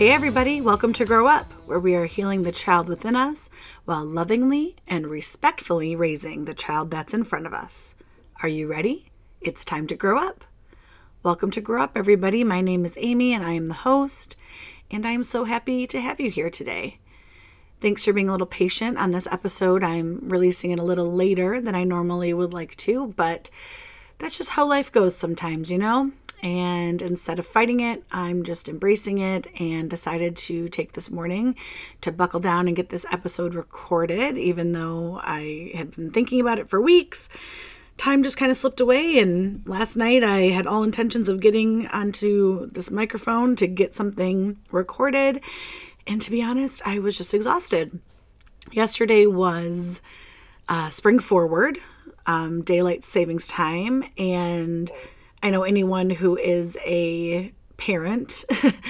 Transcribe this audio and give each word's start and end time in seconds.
Hey, 0.00 0.12
everybody, 0.12 0.62
welcome 0.62 0.94
to 0.94 1.04
Grow 1.04 1.26
Up, 1.26 1.52
where 1.66 1.78
we 1.78 1.94
are 1.94 2.06
healing 2.06 2.42
the 2.42 2.52
child 2.52 2.88
within 2.88 3.14
us 3.14 3.50
while 3.84 4.02
lovingly 4.02 4.74
and 4.88 5.06
respectfully 5.06 5.94
raising 5.94 6.46
the 6.46 6.54
child 6.54 6.90
that's 6.90 7.12
in 7.12 7.22
front 7.22 7.44
of 7.44 7.52
us. 7.52 7.96
Are 8.42 8.48
you 8.48 8.66
ready? 8.66 9.10
It's 9.42 9.62
time 9.62 9.86
to 9.88 9.94
grow 9.94 10.18
up. 10.18 10.44
Welcome 11.22 11.50
to 11.50 11.60
Grow 11.60 11.82
Up, 11.82 11.98
everybody. 11.98 12.44
My 12.44 12.62
name 12.62 12.86
is 12.86 12.96
Amy, 12.98 13.34
and 13.34 13.44
I 13.44 13.52
am 13.52 13.66
the 13.66 13.74
host, 13.74 14.38
and 14.90 15.04
I 15.04 15.10
am 15.10 15.22
so 15.22 15.44
happy 15.44 15.86
to 15.88 16.00
have 16.00 16.18
you 16.18 16.30
here 16.30 16.48
today. 16.48 16.98
Thanks 17.82 18.02
for 18.02 18.14
being 18.14 18.30
a 18.30 18.32
little 18.32 18.46
patient 18.46 18.96
on 18.96 19.10
this 19.10 19.28
episode. 19.30 19.84
I'm 19.84 20.30
releasing 20.30 20.70
it 20.70 20.78
a 20.78 20.82
little 20.82 21.12
later 21.12 21.60
than 21.60 21.74
I 21.74 21.84
normally 21.84 22.32
would 22.32 22.54
like 22.54 22.74
to, 22.76 23.08
but 23.16 23.50
that's 24.16 24.38
just 24.38 24.48
how 24.48 24.66
life 24.66 24.90
goes 24.90 25.14
sometimes, 25.14 25.70
you 25.70 25.76
know? 25.76 26.12
And 26.42 27.02
instead 27.02 27.38
of 27.38 27.46
fighting 27.46 27.80
it, 27.80 28.02
I'm 28.10 28.44
just 28.44 28.68
embracing 28.68 29.18
it 29.18 29.46
and 29.60 29.90
decided 29.90 30.36
to 30.36 30.68
take 30.68 30.92
this 30.92 31.10
morning 31.10 31.56
to 32.00 32.12
buckle 32.12 32.40
down 32.40 32.66
and 32.66 32.76
get 32.76 32.88
this 32.88 33.06
episode 33.12 33.54
recorded, 33.54 34.38
even 34.38 34.72
though 34.72 35.20
I 35.22 35.72
had 35.74 35.94
been 35.94 36.10
thinking 36.10 36.40
about 36.40 36.58
it 36.58 36.68
for 36.68 36.80
weeks. 36.80 37.28
Time 37.98 38.22
just 38.22 38.38
kind 38.38 38.50
of 38.50 38.56
slipped 38.56 38.80
away, 38.80 39.18
and 39.18 39.62
last 39.68 39.96
night 39.96 40.24
I 40.24 40.44
had 40.44 40.66
all 40.66 40.82
intentions 40.82 41.28
of 41.28 41.40
getting 41.40 41.86
onto 41.88 42.66
this 42.70 42.90
microphone 42.90 43.56
to 43.56 43.66
get 43.66 43.94
something 43.94 44.56
recorded. 44.70 45.42
And 46.06 46.22
to 46.22 46.30
be 46.30 46.42
honest, 46.42 46.80
I 46.86 46.98
was 46.98 47.18
just 47.18 47.34
exhausted. 47.34 48.00
Yesterday 48.72 49.26
was 49.26 50.00
uh, 50.68 50.88
spring 50.88 51.18
forward, 51.18 51.78
um, 52.26 52.62
daylight 52.62 53.04
savings 53.04 53.48
time, 53.48 54.04
and 54.16 54.90
I 55.42 55.50
know 55.50 55.62
anyone 55.62 56.10
who 56.10 56.36
is 56.36 56.76
a 56.84 57.52
parent 57.76 58.44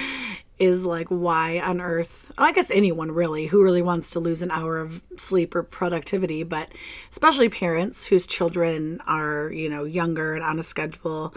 is 0.59 0.85
like, 0.85 1.07
why 1.07 1.59
on 1.59 1.79
earth? 1.79 2.31
I 2.37 2.51
guess 2.51 2.69
anyone 2.69 3.11
really 3.11 3.47
who 3.47 3.63
really 3.63 3.81
wants 3.81 4.11
to 4.11 4.19
lose 4.19 4.41
an 4.41 4.51
hour 4.51 4.77
of 4.77 5.01
sleep 5.15 5.55
or 5.55 5.63
productivity, 5.63 6.43
but 6.43 6.69
especially 7.09 7.47
parents 7.49 8.05
whose 8.05 8.27
children 8.27 8.99
are, 9.07 9.49
you 9.51 9.69
know, 9.69 9.85
younger 9.85 10.35
and 10.35 10.43
on 10.43 10.59
a 10.59 10.63
schedule. 10.63 11.33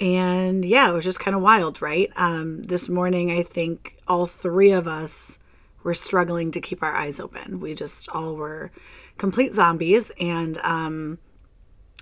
And 0.00 0.64
yeah, 0.64 0.88
it 0.88 0.94
was 0.94 1.04
just 1.04 1.20
kind 1.20 1.36
of 1.36 1.42
wild, 1.42 1.82
right? 1.82 2.10
Um, 2.16 2.62
this 2.62 2.88
morning, 2.88 3.30
I 3.30 3.42
think 3.42 3.96
all 4.08 4.26
three 4.26 4.70
of 4.70 4.88
us 4.88 5.38
were 5.82 5.94
struggling 5.94 6.50
to 6.52 6.60
keep 6.60 6.82
our 6.82 6.94
eyes 6.94 7.20
open. 7.20 7.60
We 7.60 7.74
just 7.74 8.08
all 8.10 8.34
were 8.34 8.70
complete 9.18 9.52
zombies. 9.52 10.10
And, 10.18 10.58
um, 10.58 11.18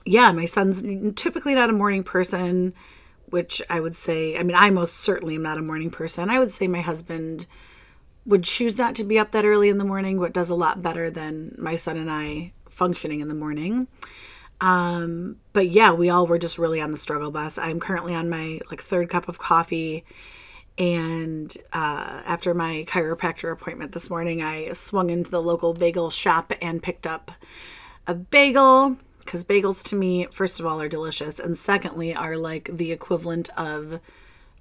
yeah, 0.07 0.31
my 0.33 0.45
son's 0.45 0.83
typically 1.17 1.55
not 1.55 1.69
a 1.69 1.75
morning 1.75 2.05
person, 2.05 2.73
which 3.27 3.61
I 3.69 3.81
would 3.81 3.97
say, 3.97 4.39
I 4.39 4.43
mean, 4.45 4.57
I 4.57 4.71
most 4.71 4.95
certainly 4.99 5.35
am 5.35 5.43
not 5.43 5.59
a 5.59 5.63
morning 5.63 5.91
person. 5.91 6.31
I 6.31 6.39
would 6.39 6.53
say 6.53 6.69
my 6.69 6.81
husband 6.81 7.47
would 8.25 8.45
choose 8.45 8.79
not 8.79 8.95
to 8.97 9.05
be 9.05 9.19
up 9.19 9.33
that 9.33 9.45
early 9.45 9.69
in 9.69 9.79
the 9.79 9.85
morning, 9.85 10.19
but 10.19 10.33
does 10.33 10.49
a 10.49 10.55
lot 10.55 10.81
better 10.81 11.11
than 11.11 11.55
my 11.59 11.77
son 11.77 11.97
and 11.97 12.11
I 12.11 12.53
functioning 12.69 13.21
in 13.21 13.29
the 13.29 13.35
morning. 13.35 13.89
Um, 14.61 15.37
but 15.53 15.69
yeah, 15.69 15.93
we 15.93 16.09
all 16.09 16.27
were 16.27 16.39
just 16.39 16.59
really 16.59 16.81
on 16.81 16.93
the 16.93 16.97
struggle 16.97 17.31
bus. 17.31 17.59
I'm 17.59 17.81
currently 17.81 18.15
on 18.15 18.31
my 18.31 18.61
like 18.71 18.81
third 18.81 19.11
cup 19.11 19.29
of 19.29 19.39
coffee. 19.39 20.05
And 20.79 21.55
uh, 21.73 22.23
after 22.27 22.55
my 22.55 22.85
chiropractor 22.87 23.53
appointment 23.53 23.93
this 23.93 24.09
morning, 24.09 24.43
I 24.43 24.73
swung 24.73 25.11
into 25.11 25.31
the 25.31 25.43
local 25.43 25.75
bagel 25.75 26.11
shop 26.11 26.53
and 26.63 26.83
picked 26.83 27.07
up 27.07 27.33
a 28.07 28.15
bagel 28.15 28.97
because 29.27 29.45
bagels 29.45 29.83
to 29.91 29.97
me, 29.97 30.27
first 30.31 30.61
of 30.61 30.67
all, 30.67 30.81
are 30.81 30.89
delicious, 30.89 31.39
and 31.39 31.59
secondly, 31.59 32.15
are 32.15 32.37
like 32.37 32.71
the 32.73 32.93
equivalent 32.93 33.51
of 33.59 34.01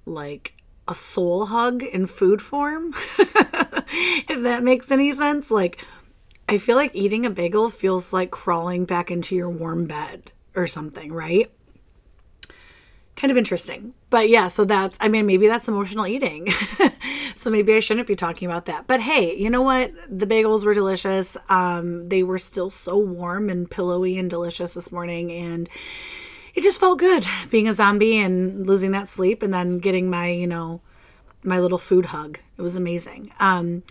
like 0.04 0.54
a 0.88 0.94
soul 0.94 1.46
hug 1.46 1.82
in 1.82 2.06
food 2.06 2.42
form. 2.42 2.92
if 3.18 4.42
that 4.42 4.62
makes 4.62 4.90
any 4.90 5.12
sense. 5.12 5.50
Like, 5.50 5.84
I 6.48 6.58
feel 6.58 6.76
like 6.76 6.94
eating 6.94 7.26
a 7.26 7.30
bagel 7.30 7.70
feels 7.70 8.12
like 8.12 8.30
crawling 8.30 8.84
back 8.84 9.10
into 9.10 9.34
your 9.34 9.50
warm 9.50 9.86
bed 9.86 10.32
or 10.54 10.66
something, 10.66 11.12
right? 11.12 11.50
Kind 13.16 13.30
of 13.30 13.36
interesting. 13.36 13.94
But 14.10 14.28
yeah, 14.28 14.48
so 14.48 14.64
that's, 14.64 14.98
I 15.00 15.08
mean, 15.08 15.26
maybe 15.26 15.48
that's 15.48 15.68
emotional 15.68 16.06
eating. 16.06 16.48
so 17.34 17.50
maybe 17.50 17.74
I 17.74 17.80
shouldn't 17.80 18.06
be 18.06 18.14
talking 18.14 18.46
about 18.46 18.66
that. 18.66 18.86
But 18.86 19.00
hey, 19.00 19.34
you 19.36 19.50
know 19.50 19.62
what? 19.62 19.90
The 20.08 20.26
bagels 20.26 20.64
were 20.64 20.74
delicious. 20.74 21.36
Um, 21.48 22.08
they 22.08 22.22
were 22.22 22.38
still 22.38 22.70
so 22.70 22.98
warm 22.98 23.48
and 23.48 23.70
pillowy 23.70 24.18
and 24.18 24.28
delicious 24.28 24.74
this 24.74 24.92
morning. 24.92 25.32
And 25.32 25.68
it 26.54 26.62
just 26.62 26.78
felt 26.78 26.98
good 26.98 27.26
being 27.50 27.68
a 27.68 27.74
zombie 27.74 28.18
and 28.18 28.66
losing 28.66 28.92
that 28.92 29.08
sleep 29.08 29.42
and 29.42 29.52
then 29.52 29.78
getting 29.78 30.10
my, 30.10 30.28
you 30.28 30.46
know, 30.46 30.80
my 31.42 31.58
little 31.58 31.78
food 31.78 32.06
hug. 32.06 32.38
It 32.58 32.62
was 32.62 32.76
amazing. 32.76 33.32
Um, 33.40 33.82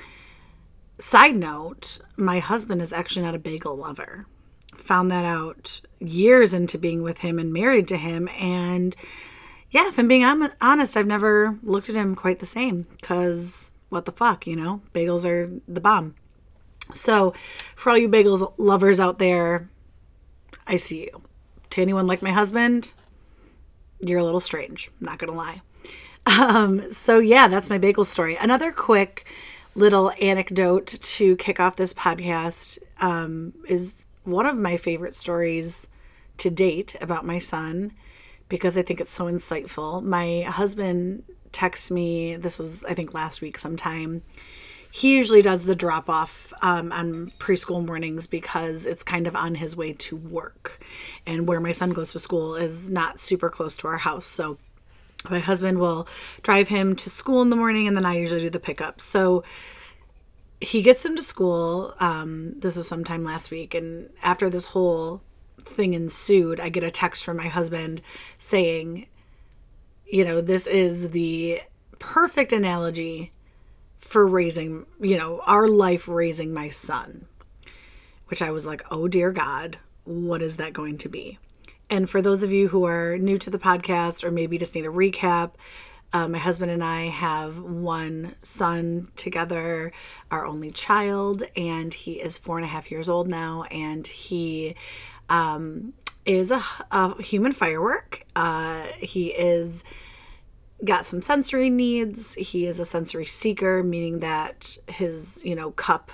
side 0.99 1.35
note, 1.35 1.99
my 2.15 2.39
husband 2.39 2.81
is 2.81 2.93
actually 2.93 3.25
not 3.25 3.35
a 3.35 3.39
bagel 3.39 3.75
lover 3.75 4.27
found 4.75 5.11
that 5.11 5.25
out 5.25 5.81
years 5.99 6.53
into 6.53 6.77
being 6.77 7.03
with 7.03 7.19
him 7.19 7.39
and 7.39 7.51
married 7.51 7.87
to 7.89 7.97
him. 7.97 8.27
And 8.39 8.95
yeah, 9.71 9.87
if 9.87 9.97
I'm 9.97 10.07
being 10.07 10.23
honest, 10.61 10.97
I've 10.97 11.07
never 11.07 11.57
looked 11.63 11.89
at 11.89 11.95
him 11.95 12.15
quite 12.15 12.39
the 12.39 12.45
same 12.45 12.85
because 12.99 13.71
what 13.89 14.05
the 14.05 14.11
fuck, 14.11 14.47
you 14.47 14.55
know? 14.55 14.81
Bagels 14.93 15.25
are 15.25 15.51
the 15.67 15.81
bomb. 15.81 16.15
So, 16.93 17.33
for 17.75 17.89
all 17.89 17.97
you 17.97 18.07
bagels 18.07 18.53
lovers 18.57 18.99
out 18.99 19.17
there, 19.17 19.69
I 20.67 20.75
see 20.75 21.03
you. 21.05 21.21
To 21.71 21.81
anyone 21.81 22.05
like 22.07 22.21
my 22.21 22.31
husband, 22.31 22.93
you're 23.99 24.19
a 24.19 24.23
little 24.23 24.39
strange, 24.39 24.91
I'm 24.99 25.05
not 25.05 25.17
gonna 25.17 25.33
lie. 25.33 25.61
Um, 26.27 26.91
so, 26.91 27.19
yeah, 27.19 27.47
that's 27.47 27.69
my 27.69 27.77
bagel 27.77 28.03
story. 28.03 28.35
Another 28.35 28.71
quick 28.71 29.27
little 29.75 30.11
anecdote 30.19 30.87
to 30.87 31.35
kick 31.35 31.59
off 31.59 31.75
this 31.75 31.93
podcast 31.93 32.79
um, 32.99 33.53
is 33.67 34.04
one 34.25 34.45
of 34.45 34.57
my 34.57 34.77
favorite 34.77 35.15
stories 35.15 35.89
to 36.37 36.49
date 36.49 36.95
about 37.01 37.25
my 37.25 37.39
son 37.39 37.93
because 38.49 38.77
I 38.77 38.81
think 38.81 39.01
it's 39.01 39.13
so 39.13 39.25
insightful. 39.25 40.03
My 40.03 40.43
husband 40.47 41.23
texted 41.51 41.91
me, 41.91 42.35
this 42.35 42.59
was, 42.59 42.83
I 42.83 42.93
think, 42.93 43.13
last 43.13 43.41
week 43.41 43.57
sometime. 43.57 44.21
He 44.91 45.15
usually 45.15 45.41
does 45.41 45.65
the 45.65 45.75
drop 45.75 46.09
off 46.09 46.53
um, 46.61 46.91
on 46.91 47.31
preschool 47.37 47.85
mornings 47.85 48.27
because 48.27 48.85
it's 48.85 49.03
kind 49.03 49.27
of 49.27 49.35
on 49.35 49.55
his 49.55 49.75
way 49.75 49.93
to 49.93 50.15
work. 50.15 50.81
And 51.25 51.47
where 51.47 51.59
my 51.59 51.71
son 51.73 51.91
goes 51.91 52.11
to 52.13 52.19
school 52.19 52.55
is 52.55 52.89
not 52.89 53.19
super 53.19 53.49
close 53.49 53.75
to 53.77 53.87
our 53.87 53.97
house. 53.97 54.25
So 54.25 54.57
my 55.29 55.39
husband 55.39 55.79
will 55.79 56.07
drive 56.43 56.69
him 56.69 56.95
to 56.97 57.09
school 57.09 57.41
in 57.41 57.49
the 57.49 57.55
morning 57.55 57.87
and 57.87 57.97
then 57.97 58.05
I 58.05 58.17
usually 58.17 58.41
do 58.41 58.49
the 58.49 58.59
pickup. 58.59 59.01
So 59.01 59.43
he 60.61 60.81
gets 60.81 61.05
him 61.05 61.15
to 61.15 61.21
school. 61.21 61.93
Um, 61.99 62.59
this 62.59 62.77
is 62.77 62.87
sometime 62.87 63.23
last 63.23 63.51
week, 63.51 63.73
and 63.73 64.09
after 64.23 64.49
this 64.49 64.65
whole 64.65 65.21
thing 65.61 65.93
ensued, 65.93 66.59
I 66.59 66.69
get 66.69 66.83
a 66.83 66.91
text 66.91 67.23
from 67.23 67.37
my 67.37 67.47
husband 67.47 68.01
saying, 68.37 69.07
you 70.05 70.23
know, 70.23 70.41
this 70.41 70.67
is 70.67 71.09
the 71.11 71.59
perfect 71.99 72.51
analogy 72.51 73.31
for 73.97 74.25
raising, 74.25 74.85
you 74.99 75.17
know, 75.17 75.41
our 75.45 75.67
life 75.67 76.07
raising 76.07 76.53
my 76.53 76.69
son. 76.69 77.25
Which 78.27 78.41
I 78.41 78.51
was 78.51 78.65
like, 78.65 78.83
oh 78.89 79.07
dear 79.07 79.31
God, 79.31 79.77
what 80.03 80.41
is 80.41 80.57
that 80.57 80.73
going 80.73 80.97
to 80.99 81.09
be? 81.09 81.37
And 81.89 82.09
for 82.09 82.21
those 82.21 82.41
of 82.41 82.51
you 82.51 82.67
who 82.67 82.85
are 82.85 83.17
new 83.17 83.37
to 83.37 83.49
the 83.49 83.59
podcast 83.59 84.23
or 84.23 84.31
maybe 84.31 84.57
just 84.57 84.73
need 84.73 84.85
a 84.85 84.89
recap, 84.89 85.51
uh, 86.15 86.29
my 86.29 86.37
husband 86.37 86.71
and 86.71 86.81
I 86.81 87.07
have 87.07 87.59
one 87.59 88.35
son 88.41 89.09
together, 89.17 89.91
our 90.31 90.45
only 90.45 90.71
child, 90.71 91.43
and 91.57 91.93
he 91.93 92.21
is 92.21 92.37
four 92.37 92.57
and 92.57 92.63
a 92.63 92.69
half 92.69 92.89
years 92.89 93.09
old 93.09 93.27
now. 93.27 93.63
And 93.63 94.07
he 94.07 94.77
um, 95.27 95.91
is 96.25 96.51
a, 96.51 96.61
a, 96.91 97.21
human 97.21 97.51
firework. 97.51 98.23
Uh, 98.33 98.87
he 98.97 99.27
is 99.27 99.83
got 100.85 101.05
some 101.05 101.21
sensory 101.21 101.69
needs. 101.69 102.33
He 102.35 102.65
is 102.65 102.79
a 102.79 102.85
sensory 102.85 103.25
seeker, 103.25 103.83
meaning 103.83 104.19
that 104.19 104.77
his 104.87 105.43
you 105.43 105.53
know 105.53 105.71
cup 105.71 106.13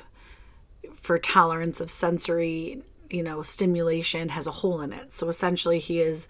for 0.96 1.20
tolerance 1.20 1.80
of 1.80 1.92
sensory 1.92 2.82
you 3.12 3.22
know 3.22 3.44
stimulation 3.44 4.30
has 4.30 4.48
a 4.48 4.52
hole 4.52 4.82
in 4.82 4.94
it. 4.94 5.14
So 5.14 5.30
essentially, 5.30 5.78
he 5.78 6.02
is 6.02 6.28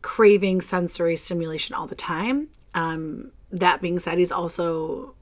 craving 0.00 0.62
sensory 0.62 1.16
stimulation 1.16 1.74
all 1.74 1.86
the 1.86 1.94
time. 1.94 2.48
Um, 2.76 3.32
that 3.50 3.80
being 3.80 3.98
said, 3.98 4.18
he's 4.18 4.30
also 4.30 5.14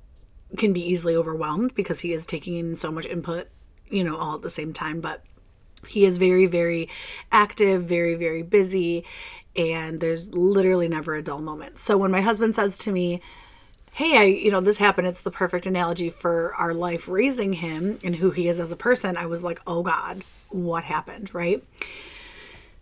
can 0.59 0.73
be 0.73 0.87
easily 0.87 1.17
overwhelmed 1.17 1.75
because 1.75 2.01
he 2.01 2.12
is 2.12 2.27
taking 2.27 2.56
in 2.56 2.77
so 2.77 2.93
much 2.93 3.06
input, 3.06 3.49
you 3.89 4.05
know, 4.05 4.17
all 4.17 4.35
at 4.35 4.43
the 4.43 4.51
same 4.51 4.73
time. 4.73 5.01
But 5.01 5.23
he 5.89 6.05
is 6.05 6.19
very, 6.19 6.47
very 6.47 6.89
active, 7.33 7.85
very, 7.85 8.15
very 8.15 8.43
busy, 8.43 9.05
and 9.56 10.01
there's 10.01 10.35
literally 10.35 10.89
never 10.89 11.15
a 11.15 11.23
dull 11.23 11.41
moment. 11.41 11.79
So 11.79 11.97
when 11.97 12.11
my 12.11 12.21
husband 12.21 12.55
says 12.55 12.77
to 12.79 12.93
me, 12.93 13.21
Hey, 13.93 14.19
I, 14.19 14.25
you 14.25 14.51
know, 14.51 14.61
this 14.61 14.79
happened. 14.79 15.06
It's 15.06 15.21
the 15.21 15.31
perfect 15.31 15.67
analogy 15.67 16.11
for 16.11 16.53
our 16.55 16.75
life 16.75 17.06
raising 17.06 17.53
him 17.53 18.01
and 18.03 18.17
who 18.17 18.33
he 18.33 18.49
is 18.49 18.59
as 18.59 18.73
a 18.73 18.77
person. 18.77 19.17
I 19.17 19.27
was 19.27 19.45
like, 19.45 19.61
oh 19.69 19.85
God, 19.85 20.25
what 20.49 20.83
happened? 20.83 21.33
Right. 21.33 21.62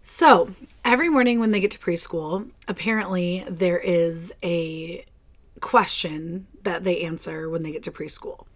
So 0.02 0.54
every 0.84 1.08
morning 1.08 1.40
when 1.40 1.50
they 1.50 1.60
get 1.60 1.70
to 1.72 1.78
preschool, 1.78 2.50
apparently 2.68 3.44
there 3.48 3.78
is 3.78 4.32
a 4.42 5.04
question 5.60 6.46
that 6.62 6.84
they 6.84 7.02
answer 7.02 7.48
when 7.48 7.62
they 7.62 7.72
get 7.72 7.84
to 7.84 7.92
preschool. 7.92 8.46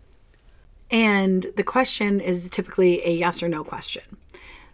And 0.91 1.47
the 1.57 1.65
question 1.65 2.21
is 2.21 2.49
typically 2.51 3.05
a 3.05 3.13
yes 3.13 3.43
or 3.43 3.49
no 3.49 3.65
question. 3.65 4.03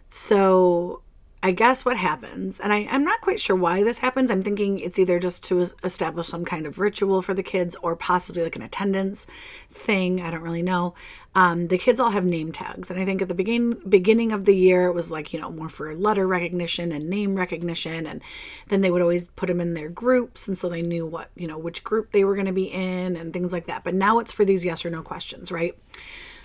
So 0.09 1.01
I 1.41 1.51
guess 1.51 1.83
what 1.83 1.97
happens, 1.97 2.61
and 2.61 2.71
I, 2.71 2.79
am 2.89 3.03
not 3.03 3.19
quite 3.19 3.37
sure 3.37 3.55
why 3.55 3.83
this 3.83 3.99
happens. 3.99 4.31
I'm 4.31 4.41
thinking 4.41 4.79
it's 4.79 4.97
either 4.97 5.19
just 5.19 5.43
to 5.45 5.59
establish 5.83 6.27
some 6.27 6.45
kind 6.45 6.65
of 6.65 6.79
ritual 6.79 7.21
for 7.21 7.33
the 7.33 7.43
kids 7.43 7.75
or 7.81 7.97
possibly 7.97 8.43
like 8.43 8.55
an 8.55 8.61
attendance 8.61 9.27
thing. 9.69 10.21
I 10.21 10.31
don't 10.31 10.41
really 10.41 10.61
know. 10.61 10.93
Um, 11.35 11.67
the 11.67 11.79
kids 11.79 11.99
all 11.99 12.11
have 12.11 12.25
name 12.25 12.51
tags. 12.51 12.91
And 12.91 12.99
I 12.99 13.05
think 13.05 13.21
at 13.21 13.27
the 13.27 13.33
begin, 13.33 13.81
beginning 13.89 14.31
of 14.31 14.45
the 14.45 14.55
year, 14.55 14.85
it 14.85 14.93
was 14.93 15.09
like, 15.09 15.33
you 15.33 15.39
know, 15.39 15.49
more 15.49 15.69
for 15.69 15.95
letter 15.95 16.27
recognition 16.27 16.91
and 16.91 17.09
name 17.09 17.35
recognition. 17.35 18.05
And 18.05 18.21
then 18.67 18.81
they 18.81 18.91
would 18.91 19.01
always 19.01 19.27
put 19.27 19.47
them 19.47 19.59
in 19.59 19.73
their 19.73 19.89
groups. 19.89 20.47
And 20.47 20.57
so 20.57 20.69
they 20.69 20.83
knew 20.83 21.07
what, 21.07 21.31
you 21.35 21.47
know, 21.47 21.57
which 21.57 21.83
group 21.83 22.11
they 22.11 22.23
were 22.23 22.35
going 22.35 22.45
to 22.45 22.53
be 22.53 22.65
in 22.65 23.15
and 23.15 23.33
things 23.33 23.51
like 23.51 23.65
that. 23.65 23.83
But 23.83 23.95
now 23.95 24.19
it's 24.19 24.31
for 24.31 24.45
these 24.45 24.63
yes 24.63 24.85
or 24.85 24.91
no 24.91 25.01
questions, 25.01 25.51
right? 25.51 25.75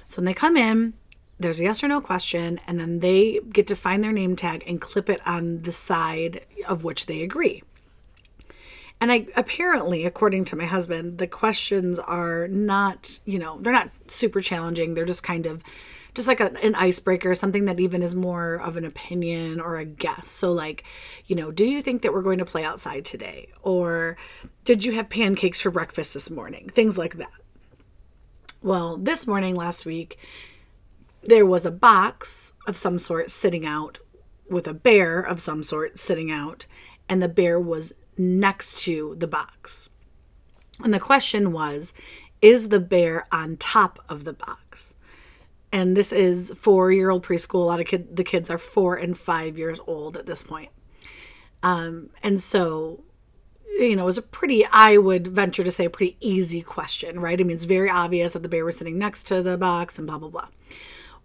So 0.06 0.20
when 0.20 0.24
they 0.24 0.34
come 0.34 0.56
in, 0.56 0.94
there's 1.40 1.60
a 1.60 1.64
yes 1.64 1.84
or 1.84 1.88
no 1.88 2.00
question, 2.00 2.58
and 2.66 2.80
then 2.80 2.98
they 2.98 3.40
get 3.52 3.68
to 3.68 3.76
find 3.76 4.02
their 4.02 4.12
name 4.12 4.34
tag 4.34 4.64
and 4.66 4.80
clip 4.80 5.08
it 5.08 5.24
on 5.26 5.62
the 5.62 5.70
side 5.70 6.44
of 6.66 6.82
which 6.82 7.06
they 7.06 7.22
agree. 7.22 7.62
And 9.00 9.12
I 9.12 9.26
apparently, 9.36 10.04
according 10.04 10.44
to 10.46 10.56
my 10.56 10.64
husband, 10.64 11.18
the 11.18 11.26
questions 11.26 11.98
are 12.00 12.48
not, 12.48 13.20
you 13.24 13.38
know, 13.38 13.58
they're 13.60 13.72
not 13.72 13.90
super 14.08 14.40
challenging. 14.40 14.94
They're 14.94 15.04
just 15.04 15.22
kind 15.22 15.46
of 15.46 15.62
just 16.14 16.26
like 16.26 16.40
a, 16.40 16.52
an 16.64 16.74
icebreaker, 16.74 17.32
something 17.34 17.66
that 17.66 17.78
even 17.78 18.02
is 18.02 18.14
more 18.14 18.56
of 18.56 18.76
an 18.76 18.84
opinion 18.84 19.60
or 19.60 19.76
a 19.76 19.84
guess. 19.84 20.28
So, 20.28 20.50
like, 20.50 20.82
you 21.26 21.36
know, 21.36 21.52
do 21.52 21.64
you 21.64 21.80
think 21.80 22.02
that 22.02 22.12
we're 22.12 22.22
going 22.22 22.38
to 22.38 22.44
play 22.44 22.64
outside 22.64 23.04
today? 23.04 23.48
Or 23.62 24.16
did 24.64 24.84
you 24.84 24.92
have 24.92 25.08
pancakes 25.08 25.60
for 25.60 25.70
breakfast 25.70 26.14
this 26.14 26.28
morning? 26.28 26.68
Things 26.68 26.98
like 26.98 27.18
that. 27.18 27.30
Well, 28.62 28.96
this 28.96 29.28
morning 29.28 29.54
last 29.54 29.86
week, 29.86 30.18
there 31.22 31.46
was 31.46 31.64
a 31.64 31.70
box 31.70 32.52
of 32.66 32.76
some 32.76 32.98
sort 32.98 33.30
sitting 33.30 33.64
out 33.64 34.00
with 34.50 34.66
a 34.66 34.74
bear 34.74 35.20
of 35.20 35.40
some 35.40 35.62
sort 35.62 35.98
sitting 35.98 36.32
out, 36.32 36.66
and 37.08 37.22
the 37.22 37.28
bear 37.28 37.60
was 37.60 37.92
next 38.18 38.82
to 38.82 39.14
the 39.18 39.26
box. 39.26 39.88
And 40.82 40.92
the 40.94 41.00
question 41.00 41.52
was, 41.52 41.94
is 42.40 42.68
the 42.68 42.80
bear 42.80 43.26
on 43.32 43.56
top 43.56 43.98
of 44.08 44.24
the 44.24 44.32
box? 44.32 44.94
And 45.72 45.96
this 45.96 46.12
is 46.12 46.52
four 46.56 46.92
year 46.92 47.10
old 47.10 47.24
preschool. 47.24 47.62
A 47.62 47.66
lot 47.66 47.80
of 47.80 47.86
kid, 47.86 48.16
the 48.16 48.24
kids 48.24 48.48
are 48.50 48.58
four 48.58 48.96
and 48.96 49.16
five 49.16 49.58
years 49.58 49.80
old 49.86 50.16
at 50.16 50.26
this 50.26 50.42
point. 50.42 50.70
Um, 51.62 52.10
and 52.22 52.40
so, 52.40 53.02
you 53.78 53.96
know, 53.96 54.02
it 54.02 54.06
was 54.06 54.18
a 54.18 54.22
pretty, 54.22 54.64
I 54.72 54.96
would 54.96 55.26
venture 55.26 55.64
to 55.64 55.70
say, 55.70 55.84
a 55.84 55.90
pretty 55.90 56.16
easy 56.20 56.62
question, 56.62 57.20
right? 57.20 57.38
I 57.38 57.42
mean, 57.42 57.56
it's 57.56 57.64
very 57.64 57.90
obvious 57.90 58.32
that 58.32 58.42
the 58.42 58.48
bear 58.48 58.64
was 58.64 58.78
sitting 58.78 58.98
next 58.98 59.24
to 59.24 59.42
the 59.42 59.58
box 59.58 59.98
and 59.98 60.06
blah, 60.06 60.18
blah, 60.18 60.30
blah. 60.30 60.48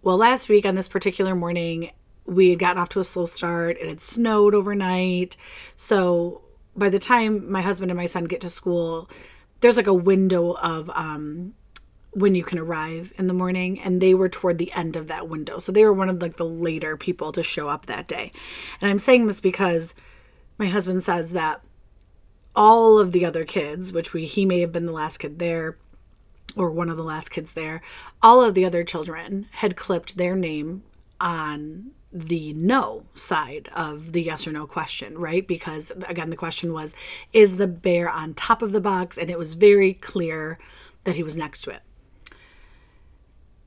Well, 0.02 0.18
last 0.18 0.48
week 0.48 0.66
on 0.66 0.74
this 0.74 0.88
particular 0.88 1.34
morning, 1.34 1.90
we 2.26 2.50
had 2.50 2.58
gotten 2.58 2.78
off 2.80 2.90
to 2.90 3.00
a 3.00 3.04
slow 3.04 3.24
start. 3.24 3.78
It 3.78 3.88
had 3.88 4.00
snowed 4.00 4.54
overnight. 4.54 5.36
So 5.76 6.42
by 6.76 6.90
the 6.90 6.98
time 6.98 7.50
my 7.50 7.62
husband 7.62 7.90
and 7.90 7.98
my 7.98 8.06
son 8.06 8.24
get 8.24 8.40
to 8.42 8.50
school, 8.50 9.08
there's 9.60 9.76
like 9.76 9.86
a 9.86 9.94
window 9.94 10.52
of 10.52 10.90
um, 10.90 11.54
when 12.12 12.34
you 12.34 12.44
can 12.44 12.58
arrive 12.58 13.12
in 13.18 13.26
the 13.26 13.34
morning, 13.34 13.80
and 13.80 14.00
they 14.00 14.14
were 14.14 14.28
toward 14.28 14.58
the 14.58 14.72
end 14.72 14.96
of 14.96 15.08
that 15.08 15.28
window. 15.28 15.58
So 15.58 15.72
they 15.72 15.84
were 15.84 15.92
one 15.92 16.08
of 16.08 16.20
like 16.20 16.36
the 16.36 16.46
later 16.46 16.96
people 16.96 17.32
to 17.32 17.42
show 17.42 17.68
up 17.68 17.86
that 17.86 18.08
day. 18.08 18.32
And 18.80 18.90
I'm 18.90 18.98
saying 18.98 19.26
this 19.26 19.40
because 19.40 19.94
my 20.58 20.66
husband 20.66 21.02
says 21.02 21.32
that 21.32 21.60
all 22.54 22.98
of 22.98 23.12
the 23.12 23.24
other 23.24 23.44
kids, 23.44 23.92
which 23.92 24.12
we 24.12 24.26
he 24.26 24.44
may 24.44 24.60
have 24.60 24.72
been 24.72 24.86
the 24.86 24.92
last 24.92 25.18
kid 25.18 25.38
there, 25.38 25.76
or 26.56 26.70
one 26.70 26.88
of 26.88 26.96
the 26.96 27.02
last 27.02 27.30
kids 27.30 27.52
there, 27.54 27.82
all 28.22 28.42
of 28.42 28.54
the 28.54 28.64
other 28.64 28.84
children 28.84 29.48
had 29.50 29.76
clipped 29.76 30.16
their 30.16 30.36
name 30.36 30.84
on 31.20 31.90
the 32.14 32.52
no 32.52 33.04
side 33.12 33.68
of 33.74 34.12
the 34.12 34.22
yes 34.22 34.46
or 34.46 34.52
no 34.52 34.68
question, 34.68 35.18
right? 35.18 35.46
Because 35.46 35.90
again, 36.08 36.30
the 36.30 36.36
question 36.36 36.72
was, 36.72 36.94
is 37.32 37.56
the 37.56 37.66
bear 37.66 38.08
on 38.08 38.34
top 38.34 38.62
of 38.62 38.70
the 38.70 38.80
box? 38.80 39.18
And 39.18 39.30
it 39.30 39.38
was 39.38 39.54
very 39.54 39.94
clear 39.94 40.58
that 41.02 41.16
he 41.16 41.24
was 41.24 41.36
next 41.36 41.62
to 41.62 41.70
it. 41.70 41.82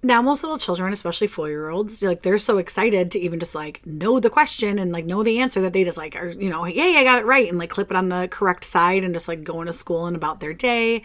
Now, 0.01 0.21
most 0.21 0.43
little 0.43 0.57
children, 0.57 0.93
especially 0.93 1.27
four 1.27 1.49
year 1.49 1.69
olds, 1.69 2.01
like 2.01 2.21
they're 2.21 2.37
so 2.37 2.57
excited 2.57 3.11
to 3.11 3.19
even 3.19 3.39
just 3.39 3.53
like 3.53 3.85
know 3.85 4.21
the 4.21 4.29
question 4.29 4.79
and 4.79 4.93
like 4.93 5.05
know 5.05 5.23
the 5.23 5.39
answer 5.39 5.59
that 5.61 5.73
they 5.73 5.83
just 5.83 5.97
like 5.97 6.15
are, 6.15 6.29
you 6.29 6.49
know, 6.49 6.65
yay, 6.65 6.95
I 6.95 7.03
got 7.03 7.19
it 7.19 7.25
right, 7.25 7.49
and 7.49 7.57
like 7.57 7.69
clip 7.69 7.91
it 7.91 7.97
on 7.97 8.07
the 8.07 8.29
correct 8.29 8.63
side 8.63 9.03
and 9.03 9.13
just 9.13 9.27
like 9.27 9.43
going 9.43 9.67
to 9.67 9.73
school 9.73 10.05
and 10.05 10.15
about 10.15 10.39
their 10.39 10.53
day. 10.53 11.03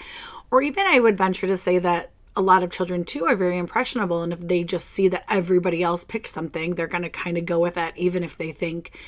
Or 0.53 0.63
even 0.63 0.87
I 0.87 1.01
would 1.01 1.17
venture 1.17 1.49
to 1.49 1.57
say 1.57 1.81
that 1.81 2.12
a 2.35 2.43
lot 2.43 2.63
of 2.63 2.71
children 2.71 3.05
too 3.05 3.25
are 3.25 3.37
very 3.37 3.59
impressionable. 3.59 4.23
And 4.23 4.33
if 4.33 4.41
they 4.41 4.65
just 4.65 4.89
see 4.89 5.09
that 5.09 5.25
everybody 5.29 5.83
else 5.83 6.05
picked 6.05 6.29
something, 6.29 6.75
they're 6.75 6.87
going 6.87 7.03
to 7.03 7.11
kind 7.11 7.37
of 7.37 7.45
go 7.45 7.61
with 7.61 7.75
that, 7.75 7.97
even 7.97 8.25
if 8.25 8.37
they 8.37 8.53
think, 8.53 8.99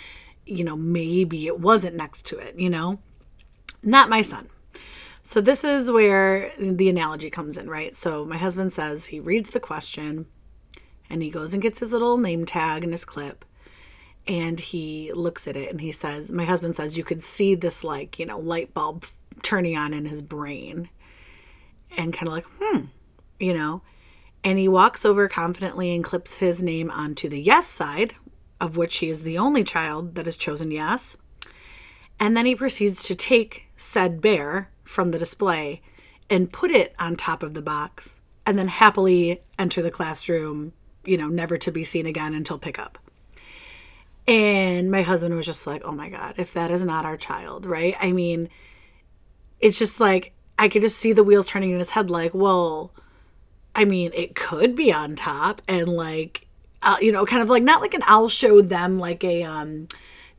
you 0.46 0.64
know, 0.64 0.76
maybe 0.76 1.46
it 1.46 1.58
wasn't 1.58 1.96
next 1.96 2.26
to 2.26 2.38
it, 2.38 2.58
you 2.58 2.70
know? 2.70 3.00
Not 3.82 4.10
my 4.10 4.22
son. 4.22 4.48
So 5.22 5.40
this 5.40 5.64
is 5.64 5.90
where 5.90 6.50
the 6.58 6.90
analogy 6.90 7.30
comes 7.30 7.56
in, 7.56 7.68
right? 7.68 7.96
So 7.96 8.26
my 8.26 8.36
husband 8.36 8.74
says 8.74 9.06
he 9.06 9.20
reads 9.20 9.50
the 9.50 9.60
question 9.60 10.26
and 11.08 11.22
he 11.22 11.30
goes 11.30 11.54
and 11.54 11.62
gets 11.62 11.80
his 11.80 11.92
little 11.92 12.18
name 12.18 12.44
tag 12.44 12.84
and 12.84 12.92
his 12.92 13.06
clip 13.06 13.44
and 14.26 14.58
he 14.58 15.12
looks 15.14 15.46
at 15.46 15.56
it 15.56 15.70
and 15.70 15.80
he 15.80 15.92
says, 15.92 16.32
My 16.32 16.44
husband 16.44 16.76
says, 16.76 16.96
you 16.96 17.04
could 17.04 17.22
see 17.22 17.54
this 17.54 17.84
like, 17.84 18.18
you 18.18 18.26
know, 18.26 18.38
light 18.38 18.72
bulb 18.74 19.04
turning 19.42 19.76
on 19.76 19.92
in 19.92 20.04
his 20.04 20.22
brain 20.22 20.88
and 21.96 22.12
kind 22.12 22.28
of 22.28 22.34
like, 22.34 22.46
hmm, 22.58 22.80
you 23.44 23.54
know. 23.54 23.82
And 24.42 24.58
he 24.58 24.68
walks 24.68 25.04
over 25.04 25.28
confidently 25.28 25.94
and 25.94 26.04
clips 26.04 26.38
his 26.38 26.62
name 26.62 26.90
onto 26.90 27.28
the 27.28 27.40
yes 27.40 27.66
side, 27.66 28.14
of 28.60 28.76
which 28.76 28.98
he 28.98 29.08
is 29.08 29.22
the 29.22 29.38
only 29.38 29.64
child 29.64 30.14
that 30.14 30.26
has 30.26 30.36
chosen 30.36 30.70
yes. 30.70 31.16
And 32.20 32.36
then 32.36 32.46
he 32.46 32.54
proceeds 32.54 33.04
to 33.04 33.14
take 33.14 33.66
said 33.76 34.20
bear 34.20 34.70
from 34.84 35.10
the 35.10 35.18
display 35.18 35.82
and 36.30 36.52
put 36.52 36.70
it 36.70 36.94
on 36.98 37.16
top 37.16 37.42
of 37.42 37.54
the 37.54 37.62
box 37.62 38.20
and 38.46 38.58
then 38.58 38.68
happily 38.68 39.42
enter 39.58 39.82
the 39.82 39.90
classroom, 39.90 40.72
you 41.04 41.16
know, 41.16 41.28
never 41.28 41.56
to 41.58 41.72
be 41.72 41.84
seen 41.84 42.06
again 42.06 42.34
until 42.34 42.58
pickup. 42.58 42.98
And 44.26 44.90
my 44.90 45.02
husband 45.02 45.34
was 45.34 45.46
just 45.46 45.66
like, 45.66 45.82
oh 45.84 45.92
my 45.92 46.08
God, 46.08 46.34
if 46.38 46.54
that 46.54 46.70
is 46.70 46.84
not 46.84 47.04
our 47.04 47.16
child, 47.16 47.66
right? 47.66 47.94
I 48.00 48.12
mean, 48.12 48.48
it's 49.60 49.78
just 49.78 50.00
like 50.00 50.32
I 50.58 50.68
could 50.68 50.82
just 50.82 50.98
see 50.98 51.12
the 51.12 51.24
wheels 51.24 51.46
turning 51.46 51.70
in 51.70 51.78
his 51.78 51.90
head 51.90 52.10
like, 52.10 52.32
well, 52.32 52.92
I 53.74 53.84
mean, 53.84 54.12
it 54.14 54.34
could 54.34 54.74
be 54.74 54.92
on 54.92 55.16
top 55.16 55.62
and 55.68 55.88
like, 55.88 56.46
uh, 56.82 56.96
you 57.00 57.12
know, 57.12 57.26
kind 57.26 57.42
of 57.42 57.48
like 57.48 57.62
not 57.62 57.80
like 57.80 57.94
an 57.94 58.02
I'll 58.04 58.28
show 58.28 58.60
them 58.60 58.98
like 58.98 59.24
a 59.24 59.42
um, 59.42 59.88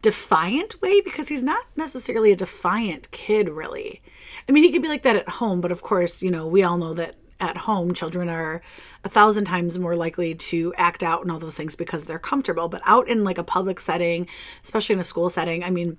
defiant 0.01 0.81
way 0.81 1.01
because 1.01 1.27
he's 1.27 1.43
not 1.43 1.65
necessarily 1.75 2.31
a 2.31 2.35
defiant 2.35 3.09
kid, 3.11 3.49
really. 3.49 4.01
I 4.47 4.51
mean, 4.51 4.63
he 4.63 4.71
could 4.71 4.81
be 4.81 4.87
like 4.87 5.03
that 5.03 5.15
at 5.15 5.27
home, 5.27 5.61
but 5.61 5.71
of 5.71 5.81
course, 5.81 6.21
you 6.21 6.31
know, 6.31 6.47
we 6.47 6.63
all 6.63 6.77
know 6.77 6.93
that 6.93 7.15
at 7.39 7.57
home, 7.57 7.93
children 7.93 8.29
are 8.29 8.61
a 9.03 9.09
thousand 9.09 9.45
times 9.45 9.77
more 9.77 9.95
likely 9.95 10.35
to 10.35 10.73
act 10.77 11.03
out 11.03 11.21
and 11.21 11.31
all 11.31 11.39
those 11.39 11.57
things 11.57 11.75
because 11.75 12.05
they're 12.05 12.19
comfortable. 12.19 12.69
But 12.69 12.81
out 12.85 13.07
in 13.09 13.23
like 13.23 13.37
a 13.37 13.43
public 13.43 13.79
setting, 13.79 14.27
especially 14.63 14.93
in 14.93 14.99
a 14.99 15.03
school 15.03 15.29
setting, 15.29 15.63
I 15.63 15.69
mean, 15.69 15.97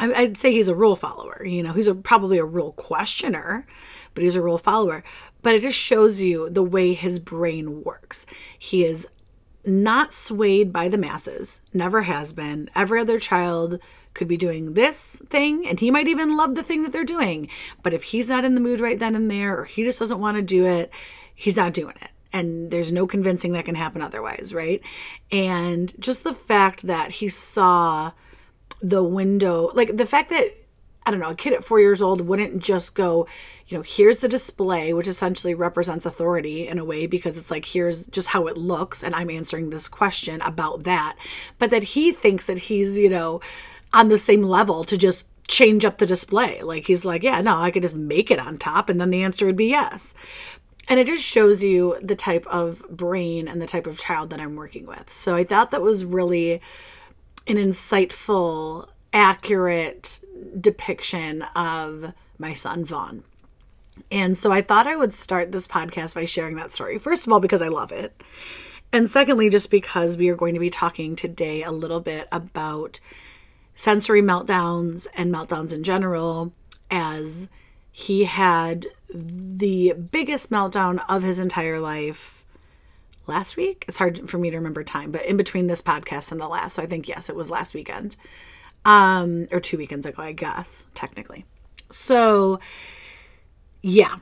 I'd 0.00 0.36
say 0.36 0.52
he's 0.52 0.68
a 0.68 0.74
rule 0.74 0.94
follower. 0.96 1.44
You 1.44 1.62
know, 1.62 1.72
he's 1.72 1.88
a, 1.88 1.94
probably 1.94 2.38
a 2.38 2.44
rule 2.44 2.72
questioner, 2.72 3.66
but 4.14 4.22
he's 4.22 4.36
a 4.36 4.42
rule 4.42 4.58
follower. 4.58 5.02
But 5.48 5.54
it 5.54 5.62
just 5.62 5.78
shows 5.78 6.20
you 6.20 6.50
the 6.50 6.62
way 6.62 6.92
his 6.92 7.18
brain 7.18 7.82
works. 7.82 8.26
He 8.58 8.84
is 8.84 9.08
not 9.64 10.12
swayed 10.12 10.74
by 10.74 10.90
the 10.90 10.98
masses, 10.98 11.62
never 11.72 12.02
has 12.02 12.34
been. 12.34 12.68
Every 12.74 13.00
other 13.00 13.18
child 13.18 13.80
could 14.12 14.28
be 14.28 14.36
doing 14.36 14.74
this 14.74 15.22
thing, 15.30 15.66
and 15.66 15.80
he 15.80 15.90
might 15.90 16.06
even 16.06 16.36
love 16.36 16.54
the 16.54 16.62
thing 16.62 16.82
that 16.82 16.92
they're 16.92 17.02
doing. 17.02 17.48
But 17.82 17.94
if 17.94 18.02
he's 18.02 18.28
not 18.28 18.44
in 18.44 18.56
the 18.56 18.60
mood 18.60 18.78
right 18.78 18.98
then 18.98 19.16
and 19.16 19.30
there, 19.30 19.60
or 19.60 19.64
he 19.64 19.84
just 19.84 19.98
doesn't 19.98 20.20
want 20.20 20.36
to 20.36 20.42
do 20.42 20.66
it, 20.66 20.92
he's 21.34 21.56
not 21.56 21.72
doing 21.72 21.94
it 22.02 22.10
and 22.30 22.70
there's 22.70 22.92
no 22.92 23.06
convincing 23.06 23.52
that 23.52 23.64
can 23.64 23.74
happen 23.74 24.02
otherwise, 24.02 24.52
right? 24.52 24.82
And 25.32 25.98
just 25.98 26.24
the 26.24 26.34
fact 26.34 26.82
that 26.82 27.10
he 27.10 27.28
saw 27.28 28.12
the 28.82 29.02
window 29.02 29.70
like 29.74 29.96
the 29.96 30.06
fact 30.06 30.30
that 30.30 30.54
i 31.04 31.10
don't 31.10 31.18
know 31.18 31.30
a 31.30 31.34
kid 31.34 31.52
at 31.52 31.64
four 31.64 31.80
years 31.80 32.00
old 32.00 32.20
wouldn't 32.20 32.62
just 32.62 32.94
go 32.94 33.26
you 33.68 33.76
know 33.76 33.82
here's 33.82 34.18
the 34.18 34.28
display 34.28 34.92
which 34.92 35.06
essentially 35.06 35.54
represents 35.54 36.06
authority 36.06 36.66
in 36.66 36.78
a 36.78 36.84
way 36.84 37.06
because 37.06 37.36
it's 37.36 37.50
like 37.50 37.64
here's 37.64 38.06
just 38.08 38.28
how 38.28 38.46
it 38.46 38.56
looks 38.56 39.04
and 39.04 39.14
i'm 39.14 39.30
answering 39.30 39.70
this 39.70 39.88
question 39.88 40.40
about 40.42 40.84
that. 40.84 41.16
But 41.58 41.70
that 41.70 41.82
he 41.82 42.12
thinks 42.12 42.46
that 42.46 42.58
he's 42.58 42.98
you 42.98 43.10
know 43.10 43.40
on 43.92 44.08
the 44.08 44.18
same 44.18 44.42
level 44.42 44.84
to 44.84 44.96
just 44.96 45.26
change 45.46 45.84
up 45.84 45.98
the 45.98 46.06
display. 46.06 46.62
Like 46.62 46.86
he's 46.86 47.04
like 47.04 47.22
yeah 47.22 47.40
no 47.40 47.56
i 47.56 47.70
could 47.70 47.82
just 47.82 47.96
make 47.96 48.30
it 48.30 48.40
on 48.40 48.58
top 48.58 48.88
and 48.88 49.00
then 49.00 49.10
the 49.10 49.22
answer 49.22 49.46
would 49.46 49.56
be 49.56 49.66
yes. 49.68 50.14
And 50.90 50.98
it 50.98 51.06
just 51.06 51.22
shows 51.22 51.62
you 51.62 51.98
the 52.02 52.16
type 52.16 52.46
of 52.46 52.82
brain 52.88 53.46
and 53.46 53.60
the 53.60 53.66
type 53.66 53.86
of 53.86 53.98
child 53.98 54.30
that 54.30 54.40
i'm 54.40 54.56
working 54.56 54.86
with. 54.86 55.10
So 55.10 55.36
i 55.36 55.44
thought 55.44 55.70
that 55.72 55.82
was 55.82 56.04
really 56.04 56.62
an 57.46 57.56
insightful, 57.56 58.88
accurate 59.12 60.20
depiction 60.60 61.42
of 61.54 62.12
my 62.38 62.52
son 62.52 62.84
Vaughn. 62.84 63.24
And 64.10 64.36
so 64.36 64.52
I 64.52 64.62
thought 64.62 64.86
I 64.86 64.96
would 64.96 65.12
start 65.12 65.52
this 65.52 65.66
podcast 65.66 66.14
by 66.14 66.24
sharing 66.24 66.56
that 66.56 66.72
story. 66.72 66.98
First 66.98 67.26
of 67.26 67.32
all, 67.32 67.40
because 67.40 67.62
I 67.62 67.68
love 67.68 67.92
it. 67.92 68.22
And 68.92 69.10
secondly, 69.10 69.50
just 69.50 69.70
because 69.70 70.16
we 70.16 70.28
are 70.30 70.36
going 70.36 70.54
to 70.54 70.60
be 70.60 70.70
talking 70.70 71.14
today 71.14 71.62
a 71.62 71.72
little 71.72 72.00
bit 72.00 72.26
about 72.32 73.00
sensory 73.74 74.22
meltdowns 74.22 75.06
and 75.14 75.32
meltdowns 75.32 75.74
in 75.74 75.82
general, 75.82 76.52
as 76.90 77.48
he 77.92 78.24
had 78.24 78.86
the 79.12 79.92
biggest 79.92 80.50
meltdown 80.50 81.02
of 81.08 81.22
his 81.22 81.38
entire 81.38 81.80
life 81.80 82.44
last 83.26 83.56
week. 83.56 83.84
It's 83.88 83.98
hard 83.98 84.28
for 84.28 84.38
me 84.38 84.50
to 84.50 84.56
remember 84.56 84.82
time, 84.82 85.12
but 85.12 85.24
in 85.26 85.36
between 85.36 85.66
this 85.66 85.82
podcast 85.82 86.32
and 86.32 86.40
the 86.40 86.48
last. 86.48 86.74
So 86.74 86.82
I 86.82 86.86
think, 86.86 87.08
yes, 87.08 87.28
it 87.28 87.36
was 87.36 87.50
last 87.50 87.74
weekend 87.74 88.16
um, 88.84 89.48
or 89.50 89.60
two 89.60 89.76
weekends 89.76 90.06
ago, 90.06 90.22
I 90.22 90.32
guess, 90.32 90.86
technically. 90.94 91.44
So, 91.90 92.60
yeah, 93.82 94.16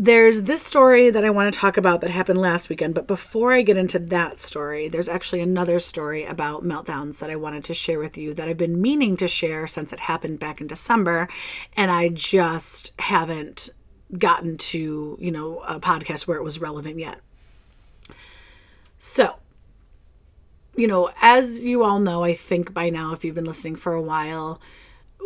there's 0.00 0.42
this 0.42 0.62
story 0.62 1.10
that 1.10 1.24
I 1.24 1.30
want 1.30 1.52
to 1.52 1.58
talk 1.58 1.76
about 1.76 2.00
that 2.00 2.10
happened 2.10 2.40
last 2.40 2.68
weekend. 2.68 2.94
But 2.94 3.08
before 3.08 3.52
I 3.52 3.62
get 3.62 3.76
into 3.76 3.98
that 3.98 4.38
story, 4.38 4.88
there's 4.88 5.08
actually 5.08 5.40
another 5.40 5.80
story 5.80 6.24
about 6.24 6.62
meltdowns 6.62 7.18
that 7.18 7.30
I 7.30 7.36
wanted 7.36 7.64
to 7.64 7.74
share 7.74 7.98
with 7.98 8.16
you 8.16 8.32
that 8.34 8.48
I've 8.48 8.56
been 8.56 8.80
meaning 8.80 9.16
to 9.16 9.26
share 9.26 9.66
since 9.66 9.92
it 9.92 9.98
happened 9.98 10.38
back 10.38 10.60
in 10.60 10.68
December. 10.68 11.28
And 11.76 11.90
I 11.90 12.10
just 12.10 12.92
haven't 13.00 13.70
gotten 14.16 14.56
to, 14.56 15.18
you 15.20 15.32
know, 15.32 15.58
a 15.66 15.80
podcast 15.80 16.28
where 16.28 16.38
it 16.38 16.44
was 16.44 16.60
relevant 16.60 16.98
yet. 16.98 17.20
So, 18.98 19.34
you 20.76 20.86
know, 20.86 21.10
as 21.20 21.64
you 21.64 21.82
all 21.82 21.98
know, 21.98 22.22
I 22.22 22.34
think 22.34 22.72
by 22.72 22.88
now, 22.90 23.12
if 23.12 23.24
you've 23.24 23.34
been 23.34 23.44
listening 23.44 23.74
for 23.74 23.94
a 23.94 24.02
while, 24.02 24.60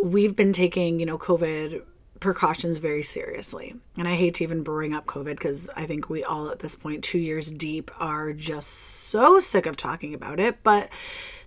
we've 0.03 0.35
been 0.35 0.55
taking, 0.55 0.99
you 0.99 1.05
know, 1.05 1.19
COVID 1.19 1.83
precautions 2.23 2.79
very 2.79 3.03
seriously. 3.03 3.75
And 3.99 4.09
I 4.09 4.15
hate 4.15 4.35
to 4.35 4.45
even 4.45 4.63
bring 4.63 4.95
up 4.95 5.07
COVID 5.07 5.37
because 5.37 5.69
I 5.77 5.87
think 5.87 6.09
we 6.09 6.25
all 6.25 6.51
at 6.51 6.61
this 6.61 6.77
point, 6.77 7.05
two 7.05 7.19
years 7.19 7.51
deep, 7.51 7.91
are 8.01 8.33
just 8.33 8.69
so 8.69 9.41
sick 9.41 9.67
of 9.67 9.77
talking 9.77 10.15
about 10.15 10.41
it. 10.41 10.63
But 10.63 10.89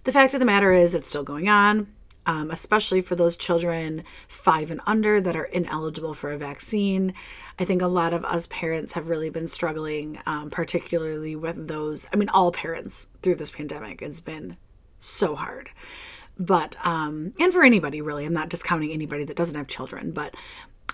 the 0.03 0.11
fact 0.11 0.33
of 0.33 0.39
the 0.39 0.45
matter 0.45 0.71
is, 0.71 0.93
it's 0.93 1.09
still 1.09 1.23
going 1.23 1.49
on. 1.49 1.87
Um, 2.27 2.49
especially 2.49 3.01
for 3.01 3.15
those 3.15 3.37
children 3.37 4.03
five 4.27 4.71
and 4.71 4.81
under 4.87 5.21
that 5.21 5.35
are 5.35 5.45
ineligible 5.45 6.15
for 6.15 6.31
a 6.31 6.39
vaccine. 6.39 7.13
I 7.59 7.65
think 7.65 7.83
a 7.83 7.87
lot 7.87 8.13
of 8.13 8.25
us 8.25 8.47
parents 8.47 8.93
have 8.93 9.09
really 9.09 9.29
been 9.29 9.45
struggling, 9.45 10.17
um, 10.25 10.49
particularly 10.49 11.35
with 11.35 11.67
those. 11.67 12.07
I 12.11 12.15
mean, 12.15 12.29
all 12.29 12.51
parents 12.51 13.05
through 13.21 13.35
this 13.35 13.51
pandemic. 13.51 14.01
It's 14.01 14.21
been 14.21 14.57
so 14.97 15.35
hard 15.35 15.69
but 16.37 16.75
um 16.85 17.33
and 17.39 17.53
for 17.53 17.63
anybody 17.63 18.01
really 18.01 18.25
i'm 18.25 18.33
not 18.33 18.49
discounting 18.49 18.91
anybody 18.91 19.23
that 19.23 19.37
doesn't 19.37 19.55
have 19.55 19.67
children 19.67 20.11
but 20.11 20.35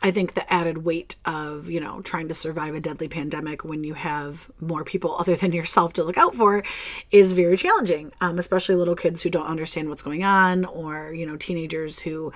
I 0.04 0.10
think 0.10 0.34
the 0.34 0.52
added 0.52 0.80
weight 0.80 1.16
of, 1.26 1.70
you 1.70 1.80
know, 1.80 2.02
trying 2.02 2.28
to 2.30 2.34
survive 2.34 2.74
a 2.74 2.80
deadly 2.80 3.08
pandemic 3.08 3.64
when 3.64 3.84
you 3.84 3.94
have 3.94 4.50
more 4.60 4.84
people 4.84 5.16
other 5.20 5.36
than 5.36 5.54
yourself 5.54 5.94
to 5.94 6.04
look 6.04 6.18
out 6.18 6.34
for 6.34 6.64
is 7.12 7.34
very 7.34 7.56
challenging, 7.56 8.12
um, 8.20 8.40
especially 8.40 8.76
little 8.76 8.96
kids 8.96 9.22
who 9.22 9.30
don't 9.30 9.46
understand 9.46 9.90
what's 9.90 10.02
going 10.02 10.24
on 10.24 10.66
or, 10.66 11.14
you 11.14 11.26
know, 11.26 11.38
teenagers 11.38 12.00
who 12.00 12.34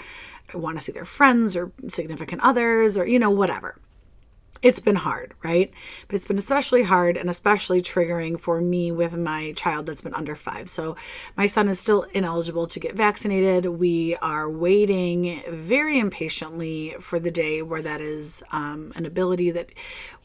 want 0.53 0.77
to 0.77 0.83
see 0.83 0.91
their 0.91 1.05
friends 1.05 1.55
or 1.55 1.71
significant 1.87 2.41
others 2.43 2.99
or, 2.99 3.07
you 3.07 3.17
know, 3.17 3.31
whatever 3.31 3.75
it's 4.61 4.79
been 4.79 4.95
hard, 4.95 5.33
right? 5.43 5.71
But 6.07 6.15
it's 6.15 6.27
been 6.27 6.39
especially 6.39 6.83
hard 6.83 7.17
and 7.17 7.29
especially 7.29 7.81
triggering 7.81 8.39
for 8.39 8.61
me 8.61 8.91
with 8.91 9.15
my 9.15 9.53
child 9.53 9.85
that's 9.85 10.01
been 10.01 10.13
under 10.13 10.35
five. 10.35 10.69
So 10.69 10.95
my 11.37 11.45
son 11.45 11.67
is 11.67 11.79
still 11.79 12.03
ineligible 12.13 12.67
to 12.67 12.79
get 12.79 12.95
vaccinated. 12.95 13.65
We 13.65 14.15
are 14.21 14.49
waiting 14.49 15.43
very 15.49 15.99
impatiently 15.99 16.95
for 16.99 17.19
the 17.19 17.31
day 17.31 17.61
where 17.61 17.81
that 17.81 18.01
is 18.01 18.43
um, 18.51 18.93
an 18.95 19.05
ability 19.05 19.51
that 19.51 19.69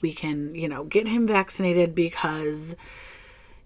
we 0.01 0.13
can, 0.13 0.55
you 0.55 0.69
know, 0.69 0.85
get 0.85 1.07
him 1.07 1.27
vaccinated 1.27 1.95
because, 1.95 2.77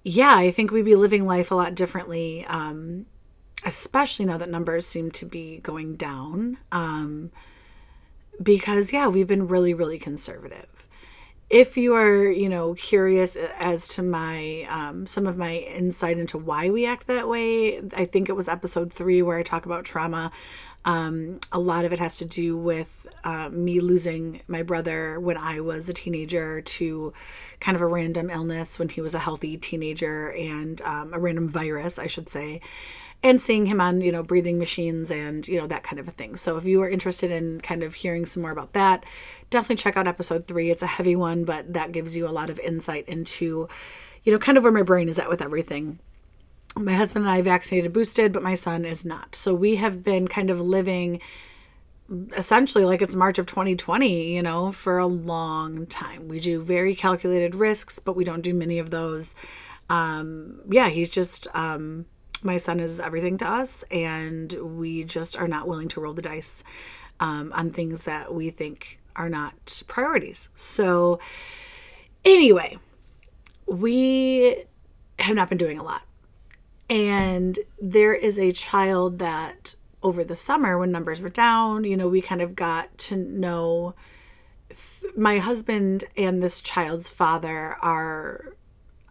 yeah, 0.02 0.34
I 0.36 0.50
think 0.50 0.70
we'd 0.70 0.84
be 0.84 0.96
living 0.96 1.26
life 1.26 1.50
a 1.50 1.54
lot 1.54 1.74
differently, 1.74 2.44
um, 2.46 3.06
especially 3.64 4.26
now 4.26 4.38
that 4.38 4.50
numbers 4.50 4.86
seem 4.86 5.10
to 5.12 5.26
be 5.26 5.58
going 5.58 5.96
down. 5.96 6.58
Um, 6.72 7.30
because 8.42 8.92
yeah, 8.92 9.06
we've 9.08 9.26
been 9.26 9.48
really 9.48 9.74
really 9.74 9.98
conservative. 9.98 10.88
If 11.50 11.76
you 11.76 11.94
are, 11.94 12.24
you 12.24 12.48
know, 12.48 12.74
curious 12.74 13.36
as 13.36 13.86
to 13.88 14.02
my 14.02 14.66
um, 14.68 15.06
some 15.06 15.26
of 15.26 15.38
my 15.38 15.52
insight 15.52 16.18
into 16.18 16.38
why 16.38 16.70
we 16.70 16.86
act 16.86 17.06
that 17.06 17.28
way, 17.28 17.78
I 17.96 18.06
think 18.06 18.28
it 18.28 18.32
was 18.32 18.48
episode 18.48 18.92
three 18.92 19.22
where 19.22 19.38
I 19.38 19.42
talk 19.42 19.66
about 19.66 19.84
trauma. 19.84 20.32
Um, 20.86 21.40
a 21.50 21.58
lot 21.58 21.86
of 21.86 21.92
it 21.92 21.98
has 21.98 22.18
to 22.18 22.26
do 22.26 22.58
with 22.58 23.06
uh, 23.24 23.48
me 23.50 23.80
losing 23.80 24.42
my 24.48 24.62
brother 24.62 25.18
when 25.18 25.38
I 25.38 25.60
was 25.60 25.88
a 25.88 25.94
teenager 25.94 26.60
to 26.60 27.12
kind 27.60 27.74
of 27.74 27.80
a 27.80 27.86
random 27.86 28.28
illness 28.28 28.78
when 28.78 28.90
he 28.90 29.00
was 29.00 29.14
a 29.14 29.18
healthy 29.18 29.56
teenager 29.56 30.32
and 30.32 30.82
um, 30.82 31.14
a 31.14 31.18
random 31.18 31.48
virus, 31.48 31.98
I 31.98 32.06
should 32.06 32.28
say 32.28 32.60
and 33.24 33.40
seeing 33.40 33.64
him 33.64 33.80
on 33.80 34.02
you 34.02 34.12
know 34.12 34.22
breathing 34.22 34.58
machines 34.58 35.10
and 35.10 35.48
you 35.48 35.58
know 35.58 35.66
that 35.66 35.82
kind 35.82 35.98
of 35.98 36.06
a 36.06 36.12
thing 36.12 36.36
so 36.36 36.56
if 36.56 36.64
you 36.64 36.80
are 36.82 36.88
interested 36.88 37.32
in 37.32 37.60
kind 37.62 37.82
of 37.82 37.94
hearing 37.94 38.24
some 38.24 38.42
more 38.42 38.52
about 38.52 38.74
that 38.74 39.04
definitely 39.50 39.82
check 39.82 39.96
out 39.96 40.06
episode 40.06 40.46
three 40.46 40.70
it's 40.70 40.82
a 40.82 40.86
heavy 40.86 41.16
one 41.16 41.44
but 41.44 41.72
that 41.72 41.90
gives 41.90 42.16
you 42.16 42.28
a 42.28 42.30
lot 42.30 42.50
of 42.50 42.60
insight 42.60 43.08
into 43.08 43.66
you 44.22 44.32
know 44.32 44.38
kind 44.38 44.56
of 44.56 44.62
where 44.62 44.72
my 44.72 44.82
brain 44.82 45.08
is 45.08 45.18
at 45.18 45.28
with 45.28 45.42
everything 45.42 45.98
my 46.76 46.94
husband 46.94 47.24
and 47.24 47.32
i 47.32 47.40
vaccinated 47.40 47.92
boosted 47.92 48.32
but 48.32 48.42
my 48.42 48.54
son 48.54 48.84
is 48.84 49.04
not 49.04 49.34
so 49.34 49.54
we 49.54 49.76
have 49.76 50.04
been 50.04 50.28
kind 50.28 50.50
of 50.50 50.60
living 50.60 51.20
essentially 52.36 52.84
like 52.84 53.00
it's 53.00 53.14
March 53.14 53.38
of 53.38 53.46
2020, 53.46 54.34
you 54.34 54.42
know, 54.42 54.70
for 54.70 54.98
a 54.98 55.06
long 55.06 55.86
time. 55.86 56.28
We 56.28 56.38
do 56.38 56.60
very 56.60 56.94
calculated 56.94 57.54
risks, 57.54 57.98
but 57.98 58.14
we 58.14 58.24
don't 58.24 58.42
do 58.42 58.52
many 58.52 58.78
of 58.78 58.90
those. 58.90 59.34
Um, 59.88 60.60
yeah, 60.68 60.90
he's 60.90 61.08
just 61.08 61.46
um, 61.54 62.04
my 62.44 62.58
son 62.58 62.78
is 62.78 63.00
everything 63.00 63.38
to 63.38 63.48
us, 63.48 63.82
and 63.90 64.52
we 64.78 65.04
just 65.04 65.36
are 65.36 65.48
not 65.48 65.66
willing 65.66 65.88
to 65.88 66.00
roll 66.00 66.12
the 66.12 66.22
dice 66.22 66.62
um, 67.20 67.52
on 67.54 67.70
things 67.70 68.04
that 68.04 68.32
we 68.32 68.50
think 68.50 69.00
are 69.16 69.28
not 69.28 69.82
priorities. 69.88 70.50
So, 70.54 71.20
anyway, 72.24 72.78
we 73.66 74.64
have 75.18 75.36
not 75.36 75.48
been 75.48 75.58
doing 75.58 75.78
a 75.78 75.82
lot. 75.82 76.02
And 76.90 77.58
there 77.80 78.14
is 78.14 78.38
a 78.38 78.52
child 78.52 79.18
that 79.20 79.74
over 80.02 80.22
the 80.22 80.36
summer, 80.36 80.78
when 80.78 80.92
numbers 80.92 81.22
were 81.22 81.30
down, 81.30 81.84
you 81.84 81.96
know, 81.96 82.08
we 82.08 82.20
kind 82.20 82.42
of 82.42 82.54
got 82.54 82.96
to 82.98 83.16
know 83.16 83.94
my 85.16 85.38
husband 85.38 86.04
and 86.16 86.42
this 86.42 86.60
child's 86.60 87.08
father 87.08 87.76
are 87.80 88.54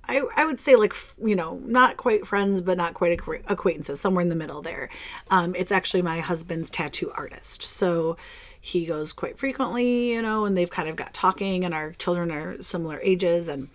I, 0.06 0.22
I 0.36 0.46
would 0.46 0.60
say 0.60 0.76
like 0.76 0.94
you 1.24 1.36
know 1.36 1.60
not 1.66 1.98
quite 1.98 2.28
friends 2.28 2.62
but 2.62 2.78
not 2.78 2.94
quite 2.94 3.20
acquaintances 3.48 4.00
somewhere 4.00 4.22
in 4.22 4.30
the 4.30 4.36
middle 4.36 4.62
there. 4.62 4.90
Um, 5.30 5.56
it's 5.56 5.72
actually 5.72 6.02
my 6.02 6.20
husband's 6.20 6.70
tattoo 6.70 7.12
artist. 7.16 7.64
So 7.64 8.18
he 8.60 8.86
goes 8.86 9.14
quite 9.14 9.38
frequently 9.38 10.12
you 10.12 10.22
know 10.22 10.46
and 10.46 10.58
they've 10.58 10.70
kind 10.70 10.90
of 10.90 10.96
got 10.96 11.14
talking 11.14 11.66
and 11.66 11.74
our 11.74 11.94
children 11.94 12.32
are 12.32 12.62
similar 12.62 13.00
ages 13.02 13.50
and 13.50 13.70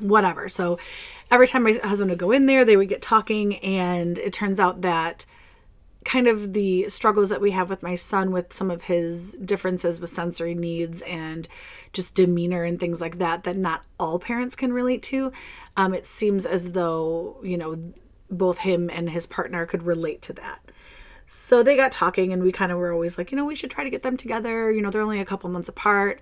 whatever. 0.00 0.48
So 0.48 0.78
every 1.30 1.46
time 1.46 1.62
my 1.64 1.78
husband 1.84 2.10
would 2.10 2.18
go 2.18 2.32
in 2.32 2.46
there 2.46 2.64
they 2.64 2.76
would 2.76 2.88
get 2.88 3.02
talking 3.02 3.56
and 3.56 4.18
it 4.18 4.32
turns 4.32 4.58
out 4.58 4.82
that 4.82 5.26
kind 6.04 6.26
of 6.26 6.52
the 6.52 6.88
struggles 6.88 7.30
that 7.30 7.40
we 7.40 7.50
have 7.50 7.70
with 7.70 7.82
my 7.82 7.94
son 7.94 8.32
with 8.32 8.52
some 8.52 8.70
of 8.70 8.82
his 8.82 9.34
differences 9.44 10.00
with 10.00 10.10
sensory 10.10 10.54
needs 10.54 11.02
and 11.02 11.48
just 11.92 12.14
demeanor 12.14 12.64
and 12.64 12.80
things 12.80 13.00
like 13.00 13.18
that 13.18 13.44
that 13.44 13.56
not 13.56 13.84
all 13.98 14.18
parents 14.18 14.56
can 14.56 14.72
relate 14.72 15.02
to. 15.04 15.32
Um, 15.76 15.94
it 15.94 16.06
seems 16.06 16.46
as 16.46 16.72
though 16.72 17.38
you 17.42 17.56
know 17.56 17.92
both 18.30 18.58
him 18.58 18.90
and 18.90 19.10
his 19.10 19.26
partner 19.26 19.66
could 19.66 19.82
relate 19.82 20.22
to 20.22 20.32
that. 20.34 20.60
So 21.26 21.62
they 21.62 21.76
got 21.76 21.92
talking 21.92 22.32
and 22.32 22.42
we 22.42 22.52
kind 22.52 22.72
of 22.72 22.78
were 22.78 22.92
always 22.92 23.16
like 23.18 23.30
you 23.30 23.36
know 23.36 23.44
we 23.44 23.54
should 23.54 23.70
try 23.70 23.84
to 23.84 23.90
get 23.90 24.02
them 24.02 24.16
together. 24.16 24.72
You 24.72 24.82
know 24.82 24.90
they're 24.90 25.02
only 25.02 25.20
a 25.20 25.24
couple 25.24 25.50
months 25.50 25.68
apart. 25.68 26.20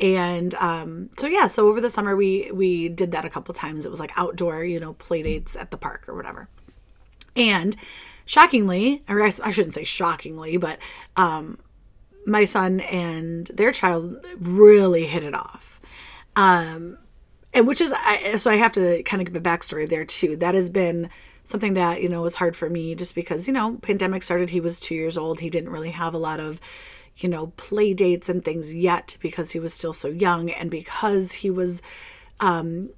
And 0.00 0.54
um, 0.56 1.10
so 1.16 1.26
yeah 1.28 1.46
so 1.46 1.68
over 1.68 1.80
the 1.80 1.90
summer 1.90 2.16
we 2.16 2.50
we 2.52 2.88
did 2.88 3.12
that 3.12 3.24
a 3.24 3.30
couple 3.30 3.54
times. 3.54 3.86
It 3.86 3.90
was 3.90 4.00
like 4.00 4.12
outdoor 4.16 4.64
you 4.64 4.80
know 4.80 4.94
play 4.94 5.22
dates 5.22 5.56
at 5.56 5.70
the 5.70 5.76
park 5.76 6.08
or 6.08 6.14
whatever. 6.14 6.48
And 7.36 7.76
shockingly, 8.24 9.02
or 9.08 9.22
I, 9.22 9.26
I 9.26 9.50
shouldn't 9.50 9.74
say 9.74 9.84
shockingly, 9.84 10.56
but 10.56 10.78
um, 11.16 11.58
my 12.26 12.44
son 12.44 12.80
and 12.80 13.46
their 13.48 13.72
child 13.72 14.16
really 14.40 15.04
hit 15.04 15.24
it 15.24 15.34
off. 15.34 15.80
Um, 16.36 16.98
and 17.52 17.66
which 17.66 17.80
is, 17.80 17.92
I, 17.94 18.36
so 18.36 18.50
I 18.50 18.56
have 18.56 18.72
to 18.72 19.02
kind 19.04 19.20
of 19.20 19.32
give 19.32 19.36
a 19.36 19.40
backstory 19.40 19.88
there 19.88 20.04
too. 20.04 20.36
That 20.36 20.54
has 20.54 20.70
been 20.70 21.10
something 21.44 21.74
that, 21.74 22.02
you 22.02 22.08
know, 22.08 22.22
was 22.22 22.34
hard 22.34 22.56
for 22.56 22.68
me 22.68 22.94
just 22.94 23.14
because, 23.14 23.46
you 23.46 23.54
know, 23.54 23.76
pandemic 23.82 24.22
started, 24.22 24.50
he 24.50 24.60
was 24.60 24.80
two 24.80 24.94
years 24.94 25.18
old. 25.18 25.38
He 25.38 25.50
didn't 25.50 25.70
really 25.70 25.90
have 25.90 26.14
a 26.14 26.18
lot 26.18 26.40
of, 26.40 26.60
you 27.18 27.28
know, 27.28 27.48
play 27.56 27.94
dates 27.94 28.28
and 28.28 28.44
things 28.44 28.74
yet 28.74 29.16
because 29.20 29.52
he 29.52 29.60
was 29.60 29.72
still 29.72 29.92
so 29.92 30.08
young 30.08 30.50
and 30.50 30.70
because 30.70 31.30
he 31.30 31.50
was, 31.50 31.82
um, 32.40 32.90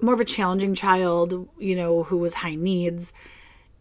more 0.00 0.14
of 0.14 0.20
a 0.20 0.24
challenging 0.24 0.74
child, 0.74 1.48
you 1.58 1.76
know, 1.76 2.02
who 2.02 2.18
was 2.18 2.34
high 2.34 2.56
needs 2.56 3.12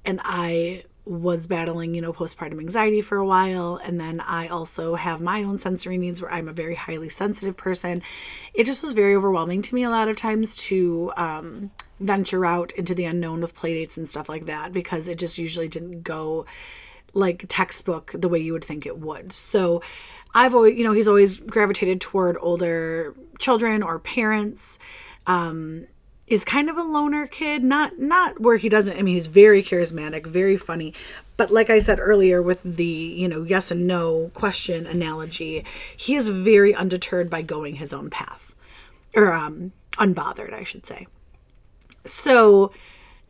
and 0.05 0.19
I 0.24 0.83
was 1.05 1.48
battling, 1.48 1.93
you 1.93 2.01
know, 2.01 2.13
postpartum 2.13 2.60
anxiety 2.60 3.01
for 3.01 3.17
a 3.17 3.25
while. 3.25 3.79
And 3.83 4.00
then 4.00 4.22
I 4.22 4.48
also 4.48 4.95
have 4.95 5.19
my 5.19 5.43
own 5.43 5.57
sensory 5.57 5.98
needs 5.98 6.22
where 6.22 6.31
I'm 6.31 6.48
a 6.48 6.53
very 6.53 6.75
highly 6.75 7.10
sensitive 7.10 7.57
person. 7.57 8.01
It 8.53 8.65
just 8.65 8.83
was 8.83 8.93
very 8.93 9.13
overwhelming 9.13 9.62
to 9.63 9.75
me 9.75 9.83
a 9.83 9.89
lot 9.89 10.07
of 10.07 10.15
times 10.15 10.55
to 10.57 11.12
um, 11.17 11.72
venture 12.00 12.45
out 12.45 12.72
into 12.74 12.95
the 12.95 13.03
unknown 13.05 13.41
with 13.41 13.55
playdates 13.55 13.98
and 13.98 14.07
stuff 14.07 14.29
like 14.29 14.45
that 14.45 14.72
because 14.72 15.10
it 15.10 15.19
just 15.19 15.38
usually 15.38 15.67
didn't 15.67 16.03
go 16.03 16.45
like 17.13 17.45
textbook 17.50 18.12
the 18.13 18.29
way 18.29 18.39
you 18.39 18.53
would 18.53 18.63
think 18.63 18.86
it 18.86 18.98
would. 18.98 19.33
So 19.33 19.81
I've 20.33 20.55
always, 20.55 20.77
you 20.77 20.86
know, 20.86 20.93
he's 20.93 21.07
always 21.10 21.38
gravitated 21.38 22.00
toward 22.00 22.38
older 22.39 23.13
children 23.39 23.83
or 23.83 24.00
parents. 24.00 24.79
Um, 25.27 25.86
is 26.27 26.46
kind 26.46 26.70
of 26.70 26.77
a 26.77 26.84
loner 26.84 27.27
kid. 27.27 27.63
Not 27.63 28.00
not 28.00 28.39
where 28.39 28.58
he 28.58 28.70
doesn't 28.70 28.98
i 28.98 29.01
mean 29.01 29.15
he's 29.15 29.27
very 29.27 29.62
charismatic 29.63 30.25
very 30.25 30.58
funny. 30.58 30.94
But 31.38 31.51
like 31.51 31.70
i 31.70 31.80
said 31.80 32.00
earlier 32.00 32.42
with 32.42 32.62
the 32.63 32.86
you 32.86 33.27
know 33.27 33.44
yes 33.44 33.72
and 33.72 33.88
no 33.88 34.32
question 34.34 34.86
analogy 34.88 35.65
he 35.96 36.15
is 36.15 36.30
very 36.30 36.74
undeterred 36.74 37.30
by 37.30 37.42
going 37.42 37.75
his 37.75 37.94
own 37.94 38.10
path. 38.10 38.56
Or 39.15 39.34
um 39.34 39.72
unbothered 39.94 40.53
i 40.53 40.63
should 40.63 40.88
say. 40.88 41.08
So 42.06 42.72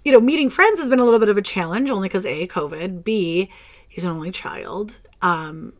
you 0.06 0.12
know 0.12 0.20
meeting 0.20 0.50
friends 0.50 0.80
has 0.80 0.90
been 0.90 1.00
a 1.00 1.06
little 1.06 1.20
bit 1.20 1.30
of 1.30 1.38
a 1.38 1.42
challenge 1.42 1.90
only 1.90 2.08
because 2.08 2.26
a 2.26 2.48
covid. 2.48 3.04
B 3.04 3.50
he's 3.88 4.04
an 4.06 4.12
only 4.12 4.32
child. 4.32 5.00
Um 5.22 5.74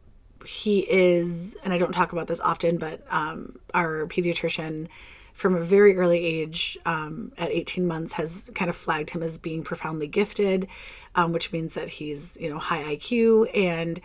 he 0.46 0.80
is 0.92 1.58
and 1.64 1.74
i 1.74 1.78
don't 1.78 1.94
talk 1.94 2.12
about 2.12 2.28
this 2.28 2.42
often 2.42 2.78
but 2.78 3.02
um 3.10 3.56
our 3.74 4.06
pediatrician 4.08 4.90
from 5.34 5.56
a 5.56 5.62
very 5.62 5.98
early 5.98 6.24
age, 6.24 6.78
um, 6.86 7.32
at 7.38 7.52
18 7.52 7.88
months, 7.88 8.14
has 8.14 8.52
kind 8.54 8.70
of 8.70 8.76
flagged 8.76 9.10
him 9.10 9.24
as 9.24 9.38
being 9.38 9.64
profoundly 9.64 10.08
gifted, 10.08 10.68
um, 11.16 11.34
which 11.34 11.52
means 11.52 11.74
that 11.74 11.90
he's, 11.90 12.38
you 12.40 12.50
know, 12.50 12.60
high 12.60 12.96
IQ. 12.96 13.50
And 13.56 14.00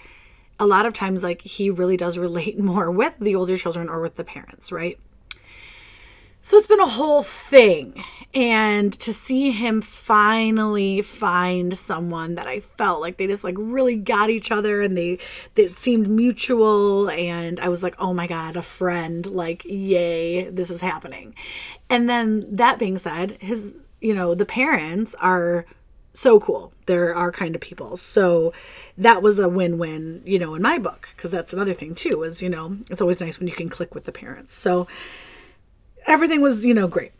a 0.59 0.67
lot 0.67 0.87
of 0.87 0.95
times, 0.95 1.23
like, 1.23 1.43
he 1.43 1.71
really 1.71 1.97
does 1.97 2.19
relate 2.19 2.59
more 2.59 2.91
with 2.91 3.19
the 3.19 3.35
older 3.35 3.57
children 3.59 3.89
or 3.89 4.01
with 4.01 4.17
the 4.17 4.25
parents, 4.25 4.73
right? 4.73 4.99
So 6.43 6.57
it's 6.57 6.67
been 6.67 6.81
a 6.81 6.87
whole 6.87 7.23
thing. 7.23 8.03
And 8.35 8.93
to 9.01 9.13
see 9.13 9.53
him 9.53 9.81
finally 9.81 11.01
find 11.01 11.77
someone 11.77 12.35
that 12.35 12.47
I 12.47 12.61
felt 12.61 13.01
like 13.01 13.17
they 13.17 13.27
just 13.27 13.43
like 13.43 13.57
really 13.59 13.97
got 13.97 14.29
each 14.29 14.51
other 14.51 14.83
and 14.83 14.97
they 14.97 15.19
it 15.57 15.77
seemed 15.77 16.09
mutual 16.11 17.09
and 17.09 17.59
I 17.59 17.69
was 17.69 17.83
like, 17.83 17.95
"Oh 17.99 18.13
my 18.13 18.27
god, 18.27 18.55
a 18.55 18.63
friend. 18.63 19.25
Like, 19.25 19.65
yay, 19.65 20.51
this 20.51 20.71
is 20.71 20.83
happening." 20.83 21.35
And 21.89 22.09
then 22.09 22.45
that 22.55 22.79
being 22.79 22.99
said, 22.99 23.39
his 23.41 23.75
you 24.01 24.15
know, 24.15 24.35
the 24.35 24.47
parents 24.47 25.15
are 25.17 25.65
so 26.13 26.39
cool. 26.39 26.73
They're 26.87 27.15
our 27.15 27.33
kind 27.33 27.55
of 27.55 27.61
people. 27.61 27.97
So 27.97 28.53
that 28.97 29.23
was 29.23 29.39
a 29.39 29.49
win-win, 29.49 30.23
you 30.25 30.39
know, 30.39 30.55
in 30.55 30.63
my 30.63 30.79
book 30.79 31.11
because 31.17 31.31
that's 31.31 31.53
another 31.53 31.75
thing 31.75 31.95
too 31.95 32.23
is, 32.25 32.43
you 32.43 32.49
know, 32.49 32.77
it's 32.91 33.01
always 33.01 33.21
nice 33.21 33.39
when 33.39 33.49
you 33.49 33.55
can 33.55 33.69
click 33.69 33.95
with 33.95 34.05
the 34.05 34.13
parents. 34.13 34.55
So 34.55 34.87
everything 36.09 36.41
was, 36.41 36.65
you 36.65 36.75
know, 36.75 36.89
great. 36.89 37.13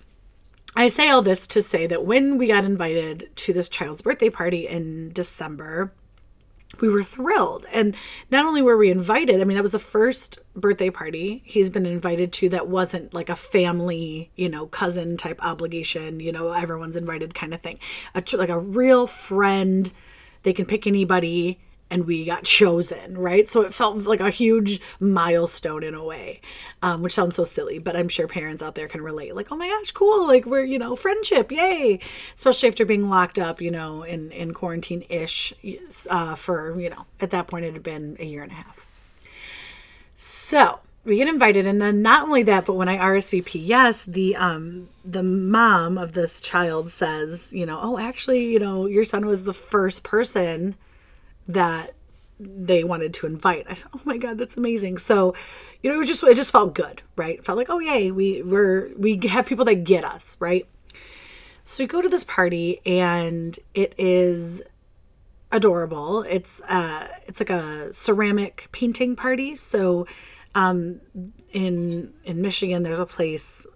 I 0.75 0.89
say 0.89 1.09
all 1.09 1.23
this 1.23 1.47
to 1.49 1.63
say 1.63 1.87
that 1.87 2.05
when 2.05 2.39
we 2.39 2.49
got 2.49 2.65
invited 2.65 3.31
to 3.37 3.53
this 3.53 3.69
child's 3.69 4.03
birthday 4.03 4.31
party 4.31 4.67
in 4.67 5.13
December, 5.13 5.93
we 6.81 6.89
were 6.89 7.03
thrilled. 7.03 7.67
And 7.73 7.97
not 8.31 8.47
only 8.47 8.63
were 8.63 8.77
we 8.77 8.91
invited, 8.91 9.41
I 9.41 9.45
mean, 9.45 9.57
that 9.57 9.63
was 9.63 9.73
the 9.73 9.79
first 9.79 10.39
birthday 10.55 10.91
party 10.91 11.43
he's 11.45 11.71
been 11.71 11.87
invited 11.87 12.33
to 12.35 12.49
that 12.51 12.69
wasn't 12.69 13.15
like 13.15 13.29
a 13.29 13.37
family, 13.37 14.31
you 14.37 14.49
know, 14.49 14.67
cousin 14.67 15.17
type 15.17 15.45
obligation, 15.45 16.21
you 16.21 16.31
know, 16.31 16.53
everyone's 16.53 16.97
invited 16.97 17.35
kind 17.35 17.55
of 17.55 17.61
thing. 17.61 17.79
A, 18.15 18.23
like 18.37 18.51
a 18.51 18.59
real 18.59 19.07
friend. 19.07 19.91
They 20.45 20.53
can 20.53 20.67
pick 20.67 20.87
anybody 20.87 21.59
and 21.91 22.07
we 22.07 22.25
got 22.25 22.45
chosen, 22.45 23.17
right? 23.17 23.49
So 23.49 23.63
it 23.63 23.73
felt 23.73 23.97
like 24.05 24.21
a 24.21 24.31
huge 24.31 24.81
milestone 25.01 25.83
in 25.83 25.95
a 25.95 26.05
way, 26.05 26.41
um, 26.83 27.03
which 27.03 27.15
sounds 27.15 27.37
so 27.37 27.45
silly, 27.45 27.79
but 27.79 27.97
I'm 27.97 28.09
sure 28.09 28.29
parents 28.29 28.63
out 28.63 28.75
there 28.75 28.89
can 28.89 29.01
relate. 29.01 29.35
Like, 29.35 29.51
oh 29.51 29.57
my 29.57 29.69
gosh, 29.69 29.93
cool! 29.93 30.27
Like 30.27 30.45
we're 30.45 30.65
you 30.65 30.79
know 30.79 30.97
friendship, 30.97 31.51
yay! 31.51 32.01
Especially 32.35 32.69
after 32.69 32.85
being 32.85 33.09
locked 33.09 33.39
up, 33.39 33.61
you 33.61 33.71
know, 33.71 34.03
in 34.03 34.31
in 34.33 34.53
quarantine 34.53 35.05
ish 35.09 35.55
uh, 36.11 36.35
for 36.35 36.79
you 36.79 36.91
know 36.91 37.07
at 37.21 37.31
that 37.31 37.47
point 37.47 37.65
it 37.65 37.73
had 37.73 37.83
been 37.83 38.17
a 38.19 38.25
year 38.25 38.43
and 38.43 38.53
a 38.53 38.57
half. 38.57 38.87
So 40.17 40.81
we 41.05 41.17
get 41.17 41.29
invited, 41.29 41.67
and 41.67 41.81
then 41.81 42.03
not 42.03 42.25
only 42.25 42.43
that, 42.43 42.67
but 42.67 42.75
when 42.75 42.89
I 42.89 42.99
RSVP, 42.99 43.67
yes, 43.67 44.05
the 44.05 44.37
um 44.37 44.89
the 45.05 45.23
mom 45.23 45.97
of 45.97 46.13
this 46.13 46.41
child 46.41 46.91
says, 46.91 47.51
you 47.53 47.65
know, 47.65 47.79
oh 47.81 47.99
actually, 47.99 48.45
you 48.45 48.59
know, 48.59 48.87
your 48.87 49.05
son 49.05 49.27
was 49.27 49.45
the 49.45 49.55
first 49.55 50.03
person 50.03 50.75
that 51.49 51.95
they 52.39 52.85
wanted 52.85 53.13
to 53.15 53.27
invite. 53.27 53.67
I 53.69 53.75
said, 53.75 53.91
"Oh 53.95 54.01
my 54.05 54.17
god, 54.17 54.39
that's 54.39 54.57
amazing!" 54.57 54.99
So, 54.99 55.35
you 55.83 55.91
know, 55.91 56.01
it 56.01 56.07
just 56.07 56.23
it 56.23 56.37
just 56.37 56.53
felt 56.53 56.75
good, 56.75 57.03
right? 57.17 57.39
It 57.39 57.45
felt 57.45 57.59
like, 57.59 57.71
"Oh 57.71 57.81
yay, 57.81 58.11
we 58.11 58.43
we're 58.43 58.91
we 58.97 59.19
have 59.29 59.47
people 59.47 59.65
that 59.65 59.85
get 59.85 60.05
us, 60.05 60.37
right?" 60.39 60.67
So 61.65 61.83
we 61.85 61.89
go 61.89 62.01
to 62.01 62.09
this 62.09 62.25
party, 62.25 62.81
and 62.87 63.59
it 63.75 63.95
is 63.99 64.63
adorable. 65.51 66.23
It's 66.23 66.61
uh, 66.63 67.09
it's 67.27 67.41
like 67.41 67.51
a 67.51 67.93
ceramic 67.93 68.69
painting 68.73 69.17
party. 69.17 69.57
So, 69.57 70.07
um, 70.55 71.01
in 71.53 72.13
in 72.25 72.41
Michigan, 72.41 72.83
there's 72.85 72.99
a 73.01 73.07
place 73.07 73.67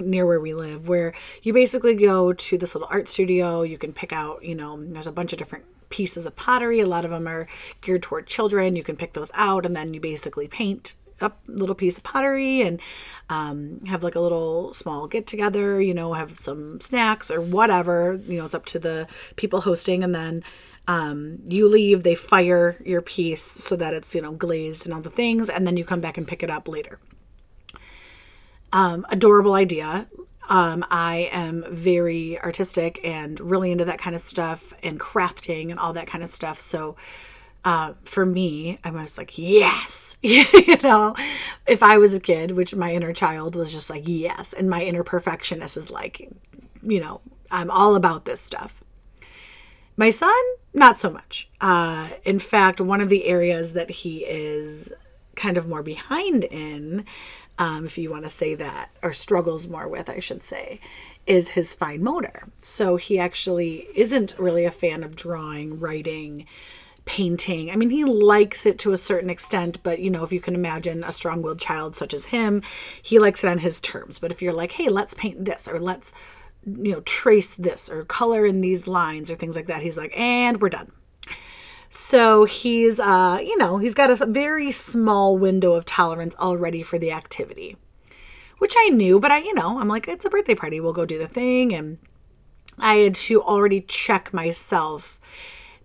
near 0.00 0.26
where 0.26 0.40
we 0.40 0.52
live 0.52 0.88
where 0.88 1.14
you 1.42 1.54
basically 1.54 1.94
go 1.94 2.34
to 2.34 2.58
this 2.58 2.74
little 2.74 2.88
art 2.90 3.08
studio 3.08 3.62
you 3.62 3.78
can 3.78 3.94
pick 3.94 4.12
out 4.12 4.44
you 4.44 4.54
know 4.54 4.78
there's 4.78 5.06
a 5.06 5.12
bunch 5.12 5.32
of 5.32 5.38
different 5.38 5.64
pieces 5.90 6.26
of 6.26 6.36
pottery. 6.36 6.80
A 6.80 6.86
lot 6.86 7.04
of 7.04 7.10
them 7.10 7.26
are 7.26 7.46
geared 7.80 8.02
toward 8.02 8.26
children. 8.26 8.76
You 8.76 8.82
can 8.82 8.96
pick 8.96 9.12
those 9.12 9.30
out 9.34 9.66
and 9.66 9.74
then 9.74 9.94
you 9.94 10.00
basically 10.00 10.48
paint 10.48 10.94
a 11.20 11.32
little 11.46 11.74
piece 11.74 11.98
of 11.98 12.04
pottery 12.04 12.62
and 12.62 12.80
um, 13.28 13.80
have 13.86 14.02
like 14.02 14.14
a 14.14 14.20
little 14.20 14.72
small 14.72 15.06
get 15.06 15.26
together, 15.26 15.80
you 15.80 15.94
know, 15.94 16.12
have 16.12 16.36
some 16.36 16.80
snacks 16.80 17.30
or 17.30 17.40
whatever. 17.40 18.20
You 18.26 18.38
know, 18.38 18.44
it's 18.44 18.54
up 18.54 18.66
to 18.66 18.78
the 18.78 19.06
people 19.36 19.60
hosting. 19.62 20.02
And 20.04 20.14
then 20.14 20.44
um, 20.86 21.38
you 21.46 21.68
leave, 21.68 22.02
they 22.02 22.14
fire 22.14 22.76
your 22.84 23.02
piece 23.02 23.42
so 23.42 23.76
that 23.76 23.94
it's, 23.94 24.14
you 24.14 24.22
know, 24.22 24.32
glazed 24.32 24.86
and 24.86 24.94
all 24.94 25.00
the 25.00 25.10
things. 25.10 25.48
And 25.48 25.66
then 25.66 25.76
you 25.76 25.84
come 25.84 26.00
back 26.00 26.16
and 26.16 26.26
pick 26.26 26.42
it 26.42 26.50
up 26.50 26.68
later. 26.68 26.98
Um, 28.72 29.06
adorable 29.10 29.54
idea. 29.54 30.06
Um, 30.48 30.84
I 30.90 31.28
am 31.32 31.64
very 31.70 32.40
artistic 32.40 33.00
and 33.04 33.38
really 33.38 33.70
into 33.70 33.84
that 33.84 33.98
kind 33.98 34.16
of 34.16 34.22
stuff 34.22 34.72
and 34.82 34.98
crafting 34.98 35.70
and 35.70 35.78
all 35.78 35.92
that 35.92 36.06
kind 36.06 36.24
of 36.24 36.30
stuff. 36.30 36.58
So 36.60 36.96
uh, 37.64 37.92
for 38.04 38.24
me, 38.24 38.78
I 38.84 38.90
was 38.90 39.18
like, 39.18 39.36
yes, 39.36 40.16
you 40.22 40.44
know, 40.82 41.14
if 41.66 41.82
I 41.82 41.98
was 41.98 42.14
a 42.14 42.20
kid, 42.20 42.52
which 42.52 42.74
my 42.74 42.94
inner 42.94 43.12
child 43.12 43.56
was 43.56 43.72
just 43.72 43.90
like, 43.90 44.04
yes. 44.06 44.52
And 44.52 44.70
my 44.70 44.82
inner 44.82 45.02
perfectionist 45.02 45.76
is 45.76 45.90
like, 45.90 46.30
you 46.82 47.00
know, 47.00 47.20
I'm 47.50 47.70
all 47.70 47.94
about 47.96 48.24
this 48.24 48.40
stuff. 48.40 48.82
My 49.96 50.10
son, 50.10 50.32
not 50.72 50.98
so 50.98 51.10
much. 51.10 51.50
Uh, 51.60 52.10
in 52.24 52.38
fact, 52.38 52.80
one 52.80 53.00
of 53.00 53.08
the 53.08 53.26
areas 53.26 53.72
that 53.72 53.90
he 53.90 54.18
is 54.20 54.92
kind 55.34 55.58
of 55.58 55.68
more 55.68 55.82
behind 55.82 56.44
in 56.44 57.04
um, 57.58 57.84
if 57.84 57.98
you 57.98 58.10
want 58.10 58.24
to 58.24 58.30
say 58.30 58.54
that, 58.54 58.90
or 59.02 59.12
struggles 59.12 59.66
more 59.66 59.88
with, 59.88 60.08
I 60.08 60.20
should 60.20 60.44
say, 60.44 60.80
is 61.26 61.50
his 61.50 61.74
fine 61.74 62.02
motor. 62.02 62.48
So 62.60 62.96
he 62.96 63.18
actually 63.18 63.86
isn't 63.94 64.34
really 64.38 64.64
a 64.64 64.70
fan 64.70 65.02
of 65.02 65.16
drawing, 65.16 65.78
writing, 65.78 66.46
painting. 67.04 67.70
I 67.70 67.76
mean, 67.76 67.90
he 67.90 68.04
likes 68.04 68.66
it 68.66 68.78
to 68.80 68.92
a 68.92 68.98
certain 68.98 69.30
extent, 69.30 69.82
but 69.82 69.98
you 69.98 70.10
know, 70.10 70.22
if 70.24 70.32
you 70.32 70.40
can 70.40 70.54
imagine 70.54 71.02
a 71.04 71.12
strong 71.12 71.42
willed 71.42 71.58
child 71.58 71.96
such 71.96 72.14
as 72.14 72.26
him, 72.26 72.62
he 73.02 73.18
likes 73.18 73.42
it 73.42 73.50
on 73.50 73.58
his 73.58 73.80
terms. 73.80 74.18
But 74.18 74.30
if 74.30 74.40
you're 74.42 74.52
like, 74.52 74.72
hey, 74.72 74.88
let's 74.88 75.14
paint 75.14 75.44
this, 75.44 75.66
or 75.66 75.80
let's, 75.80 76.12
you 76.66 76.92
know, 76.92 77.00
trace 77.00 77.54
this, 77.54 77.88
or 77.88 78.04
color 78.04 78.44
in 78.44 78.60
these 78.60 78.86
lines, 78.86 79.30
or 79.30 79.34
things 79.34 79.56
like 79.56 79.66
that, 79.66 79.82
he's 79.82 79.96
like, 79.96 80.12
and 80.16 80.60
we're 80.60 80.68
done. 80.68 80.92
So 81.90 82.44
he's, 82.44 83.00
uh, 83.00 83.38
you 83.40 83.56
know, 83.56 83.78
he's 83.78 83.94
got 83.94 84.10
a 84.10 84.26
very 84.26 84.70
small 84.70 85.38
window 85.38 85.72
of 85.72 85.86
tolerance 85.86 86.36
already 86.36 86.82
for 86.82 86.98
the 86.98 87.12
activity, 87.12 87.76
which 88.58 88.74
I 88.76 88.90
knew, 88.90 89.18
but 89.18 89.30
I, 89.30 89.38
you 89.38 89.54
know, 89.54 89.78
I'm 89.78 89.88
like, 89.88 90.06
it's 90.06 90.26
a 90.26 90.30
birthday 90.30 90.54
party. 90.54 90.80
We'll 90.80 90.92
go 90.92 91.06
do 91.06 91.18
the 91.18 91.28
thing. 91.28 91.72
And 91.72 91.98
I 92.78 92.96
had 92.96 93.14
to 93.14 93.42
already 93.42 93.80
check 93.80 94.34
myself 94.34 95.18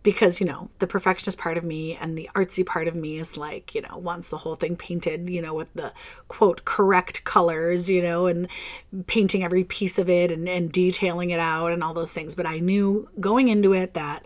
because, 0.04 0.42
you 0.42 0.46
know, 0.46 0.70
the 0.80 0.88
perfectionist 0.88 1.38
part 1.38 1.58
of 1.58 1.64
me 1.64 1.96
and 1.96 2.18
the 2.18 2.30
artsy 2.36 2.66
part 2.66 2.90
of 2.90 2.96
me 2.96 3.18
is 3.18 3.38
like, 3.38 3.74
you 3.74 3.82
know, 3.82 3.98
wants 3.98 4.28
the 4.28 4.38
whole 4.38 4.56
thing 4.56 4.76
painted, 4.76 5.30
you 5.30 5.42
know, 5.42 5.54
with 5.54 5.74
the 5.74 5.94
quote 6.28 6.66
correct 6.66 7.24
colors, 7.24 7.90
you 7.90 8.02
know, 8.02 8.28
and 8.28 8.50
painting 9.08 9.46
every 9.46 9.64
piece 9.64 9.98
of 9.98 10.10
it 10.10 10.30
and, 10.30 10.50
and 10.50 10.74
detailing 10.74 11.30
it 11.30 11.40
out 11.40 11.72
and 11.72 11.82
all 11.82 11.94
those 11.94 12.14
things. 12.14 12.36
But 12.36 12.46
I 12.46 12.60
knew 12.60 13.10
going 13.22 13.48
into 13.48 13.74
it 13.74 13.94
that 13.94 14.26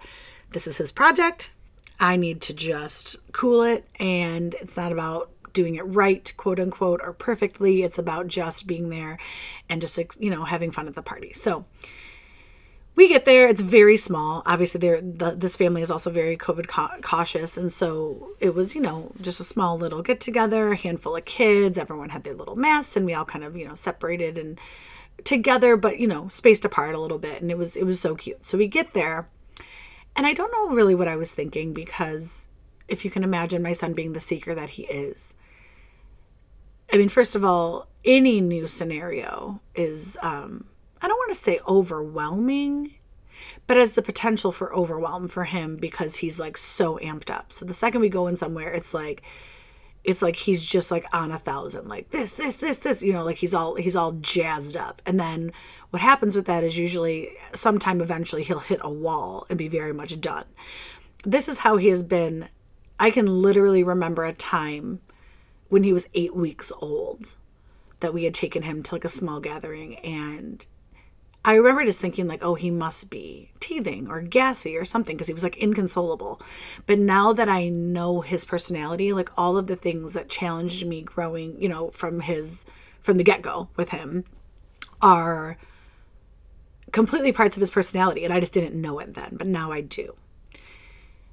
this 0.51 0.65
is 0.65 0.77
his 0.77 0.91
project 0.91 1.51
I 1.99 2.15
need 2.15 2.41
to 2.41 2.53
just 2.53 3.15
cool 3.31 3.63
it. 3.63 3.87
And 3.99 4.53
it's 4.55 4.77
not 4.77 4.91
about 4.91 5.31
doing 5.53 5.75
it 5.75 5.83
right, 5.83 6.31
quote 6.37 6.59
unquote, 6.59 7.01
or 7.03 7.13
perfectly. 7.13 7.83
It's 7.83 7.97
about 7.97 8.27
just 8.27 8.67
being 8.67 8.89
there 8.89 9.17
and 9.69 9.81
just, 9.81 9.99
you 10.19 10.29
know, 10.29 10.43
having 10.43 10.71
fun 10.71 10.87
at 10.87 10.95
the 10.95 11.01
party. 11.01 11.33
So 11.33 11.65
we 12.97 13.07
get 13.07 13.25
there 13.25 13.47
it's 13.47 13.61
very 13.61 13.95
small 13.95 14.41
obviously 14.45 14.79
there 14.79 14.99
the, 14.99 15.31
this 15.37 15.55
family 15.55 15.81
is 15.81 15.91
also 15.91 16.09
very 16.09 16.35
covid 16.35 16.67
ca- 16.67 16.97
cautious 17.01 17.55
and 17.55 17.71
so 17.71 18.31
it 18.39 18.53
was 18.53 18.75
you 18.75 18.81
know 18.81 19.11
just 19.21 19.39
a 19.39 19.43
small 19.43 19.77
little 19.77 20.01
get 20.01 20.19
together 20.19 20.71
a 20.71 20.75
handful 20.75 21.15
of 21.15 21.23
kids 21.23 21.77
everyone 21.77 22.09
had 22.09 22.23
their 22.23 22.33
little 22.33 22.55
masks 22.55 22.97
and 22.97 23.05
we 23.05 23.13
all 23.13 23.23
kind 23.23 23.45
of 23.45 23.55
you 23.55 23.65
know 23.65 23.75
separated 23.75 24.37
and 24.37 24.59
together 25.23 25.77
but 25.77 25.99
you 25.99 26.07
know 26.07 26.27
spaced 26.27 26.65
apart 26.65 26.95
a 26.95 26.99
little 26.99 27.19
bit 27.19 27.41
and 27.41 27.51
it 27.51 27.57
was 27.57 27.77
it 27.77 27.85
was 27.85 27.99
so 27.99 28.15
cute 28.15 28.43
so 28.45 28.57
we 28.57 28.67
get 28.67 28.91
there 28.93 29.29
and 30.17 30.27
i 30.27 30.33
don't 30.33 30.51
know 30.51 30.75
really 30.75 30.95
what 30.95 31.07
i 31.07 31.15
was 31.15 31.31
thinking 31.31 31.73
because 31.73 32.49
if 32.89 33.05
you 33.05 33.11
can 33.11 33.23
imagine 33.23 33.63
my 33.63 33.73
son 33.73 33.93
being 33.93 34.13
the 34.13 34.19
seeker 34.19 34.53
that 34.53 34.71
he 34.71 34.83
is 34.83 35.35
i 36.91 36.97
mean 36.97 37.09
first 37.09 37.35
of 37.35 37.45
all 37.45 37.87
any 38.03 38.41
new 38.41 38.67
scenario 38.67 39.61
is 39.75 40.17
um 40.21 40.65
I 41.01 41.07
don't 41.07 41.17
want 41.17 41.29
to 41.29 41.35
say 41.35 41.59
overwhelming, 41.67 42.95
but 43.67 43.77
has 43.77 43.93
the 43.93 44.01
potential 44.01 44.51
for 44.51 44.73
overwhelm 44.75 45.27
for 45.27 45.43
him 45.43 45.77
because 45.77 46.17
he's 46.17 46.39
like 46.39 46.57
so 46.57 46.97
amped 47.03 47.29
up. 47.29 47.51
So 47.51 47.65
the 47.65 47.73
second 47.73 48.01
we 48.01 48.09
go 48.09 48.27
in 48.27 48.35
somewhere, 48.35 48.71
it's 48.71 48.93
like 48.93 49.21
it's 50.03 50.21
like 50.21 50.35
he's 50.35 50.65
just 50.65 50.91
like 50.91 51.05
on 51.13 51.31
a 51.31 51.37
thousand, 51.37 51.87
like 51.87 52.09
this, 52.11 52.33
this, 52.33 52.55
this, 52.57 52.77
this, 52.77 53.03
you 53.03 53.13
know, 53.13 53.23
like 53.23 53.37
he's 53.37 53.53
all 53.53 53.75
he's 53.75 53.95
all 53.95 54.13
jazzed 54.13 54.77
up. 54.77 55.01
And 55.05 55.19
then 55.19 55.51
what 55.89 56.01
happens 56.01 56.35
with 56.35 56.45
that 56.45 56.63
is 56.63 56.77
usually 56.77 57.31
sometime 57.53 58.01
eventually 58.01 58.43
he'll 58.43 58.59
hit 58.59 58.79
a 58.83 58.89
wall 58.89 59.45
and 59.49 59.57
be 59.57 59.67
very 59.67 59.93
much 59.93 60.19
done. 60.21 60.45
This 61.25 61.49
is 61.49 61.59
how 61.59 61.77
he 61.77 61.87
has 61.89 62.03
been. 62.03 62.49
I 62.99 63.11
can 63.11 63.25
literally 63.27 63.83
remember 63.83 64.23
a 64.25 64.33
time 64.33 64.99
when 65.69 65.83
he 65.83 65.93
was 65.93 66.07
eight 66.13 66.35
weeks 66.35 66.71
old 66.81 67.35
that 67.99 68.13
we 68.13 68.23
had 68.23 68.33
taken 68.33 68.63
him 68.63 68.81
to 68.83 68.95
like 68.95 69.05
a 69.05 69.09
small 69.09 69.39
gathering 69.39 69.95
and 69.97 70.65
I 71.47 71.53
remember 71.55 71.85
just 71.85 72.01
thinking 72.01 72.27
like, 72.27 72.43
oh, 72.43 72.55
he 72.55 72.69
must 72.69 73.09
be 73.09 73.51
teething 73.61 74.09
or 74.09 74.21
gassy 74.21 74.75
or 74.75 74.83
something 74.83 75.15
because 75.15 75.29
he 75.29 75.33
was 75.33 75.43
like 75.43 75.55
inconsolable. 75.55 76.41
But 76.85 76.99
now 76.99 77.31
that 77.31 77.47
I 77.47 77.69
know 77.69 78.19
his 78.19 78.43
personality, 78.43 79.13
like 79.13 79.29
all 79.37 79.57
of 79.57 79.67
the 79.67 79.77
things 79.77 80.13
that 80.13 80.27
challenged 80.27 80.85
me 80.85 81.01
growing, 81.01 81.59
you 81.61 81.69
know, 81.69 81.89
from 81.91 82.19
his 82.19 82.65
from 82.99 83.15
the 83.15 83.23
get-go 83.23 83.69
with 83.77 83.91
him 83.91 84.25
are 85.01 85.57
completely 86.91 87.31
parts 87.31 87.55
of 87.55 87.61
his 87.61 87.69
personality 87.69 88.25
and 88.25 88.33
I 88.33 88.41
just 88.41 88.51
didn't 88.51 88.79
know 88.79 88.99
it 88.99 89.13
then, 89.13 89.37
but 89.37 89.47
now 89.47 89.71
I 89.71 89.79
do. 89.79 90.15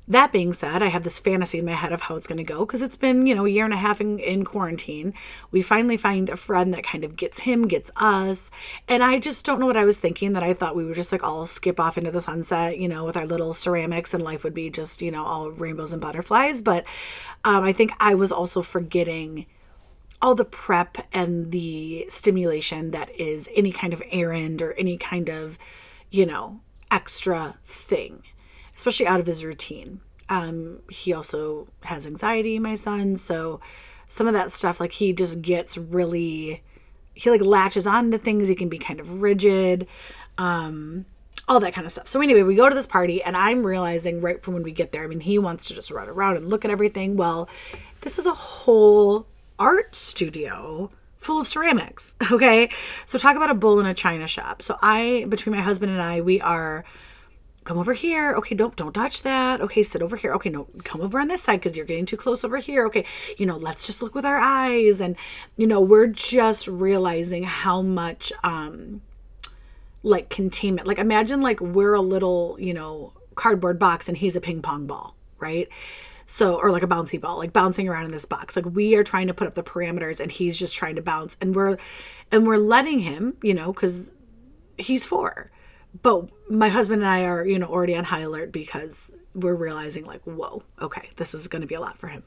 That 0.06 0.32
being 0.32 0.52
said, 0.52 0.82
I 0.82 0.88
have 0.88 1.02
this 1.02 1.18
fantasy 1.18 1.58
in 1.58 1.64
my 1.64 1.72
head 1.72 1.92
of 1.92 2.02
how 2.02 2.16
it's 2.16 2.26
going 2.26 2.36
to 2.38 2.44
go 2.44 2.66
because 2.66 2.82
it's 2.82 2.96
been, 2.96 3.26
you 3.26 3.34
know, 3.34 3.46
a 3.46 3.48
year 3.48 3.64
and 3.64 3.72
a 3.72 3.78
half 3.78 4.02
in, 4.02 4.18
in, 4.18 4.44
quarantine. 4.44 5.14
We 5.50 5.62
finally 5.62 5.96
find 5.96 6.28
a 6.28 6.36
friend 6.36 6.74
that 6.74 6.84
kind 6.84 7.04
of 7.04 7.16
gets 7.16 7.40
him, 7.40 7.66
gets 7.66 7.90
us. 7.96 8.50
And 8.86 9.02
I 9.02 9.18
just 9.18 9.46
don't 9.46 9.60
know 9.60 9.66
what 9.66 9.78
I 9.78 9.86
was 9.86 9.98
thinking 9.98 10.34
that 10.34 10.42
I 10.42 10.52
thought 10.52 10.76
we 10.76 10.84
would 10.84 10.94
just 10.94 11.10
like 11.10 11.24
all 11.24 11.46
skip 11.46 11.80
off 11.80 11.96
into 11.96 12.10
the 12.10 12.20
sunset, 12.20 12.78
you 12.78 12.86
know, 12.86 13.04
with 13.04 13.16
our 13.16 13.24
little 13.24 13.54
ceramics 13.54 14.12
and 14.12 14.22
life 14.22 14.44
would 14.44 14.52
be 14.52 14.68
just, 14.68 15.00
you 15.00 15.10
know, 15.10 15.24
all 15.24 15.50
rainbows 15.50 15.94
and 15.94 16.02
butterflies. 16.02 16.60
But 16.60 16.84
um, 17.44 17.64
I 17.64 17.72
think 17.72 17.92
I 17.98 18.12
was 18.14 18.30
also 18.30 18.60
forgetting 18.60 19.46
all 20.20 20.34
the 20.34 20.44
prep 20.44 20.98
and 21.14 21.50
the 21.50 22.04
stimulation 22.10 22.90
that 22.90 23.14
is 23.18 23.48
any 23.54 23.72
kind 23.72 23.94
of 23.94 24.02
errand 24.10 24.60
or 24.60 24.74
any 24.74 24.98
kind 24.98 25.30
of, 25.30 25.56
you 26.10 26.26
know, 26.26 26.60
extra 26.90 27.58
thing 27.64 28.22
especially 28.76 29.06
out 29.06 29.20
of 29.20 29.26
his 29.26 29.44
routine. 29.44 30.00
Um, 30.28 30.80
he 30.90 31.12
also 31.12 31.68
has 31.82 32.06
anxiety, 32.06 32.58
my 32.58 32.74
son. 32.74 33.16
So 33.16 33.60
some 34.08 34.26
of 34.26 34.32
that 34.34 34.52
stuff, 34.52 34.80
like 34.80 34.92
he 34.92 35.12
just 35.12 35.42
gets 35.42 35.76
really, 35.76 36.62
he 37.14 37.30
like 37.30 37.42
latches 37.42 37.86
on 37.86 38.10
to 38.10 38.18
things. 38.18 38.48
He 38.48 38.54
can 38.54 38.68
be 38.68 38.78
kind 38.78 39.00
of 39.00 39.22
rigid, 39.22 39.86
um, 40.38 41.06
all 41.46 41.60
that 41.60 41.74
kind 41.74 41.84
of 41.84 41.92
stuff. 41.92 42.08
So 42.08 42.20
anyway, 42.20 42.42
we 42.42 42.54
go 42.54 42.68
to 42.68 42.74
this 42.74 42.86
party 42.86 43.22
and 43.22 43.36
I'm 43.36 43.64
realizing 43.64 44.20
right 44.20 44.42
from 44.42 44.54
when 44.54 44.62
we 44.62 44.72
get 44.72 44.92
there, 44.92 45.04
I 45.04 45.06
mean, 45.06 45.20
he 45.20 45.38
wants 45.38 45.68
to 45.68 45.74
just 45.74 45.90
run 45.90 46.08
around 46.08 46.36
and 46.36 46.48
look 46.48 46.64
at 46.64 46.70
everything. 46.70 47.16
Well, 47.16 47.48
this 48.00 48.18
is 48.18 48.26
a 48.26 48.32
whole 48.32 49.26
art 49.58 49.94
studio 49.94 50.90
full 51.18 51.40
of 51.40 51.46
ceramics. 51.46 52.14
Okay. 52.32 52.70
So 53.06 53.18
talk 53.18 53.36
about 53.36 53.50
a 53.50 53.54
bull 53.54 53.78
in 53.80 53.86
a 53.86 53.94
china 53.94 54.26
shop. 54.26 54.62
So 54.62 54.76
I, 54.80 55.26
between 55.28 55.54
my 55.54 55.62
husband 55.62 55.92
and 55.92 56.00
I, 56.00 56.20
we 56.20 56.40
are 56.40 56.84
come 57.64 57.78
over 57.78 57.92
here. 57.92 58.34
Okay, 58.34 58.54
don't 58.54 58.76
don't 58.76 58.92
touch 58.92 59.22
that. 59.22 59.60
Okay, 59.60 59.82
sit 59.82 60.02
over 60.02 60.16
here. 60.16 60.32
Okay, 60.34 60.50
no, 60.50 60.68
come 60.84 61.00
over 61.00 61.18
on 61.18 61.28
this 61.28 61.42
side 61.42 61.60
because 61.60 61.76
you're 61.76 61.86
getting 61.86 62.06
too 62.06 62.16
close 62.16 62.44
over 62.44 62.58
here. 62.58 62.86
Okay, 62.86 63.04
you 63.36 63.46
know, 63.46 63.56
let's 63.56 63.86
just 63.86 64.02
look 64.02 64.14
with 64.14 64.24
our 64.24 64.38
eyes, 64.38 65.00
and 65.00 65.16
you 65.56 65.66
know, 65.66 65.80
we're 65.80 66.06
just 66.06 66.68
realizing 66.68 67.44
how 67.44 67.82
much 67.82 68.32
um 68.42 69.02
like 70.02 70.28
containment. 70.28 70.86
Like 70.86 70.98
imagine 70.98 71.40
like 71.40 71.60
we're 71.60 71.94
a 71.94 72.02
little 72.02 72.56
you 72.60 72.74
know 72.74 73.12
cardboard 73.34 73.78
box 73.78 74.08
and 74.08 74.16
he's 74.16 74.36
a 74.36 74.40
ping 74.40 74.62
pong 74.62 74.86
ball, 74.86 75.16
right? 75.38 75.68
So, 76.26 76.54
or 76.54 76.70
like 76.70 76.82
a 76.82 76.86
bouncy 76.86 77.20
ball, 77.20 77.38
like 77.38 77.52
bouncing 77.52 77.88
around 77.88 78.06
in 78.06 78.10
this 78.10 78.24
box. 78.24 78.56
Like 78.56 78.64
we 78.64 78.96
are 78.96 79.04
trying 79.04 79.26
to 79.26 79.34
put 79.34 79.46
up 79.46 79.54
the 79.54 79.62
parameters 79.62 80.20
and 80.20 80.30
he's 80.32 80.58
just 80.58 80.74
trying 80.74 80.96
to 80.96 81.02
bounce 81.02 81.36
and 81.40 81.54
we're, 81.54 81.76
and 82.32 82.46
we're 82.46 82.56
letting 82.56 83.00
him, 83.00 83.36
you 83.42 83.52
know, 83.52 83.72
cause 83.72 84.10
he's 84.78 85.04
four 85.04 85.50
but 86.02 86.28
my 86.50 86.68
husband 86.68 87.02
and 87.02 87.10
I 87.10 87.24
are, 87.24 87.46
you 87.46 87.58
know, 87.58 87.66
already 87.66 87.96
on 87.96 88.04
high 88.04 88.20
alert 88.20 88.52
because 88.52 89.12
we're 89.34 89.54
realizing 89.54 90.04
like, 90.04 90.22
whoa, 90.22 90.62
okay, 90.80 91.10
this 91.16 91.34
is 91.34 91.48
going 91.48 91.62
to 91.62 91.68
be 91.68 91.74
a 91.74 91.80
lot 91.80 91.98
for 91.98 92.08
him. 92.08 92.24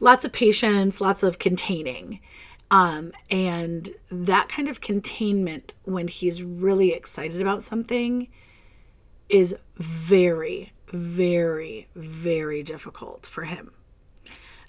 Lots 0.00 0.24
of 0.24 0.32
patience, 0.32 1.00
lots 1.00 1.22
of 1.22 1.38
containing. 1.38 2.20
Um, 2.70 3.12
and 3.30 3.90
that 4.10 4.48
kind 4.48 4.68
of 4.68 4.80
containment 4.80 5.74
when 5.84 6.08
he's 6.08 6.42
really 6.42 6.92
excited 6.92 7.40
about 7.40 7.62
something 7.62 8.28
is 9.28 9.54
very, 9.76 10.72
very, 10.88 11.88
very 11.94 12.62
difficult 12.62 13.26
for 13.26 13.44
him. 13.44 13.72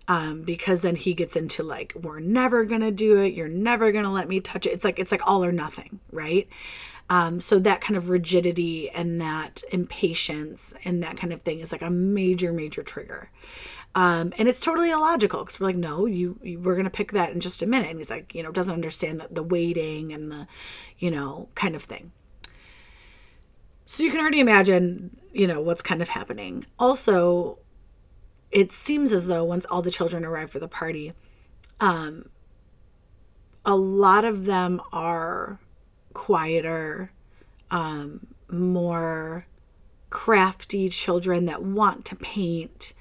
Um, 0.06 0.44
because 0.44 0.82
then 0.82 0.98
he 0.98 1.14
gets 1.14 1.38
into 1.38 1.64
like, 1.64 1.94
we're 1.96 2.20
never 2.20 2.66
gonna 2.66 2.92
do 2.92 3.22
it, 3.22 3.34
you're 3.34 3.48
never 3.48 3.94
gonna 3.94 4.12
let 4.12 4.28
me 4.28 4.42
touch 4.42 4.66
it. 4.66 4.72
It's 4.72 4.84
like 4.84 5.00
it's 5.00 5.14
like 5.14 5.26
all 5.26 5.46
or 5.46 5.54
nothing, 5.54 6.02
right? 6.12 6.48
Um, 7.14 7.40
so 7.40 7.60
that 7.60 7.80
kind 7.80 7.96
of 7.96 8.10
rigidity 8.10 8.90
and 8.90 9.22
that 9.22 9.62
impatience 9.72 10.74
and 10.84 11.04
that 11.04 11.16
kind 11.16 11.32
of 11.32 11.42
thing 11.42 11.60
is 11.60 11.72
like 11.72 11.84
a 11.84 11.92
major, 11.92 12.52
major 12.52 12.82
trigger. 12.82 13.30
Um, 13.94 14.34
and 14.40 14.50
it's 14.50 14.60
totally 14.60 14.90
illogical 14.90 15.42
because 15.42 15.60
we're 15.60 15.68
like, 15.68 15.76
no, 15.76 16.08
you, 16.08 16.40
you 16.42 16.60
we're 16.60 16.76
gonna 16.76 16.90
pick 16.90 17.12
that 17.12 17.30
in 17.30 17.40
just 17.40 17.62
a 17.62 17.68
minute. 17.68 17.92
And 17.92 18.00
he's 18.00 18.10
like, 18.10 18.34
you 18.34 18.42
know, 18.42 18.52
doesn't 18.52 18.74
understand 18.74 19.20
that 19.20 19.36
the 19.36 19.44
waiting 19.44 20.12
and 20.12 20.32
the, 20.32 20.48
you 20.98 21.12
know, 21.12 21.50
kind 21.54 21.76
of 21.76 21.84
thing. 21.84 22.14
So 23.86 24.02
you 24.02 24.10
can 24.10 24.20
already 24.20 24.40
imagine, 24.40 25.16
you 25.32 25.46
know, 25.46 25.62
what's 25.62 25.84
kind 25.84 26.02
of 26.02 26.10
happening. 26.10 26.66
Also, 26.80 27.60
it 28.50 28.72
seems 28.72 29.14
as 29.14 29.28
though 29.28 29.44
once 29.44 29.68
all 29.68 29.84
the 29.84 29.92
children 29.92 30.26
arrive 30.26 30.50
for 30.50 30.58
the 30.58 30.68
party, 30.68 31.14
um, 31.80 32.30
a 33.64 33.76
lot 33.76 34.26
of 34.26 34.46
them 34.48 34.82
are 34.92 35.60
quieter, 36.14 37.12
um, 37.72 38.28
more 38.50 39.46
crafty 40.10 40.90
children 40.90 41.46
that 41.46 41.64
want 41.64 42.06
to 42.06 42.16
paint. 42.16 42.94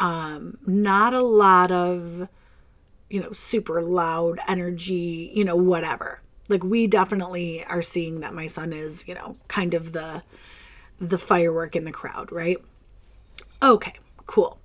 Um, 0.00 0.58
not 0.66 1.14
a 1.14 1.22
lot 1.22 1.70
of, 1.70 2.28
you 3.08 3.20
know, 3.20 3.32
super 3.32 3.80
loud 3.80 4.38
energy, 4.46 5.30
you 5.34 5.44
know, 5.44 5.56
whatever. 5.56 6.20
Like 6.48 6.64
we 6.64 6.86
definitely 6.86 7.64
are 7.64 7.82
seeing 7.82 8.20
that 8.20 8.34
my 8.34 8.46
son 8.46 8.72
is, 8.72 9.06
you 9.06 9.14
know, 9.14 9.36
kind 9.48 9.74
of 9.74 9.92
the 9.92 10.22
the 11.00 11.18
firework 11.18 11.76
in 11.76 11.84
the 11.84 11.92
crowd, 11.92 12.32
right? 12.32 12.58
Okay, 13.62 13.94
cool. 14.26 14.58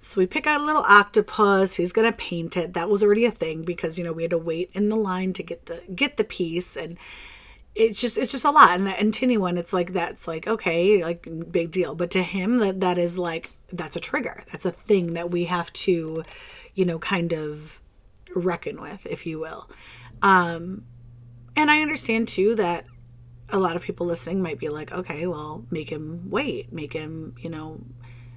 So 0.00 0.18
we 0.18 0.26
pick 0.26 0.46
out 0.46 0.62
a 0.62 0.64
little 0.64 0.82
octopus. 0.82 1.76
He's 1.76 1.92
gonna 1.92 2.12
paint 2.12 2.56
it. 2.56 2.72
That 2.72 2.88
was 2.88 3.02
already 3.02 3.26
a 3.26 3.30
thing 3.30 3.62
because 3.62 3.98
you 3.98 4.04
know 4.04 4.12
we 4.12 4.22
had 4.22 4.30
to 4.30 4.38
wait 4.38 4.70
in 4.72 4.88
the 4.88 4.96
line 4.96 5.32
to 5.34 5.42
get 5.42 5.66
the 5.66 5.82
get 5.94 6.16
the 6.16 6.24
piece, 6.24 6.76
and 6.76 6.98
it's 7.74 8.00
just 8.00 8.16
it's 8.16 8.32
just 8.32 8.46
a 8.46 8.50
lot. 8.50 8.80
And, 8.80 8.88
and 8.88 9.12
to 9.14 9.26
anyone, 9.26 9.58
it's 9.58 9.74
like 9.74 9.92
that's 9.92 10.26
like 10.26 10.46
okay, 10.46 11.02
like 11.02 11.28
big 11.50 11.70
deal. 11.70 11.94
But 11.94 12.10
to 12.12 12.22
him, 12.22 12.56
that 12.58 12.80
that 12.80 12.96
is 12.96 13.18
like 13.18 13.50
that's 13.72 13.94
a 13.94 14.00
trigger. 14.00 14.42
That's 14.50 14.64
a 14.64 14.70
thing 14.70 15.14
that 15.14 15.30
we 15.30 15.44
have 15.44 15.72
to, 15.74 16.24
you 16.74 16.84
know, 16.84 16.98
kind 16.98 17.32
of 17.32 17.80
reckon 18.34 18.80
with, 18.80 19.06
if 19.06 19.26
you 19.26 19.38
will. 19.38 19.70
Um, 20.22 20.84
and 21.56 21.70
I 21.70 21.82
understand 21.82 22.28
too 22.28 22.54
that 22.56 22.86
a 23.50 23.58
lot 23.58 23.76
of 23.76 23.82
people 23.82 24.06
listening 24.06 24.42
might 24.42 24.58
be 24.58 24.68
like, 24.68 24.92
okay, 24.92 25.26
well, 25.26 25.64
make 25.70 25.90
him 25.90 26.30
wait, 26.30 26.72
make 26.72 26.92
him, 26.92 27.34
you 27.38 27.50
know, 27.50 27.80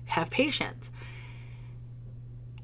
have 0.06 0.30
patience. 0.30 0.92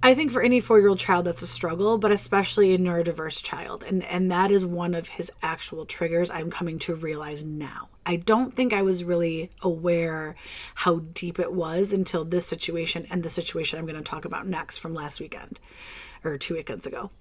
I 0.02 0.16
think 0.16 0.32
for 0.32 0.42
any 0.42 0.62
four 0.62 0.80
year 0.80 0.88
old 0.88 1.00
child, 1.00 1.26
that's 1.26 1.42
a 1.42 1.48
struggle, 1.48 1.98
but 1.98 2.12
especially 2.12 2.74
a 2.74 2.78
neurodiverse 2.78 3.44
child. 3.44 3.84
And, 3.84 4.04
and 4.04 4.32
that 4.32 4.50
is 4.50 4.66
one 4.66 4.94
of 4.94 5.10
his 5.10 5.30
actual 5.42 5.86
triggers 5.86 6.30
I'm 6.30 6.50
coming 6.50 6.80
to 6.80 6.96
realize 6.96 7.44
now. 7.44 7.90
I 8.06 8.16
don't 8.16 8.56
think 8.56 8.72
I 8.72 8.82
was 8.82 9.04
really 9.04 9.52
aware 9.62 10.36
how 10.76 11.00
deep 11.14 11.38
it 11.38 11.52
was 11.52 11.92
until 11.92 12.24
this 12.24 12.46
situation 12.46 13.08
and 13.10 13.24
the 13.24 13.30
situation 13.30 13.78
I'm 13.78 13.86
going 13.86 13.98
to 13.98 14.02
talk 14.02 14.24
about 14.24 14.48
next 14.48 14.78
from 14.78 14.94
last 14.94 15.20
weekend 15.20 15.60
or 16.24 16.38
two 16.38 16.54
weekends 16.54 16.88
ago. 16.88 17.12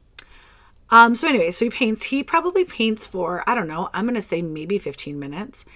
Um, 0.90 1.14
so, 1.14 1.28
anyway, 1.28 1.50
so 1.50 1.66
he 1.66 1.70
paints. 1.70 2.04
He 2.04 2.22
probably 2.22 2.64
paints 2.64 3.04
for, 3.04 3.42
I 3.46 3.54
don't 3.54 3.68
know, 3.68 3.90
I'm 3.92 4.06
going 4.06 4.14
to 4.14 4.22
say 4.22 4.40
maybe 4.40 4.78
15 4.78 5.18
minutes. 5.18 5.66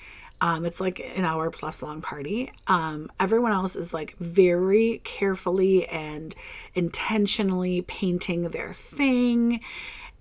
Um, 0.42 0.66
it's 0.66 0.80
like 0.80 0.98
an 1.16 1.24
hour 1.24 1.50
plus 1.50 1.84
long 1.84 2.02
party. 2.02 2.52
Um, 2.66 3.08
everyone 3.20 3.52
else 3.52 3.76
is 3.76 3.94
like 3.94 4.16
very 4.18 5.00
carefully 5.04 5.86
and 5.86 6.34
intentionally 6.74 7.82
painting 7.82 8.50
their 8.50 8.72
thing. 8.72 9.60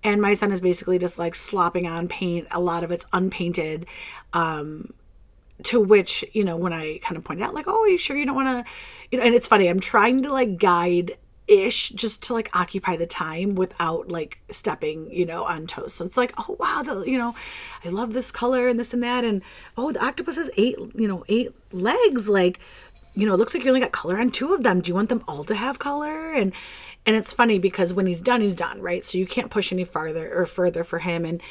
And 0.04 0.22
my 0.22 0.34
son 0.34 0.52
is 0.52 0.60
basically 0.60 1.00
just 1.00 1.18
like 1.18 1.34
slopping 1.34 1.88
on 1.88 2.06
paint. 2.06 2.46
A 2.52 2.60
lot 2.60 2.84
of 2.84 2.92
it's 2.92 3.04
unpainted. 3.12 3.86
Um, 4.32 4.94
to 5.64 5.80
which, 5.80 6.24
you 6.32 6.44
know, 6.44 6.56
when 6.56 6.72
I 6.72 6.98
kind 7.02 7.16
of 7.16 7.24
pointed 7.24 7.44
out, 7.44 7.54
like, 7.54 7.66
oh, 7.68 7.84
you 7.86 7.98
sure 7.98 8.16
you 8.16 8.26
don't 8.26 8.34
want 8.34 8.66
to, 8.66 8.72
you 9.10 9.18
know, 9.18 9.24
and 9.24 9.34
it's 9.34 9.46
funny, 9.46 9.68
I'm 9.68 9.80
trying 9.80 10.22
to 10.22 10.32
like 10.32 10.58
guide 10.58 11.12
ish 11.48 11.90
just 11.90 12.22
to 12.22 12.32
like 12.32 12.48
occupy 12.54 12.96
the 12.96 13.06
time 13.06 13.54
without 13.54 14.08
like 14.08 14.38
stepping 14.50 15.10
you 15.12 15.26
know 15.26 15.44
on 15.44 15.66
toes. 15.66 15.94
So 15.94 16.04
it's 16.04 16.16
like 16.16 16.32
oh 16.38 16.56
wow 16.58 16.82
the 16.82 17.10
you 17.10 17.18
know 17.18 17.34
i 17.84 17.88
love 17.88 18.12
this 18.12 18.30
color 18.30 18.68
and 18.68 18.78
this 18.78 18.94
and 18.94 19.02
that. 19.02 19.24
And 19.24 19.42
oh 19.76 19.92
the 19.92 20.04
octopus 20.04 20.36
has 20.36 20.50
eight 20.56 20.76
you 20.94 21.08
know 21.08 21.24
eight 21.28 21.50
legs. 21.72 22.28
Like 22.28 22.60
you 23.14 23.26
know 23.26 23.34
it 23.34 23.38
looks 23.38 23.54
like 23.54 23.64
you 23.64 23.70
only 23.70 23.80
got 23.80 23.92
color 23.92 24.18
on 24.18 24.30
two 24.30 24.54
of 24.54 24.62
them. 24.62 24.80
Do 24.80 24.88
you 24.88 24.94
want 24.94 25.08
them 25.08 25.24
all 25.26 25.44
to 25.44 25.54
have 25.54 25.78
color? 25.78 26.32
And 26.32 26.52
and 27.04 27.16
it's 27.16 27.32
funny 27.32 27.58
because 27.58 27.92
when 27.92 28.06
he's 28.06 28.20
done 28.20 28.40
he's 28.40 28.54
done 28.54 28.80
right? 28.80 29.04
So 29.04 29.18
you 29.18 29.26
can't 29.26 29.50
push 29.50 29.72
any 29.72 29.84
farther 29.84 30.32
or 30.34 30.46
further 30.46 30.84
for 30.84 31.00
him. 31.00 31.24
And 31.24 31.42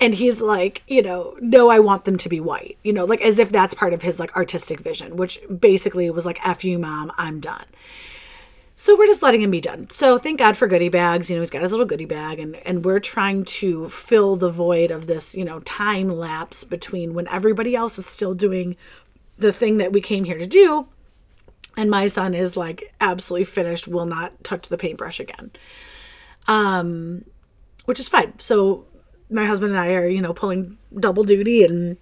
and 0.00 0.14
he's 0.14 0.40
like 0.40 0.82
you 0.86 1.02
know 1.02 1.36
no 1.40 1.70
i 1.70 1.78
want 1.78 2.04
them 2.04 2.16
to 2.16 2.28
be 2.28 2.40
white 2.40 2.76
you 2.82 2.92
know 2.92 3.04
like 3.04 3.20
as 3.22 3.38
if 3.38 3.50
that's 3.50 3.74
part 3.74 3.92
of 3.92 4.02
his 4.02 4.20
like 4.20 4.34
artistic 4.36 4.80
vision 4.80 5.16
which 5.16 5.40
basically 5.60 6.10
was 6.10 6.26
like 6.26 6.38
f 6.46 6.64
you 6.64 6.78
mom 6.78 7.10
i'm 7.16 7.40
done 7.40 7.64
so 8.78 8.94
we're 8.94 9.06
just 9.06 9.22
letting 9.22 9.40
him 9.40 9.50
be 9.50 9.60
done. 9.62 9.88
So 9.88 10.18
thank 10.18 10.38
God 10.38 10.54
for 10.54 10.68
goodie 10.68 10.90
bags. 10.90 11.30
You 11.30 11.36
know, 11.36 11.42
he's 11.42 11.50
got 11.50 11.62
his 11.62 11.72
little 11.72 11.86
goodie 11.86 12.04
bag 12.04 12.38
and 12.38 12.56
and 12.56 12.84
we're 12.84 13.00
trying 13.00 13.46
to 13.46 13.88
fill 13.88 14.36
the 14.36 14.50
void 14.50 14.90
of 14.90 15.06
this, 15.06 15.34
you 15.34 15.46
know, 15.46 15.60
time 15.60 16.10
lapse 16.10 16.62
between 16.62 17.14
when 17.14 17.26
everybody 17.28 17.74
else 17.74 17.98
is 17.98 18.04
still 18.06 18.34
doing 18.34 18.76
the 19.38 19.52
thing 19.52 19.78
that 19.78 19.92
we 19.92 20.02
came 20.02 20.24
here 20.24 20.36
to 20.36 20.46
do 20.46 20.86
and 21.78 21.90
my 21.90 22.06
son 22.06 22.34
is 22.34 22.56
like 22.56 22.94
absolutely 23.00 23.44
finished, 23.44 23.88
will 23.88 24.06
not 24.06 24.44
touch 24.44 24.68
the 24.68 24.78
paintbrush 24.78 25.20
again. 25.20 25.50
Um 26.46 27.24
which 27.86 27.98
is 27.98 28.10
fine. 28.10 28.38
So 28.38 28.84
my 29.30 29.46
husband 29.46 29.72
and 29.72 29.80
I 29.80 29.94
are, 29.94 30.06
you 30.06 30.20
know, 30.20 30.34
pulling 30.34 30.76
double 31.00 31.24
duty 31.24 31.64
and 31.64 31.96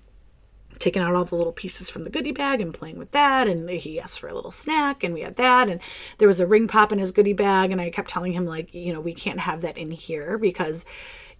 taking 0.85 1.03
out 1.03 1.15
all 1.15 1.25
the 1.25 1.35
little 1.35 1.53
pieces 1.53 1.89
from 1.89 2.05
the 2.05 2.11
goodie 2.11 2.31
bag 2.31 2.61
and 2.61 2.75
playing 2.75 2.99
with 2.99 3.11
that. 3.13 3.49
And 3.49 3.69
he 3.71 3.99
asked 3.99 4.21
for 4.21 4.29
a 4.29 4.35
little 4.35 4.51
snack, 4.51 5.03
and 5.03 5.15
we 5.15 5.23
had 5.23 5.37
that. 5.37 5.69
And 5.69 5.81
there 6.19 6.29
was 6.29 6.41
a 6.41 6.47
ring 6.47 6.69
pop 6.69 6.93
in 6.93 6.99
his 6.99 7.11
goodie 7.11 7.33
bag, 7.33 7.71
and 7.73 7.81
I 7.81 7.89
kept 7.91 8.11
telling 8.11 8.35
him, 8.35 8.45
like, 8.45 8.73
you 8.75 8.93
know, 8.93 9.01
we 9.01 9.15
can't 9.15 9.41
have 9.41 9.63
that 9.63 9.79
in 9.79 9.91
here 9.91 10.37
because, 10.37 10.85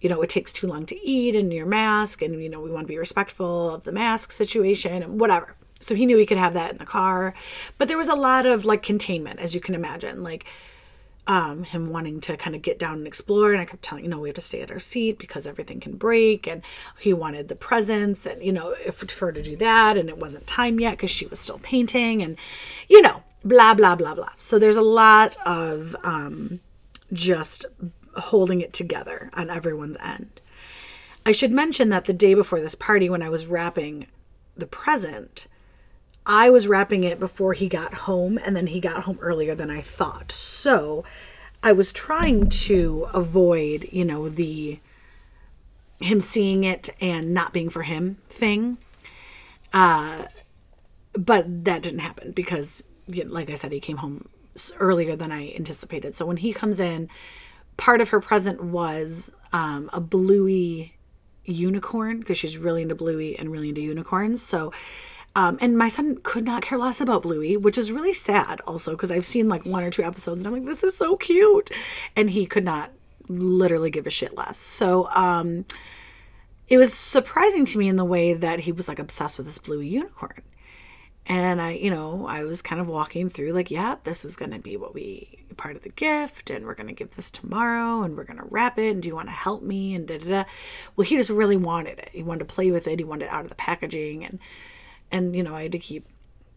you 0.01 0.09
know, 0.09 0.21
it 0.23 0.29
takes 0.29 0.51
too 0.51 0.65
long 0.65 0.85
to 0.87 0.99
eat 1.07 1.35
and 1.35 1.53
your 1.53 1.67
mask, 1.67 2.23
and, 2.23 2.41
you 2.41 2.49
know, 2.49 2.59
we 2.59 2.71
want 2.71 2.85
to 2.85 2.91
be 2.91 2.97
respectful 2.97 3.75
of 3.75 3.83
the 3.83 3.91
mask 3.91 4.31
situation 4.31 5.03
and 5.03 5.19
whatever. 5.19 5.55
So 5.79 5.93
he 5.93 6.07
knew 6.07 6.17
he 6.17 6.25
could 6.25 6.37
have 6.37 6.55
that 6.55 6.71
in 6.71 6.79
the 6.79 6.85
car. 6.85 7.35
But 7.77 7.87
there 7.87 7.97
was 7.97 8.07
a 8.07 8.15
lot 8.15 8.47
of 8.47 8.65
like 8.65 8.81
containment, 8.81 9.39
as 9.39 9.53
you 9.53 9.61
can 9.61 9.75
imagine. 9.75 10.23
Like, 10.23 10.45
um, 11.27 11.63
him 11.63 11.89
wanting 11.89 12.21
to 12.21 12.37
kind 12.37 12.55
of 12.55 12.61
get 12.61 12.77
down 12.77 12.99
and 12.99 13.07
explore. 13.07 13.51
And 13.51 13.61
I 13.61 13.65
kept 13.65 13.81
telling, 13.81 14.03
you 14.03 14.09
know, 14.09 14.19
we 14.19 14.29
have 14.29 14.35
to 14.35 14.41
stay 14.41 14.61
at 14.61 14.71
our 14.71 14.79
seat 14.79 15.17
because 15.17 15.47
everything 15.47 15.79
can 15.79 15.95
break. 15.97 16.47
And 16.47 16.61
he 16.99 17.13
wanted 17.13 17.47
the 17.47 17.55
presents 17.55 18.25
and, 18.25 18.43
you 18.43 18.51
know, 18.51 18.75
if, 18.85 18.95
for 18.95 19.27
her 19.27 19.31
to 19.31 19.41
do 19.41 19.55
that. 19.57 19.97
And 19.97 20.09
it 20.09 20.17
wasn't 20.17 20.45
time 20.47 20.79
yet 20.79 20.91
because 20.91 21.09
she 21.09 21.25
was 21.25 21.39
still 21.39 21.59
painting 21.59 22.21
and, 22.21 22.37
you 22.87 23.01
know, 23.01 23.23
blah, 23.43 23.73
blah, 23.73 23.95
blah, 23.95 24.15
blah. 24.15 24.31
So 24.37 24.59
there's 24.59 24.77
a 24.77 24.81
lot 24.81 25.37
of 25.45 25.95
um, 26.03 26.59
just 27.11 27.65
holding 28.15 28.61
it 28.61 28.73
together 28.73 29.29
on 29.33 29.49
everyone's 29.49 29.97
end. 30.03 30.41
I 31.25 31.31
should 31.31 31.51
mention 31.51 31.89
that 31.89 32.05
the 32.05 32.13
day 32.13 32.35
before 32.35 32.59
this 32.59 32.75
party, 32.75 33.09
when 33.09 33.23
I 33.23 33.29
was 33.29 33.47
wrapping 33.47 34.07
the 34.55 34.67
present, 34.67 35.47
I 36.25 36.49
was 36.49 36.67
wrapping 36.67 37.03
it 37.03 37.19
before 37.19 37.53
he 37.53 37.67
got 37.67 37.93
home, 37.93 38.39
and 38.43 38.55
then 38.55 38.67
he 38.67 38.79
got 38.79 39.03
home 39.03 39.19
earlier 39.21 39.53
than 39.55 39.69
I 39.69 39.81
thought. 39.81 40.31
So 40.31 41.03
I 41.61 41.71
was 41.71 41.91
trying 41.91 42.49
to 42.49 43.07
avoid, 43.13 43.87
you 43.91 44.05
know, 44.05 44.29
the 44.29 44.79
him 46.01 46.19
seeing 46.19 46.63
it 46.63 46.89
and 46.99 47.33
not 47.33 47.53
being 47.53 47.69
for 47.69 47.83
him 47.83 48.17
thing. 48.27 48.77
Uh, 49.73 50.25
but 51.13 51.65
that 51.65 51.81
didn't 51.81 51.99
happen 51.99 52.31
because, 52.31 52.83
you 53.07 53.23
know, 53.23 53.33
like 53.33 53.49
I 53.49 53.55
said, 53.55 53.71
he 53.71 53.79
came 53.79 53.97
home 53.97 54.27
earlier 54.77 55.15
than 55.15 55.31
I 55.31 55.53
anticipated. 55.57 56.15
So 56.15 56.25
when 56.25 56.37
he 56.37 56.53
comes 56.53 56.79
in, 56.79 57.09
part 57.77 58.01
of 58.01 58.09
her 58.09 58.19
present 58.19 58.63
was 58.63 59.31
um, 59.53 59.89
a 59.93 60.01
bluey 60.01 60.93
unicorn 61.45 62.19
because 62.19 62.37
she's 62.37 62.57
really 62.57 62.81
into 62.81 62.95
bluey 62.95 63.37
and 63.37 63.51
really 63.51 63.69
into 63.69 63.81
unicorns. 63.81 64.41
So 64.41 64.73
um, 65.35 65.57
and 65.59 65.77
my 65.77 65.89
son 65.89 66.17
could 66.23 66.45
not 66.45 66.61
care 66.61 66.77
less 66.77 67.01
about 67.01 67.23
Bluey, 67.23 67.57
which 67.57 67.77
is 67.77 67.91
really 67.91 68.13
sad 68.13 68.61
also 68.61 68.91
because 68.91 69.11
I've 69.11 69.25
seen 69.25 69.49
like 69.49 69.65
one 69.65 69.83
or 69.83 69.89
two 69.89 70.03
episodes 70.03 70.39
and 70.39 70.47
I'm 70.47 70.53
like, 70.53 70.65
this 70.65 70.83
is 70.83 70.95
so 70.95 71.17
cute. 71.17 71.71
And 72.15 72.29
he 72.29 72.45
could 72.45 72.63
not 72.63 72.91
literally 73.27 73.91
give 73.91 74.07
a 74.07 74.11
shit 74.11 74.37
less. 74.37 74.57
So 74.57 75.09
um, 75.09 75.65
it 76.69 76.77
was 76.77 76.93
surprising 76.93 77.65
to 77.65 77.77
me 77.77 77.89
in 77.89 77.97
the 77.97 78.05
way 78.05 78.33
that 78.33 78.61
he 78.61 78.71
was 78.71 78.87
like 78.87 78.99
obsessed 78.99 79.37
with 79.37 79.45
this 79.45 79.57
Bluey 79.57 79.89
unicorn. 79.89 80.41
And 81.27 81.59
I, 81.59 81.71
you 81.71 81.89
know, 81.89 82.27
I 82.27 82.43
was 82.43 82.61
kind 82.61 82.79
of 82.79 82.87
walking 82.87 83.29
through 83.29 83.51
like, 83.51 83.71
yeah, 83.71 83.95
this 84.03 84.25
is 84.25 84.37
going 84.37 84.51
to 84.51 84.59
be 84.59 84.77
what 84.77 84.93
we 84.93 85.43
part 85.57 85.75
of 85.75 85.81
the 85.83 85.89
gift 85.89 86.49
and 86.49 86.65
we're 86.65 86.75
going 86.75 86.87
to 86.87 86.93
give 86.93 87.11
this 87.11 87.31
tomorrow 87.31 88.03
and 88.03 88.15
we're 88.15 88.25
going 88.25 88.39
to 88.39 88.45
wrap 88.49 88.77
it 88.77 88.91
and 88.91 89.01
do 89.01 89.07
you 89.07 89.15
want 89.15 89.29
to 89.29 89.33
help 89.33 89.63
me 89.63 89.95
and 89.95 90.07
da 90.07 90.17
da 90.17 90.43
da. 90.43 90.43
Well, 90.95 91.05
he 91.05 91.15
just 91.15 91.29
really 91.29 91.55
wanted 91.57 91.97
it. 91.97 92.09
He 92.11 92.23
wanted 92.23 92.47
to 92.47 92.53
play 92.53 92.71
with 92.71 92.87
it. 92.87 92.99
He 92.99 93.05
wanted 93.05 93.25
it 93.25 93.31
out 93.31 93.43
of 93.43 93.49
the 93.49 93.55
packaging 93.55 94.25
and 94.25 94.39
and 95.11 95.35
you 95.35 95.43
know 95.43 95.55
i 95.55 95.63
had 95.63 95.71
to 95.71 95.79
keep 95.79 96.07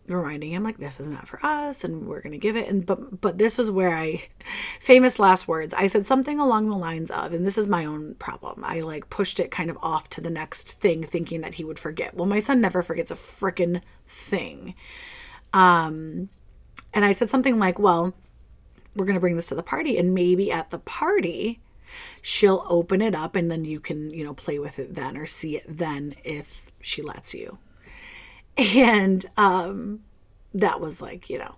reminding 0.09 0.53
him 0.53 0.65
like 0.65 0.79
this 0.79 1.01
is 1.01 1.11
not 1.11 1.29
for 1.29 1.39
us 1.45 1.85
and 1.85 2.07
we're 2.07 2.21
going 2.21 2.33
to 2.33 2.39
give 2.39 2.57
it. 2.57 2.69
And 2.69 2.85
but 2.85 3.21
but 3.21 3.39
this 3.39 3.59
is 3.59 3.71
where 3.71 3.91
i 3.91 4.23
famous 4.81 5.19
last 5.19 5.47
words 5.47 5.75
i 5.75 5.87
said 5.87 6.07
something 6.07 6.39
along 6.39 6.69
the 6.69 6.77
lines 6.77 7.11
of 7.11 7.33
and 7.33 7.45
this 7.45 7.59
is 7.59 7.69
my 7.69 7.85
own 7.85 8.15
problem 8.15 8.65
i 8.65 8.81
like 8.81 9.11
pushed 9.11 9.41
it 9.41 9.51
kind 9.51 9.71
of 9.71 9.79
off 9.83 10.09
to 10.11 10.21
the 10.21 10.31
next 10.31 10.81
thing 10.81 11.03
thinking 11.03 11.41
that 11.43 11.55
he 11.55 11.65
would 11.65 11.79
forget. 11.79 12.15
Well 12.15 12.27
my 12.27 12.39
son 12.39 12.61
never 12.61 12.83
forgets 12.83 13.11
a 13.11 13.15
freaking 13.15 13.83
thing. 14.07 14.75
Um 15.53 16.29
and 16.95 17.05
i 17.05 17.13
said 17.13 17.31
something 17.31 17.59
like 17.59 17.79
well 17.79 18.15
we're 18.97 19.05
going 19.05 19.15
to 19.15 19.21
bring 19.21 19.37
this 19.37 19.49
to 19.49 19.55
the 19.55 19.63
party 19.63 19.97
and 19.97 20.15
maybe 20.15 20.51
at 20.51 20.71
the 20.71 20.79
party 20.79 21.61
she'll 22.21 22.65
open 22.69 23.01
it 23.01 23.15
up 23.15 23.37
and 23.37 23.51
then 23.51 23.65
you 23.65 23.79
can 23.79 24.11
you 24.11 24.25
know 24.25 24.35
play 24.35 24.59
with 24.59 24.79
it 24.79 24.95
then 24.95 25.17
or 25.17 25.27
see 25.27 25.57
it 25.57 25.65
then 25.69 26.15
if 26.25 26.71
she 26.81 27.03
lets 27.03 27.35
you 27.35 27.59
and 28.59 29.25
um, 29.37 30.01
that 30.55 30.81
was 30.81 31.01
like, 31.01 31.31
you 31.31 31.39
know, 31.39 31.55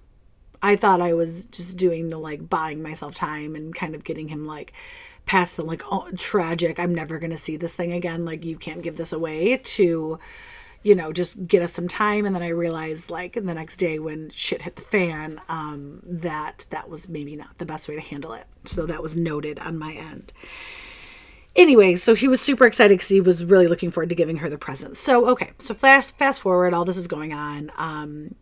I 0.63 0.77
thought 0.77 1.01
I 1.01 1.15
was 1.15 1.47
just 1.47 1.79
doing 1.79 2.09
the 2.09 2.19
like 2.19 2.49
buying 2.49 2.83
myself 2.83 3.15
time 3.15 3.55
and 3.55 3.75
kind 3.75 3.95
of 3.95 4.05
getting 4.05 4.29
him 4.29 4.47
like 4.47 4.73
past 5.27 5.57
the 5.57 5.65
like 5.65 5.83
oh, 5.91 6.11
tragic, 6.19 6.79
I'm 6.79 6.95
never 6.95 7.19
going 7.19 7.31
to 7.31 7.37
see 7.37 7.57
this 7.57 7.75
thing 7.75 7.93
again. 7.93 8.25
Like, 8.25 8.45
you 8.45 8.57
can't 8.57 8.83
give 8.83 8.97
this 8.97 9.13
away 9.13 9.57
to, 9.57 10.19
you 10.83 10.95
know, 10.95 11.13
just 11.13 11.47
get 11.47 11.63
us 11.63 11.73
some 11.73 11.89
time. 11.89 12.27
And 12.27 12.35
then 12.35 12.43
I 12.43 12.49
realized 12.49 13.11
like 13.11 13.35
the 13.35 13.55
next 13.55 13.79
day 13.79 13.99
when 13.99 14.31
shit 14.31 14.63
hit 14.63 14.77
the 14.77 14.83
fan, 14.83 15.41
um, 15.49 16.01
that 16.05 16.67
that 16.71 16.91
was 16.91 17.09
maybe 17.09 17.37
not 17.37 17.59
the 17.59 17.67
best 17.67 17.89
way 17.89 17.95
to 17.95 18.01
handle 18.01 18.33
it. 18.35 18.45
So 18.65 18.87
that 18.87 19.03
was 19.03 19.17
noted 19.17 19.59
on 19.59 19.79
my 19.79 19.95
end 19.95 20.33
anyway, 21.57 21.97
so 21.97 22.15
he 22.15 22.29
was 22.29 22.41
super 22.41 22.67
excited 22.67 22.95
because 22.95 23.09
he 23.09 23.21
was 23.21 23.45
really 23.45 23.67
looking 23.67 23.91
forward 23.91 24.09
to 24.11 24.15
giving 24.15 24.37
her 24.39 24.49
the 24.49 24.59
present. 24.59 24.97
So 24.97 25.29
okay, 25.31 25.51
so 25.59 25.75
fast 25.75 26.17
fast 26.19 26.41
forward, 26.41 26.75
all 26.75 26.85
this 26.85 26.97
is 26.97 27.09
going 27.09 27.33
on. 27.33 27.71
Um, 27.77 28.35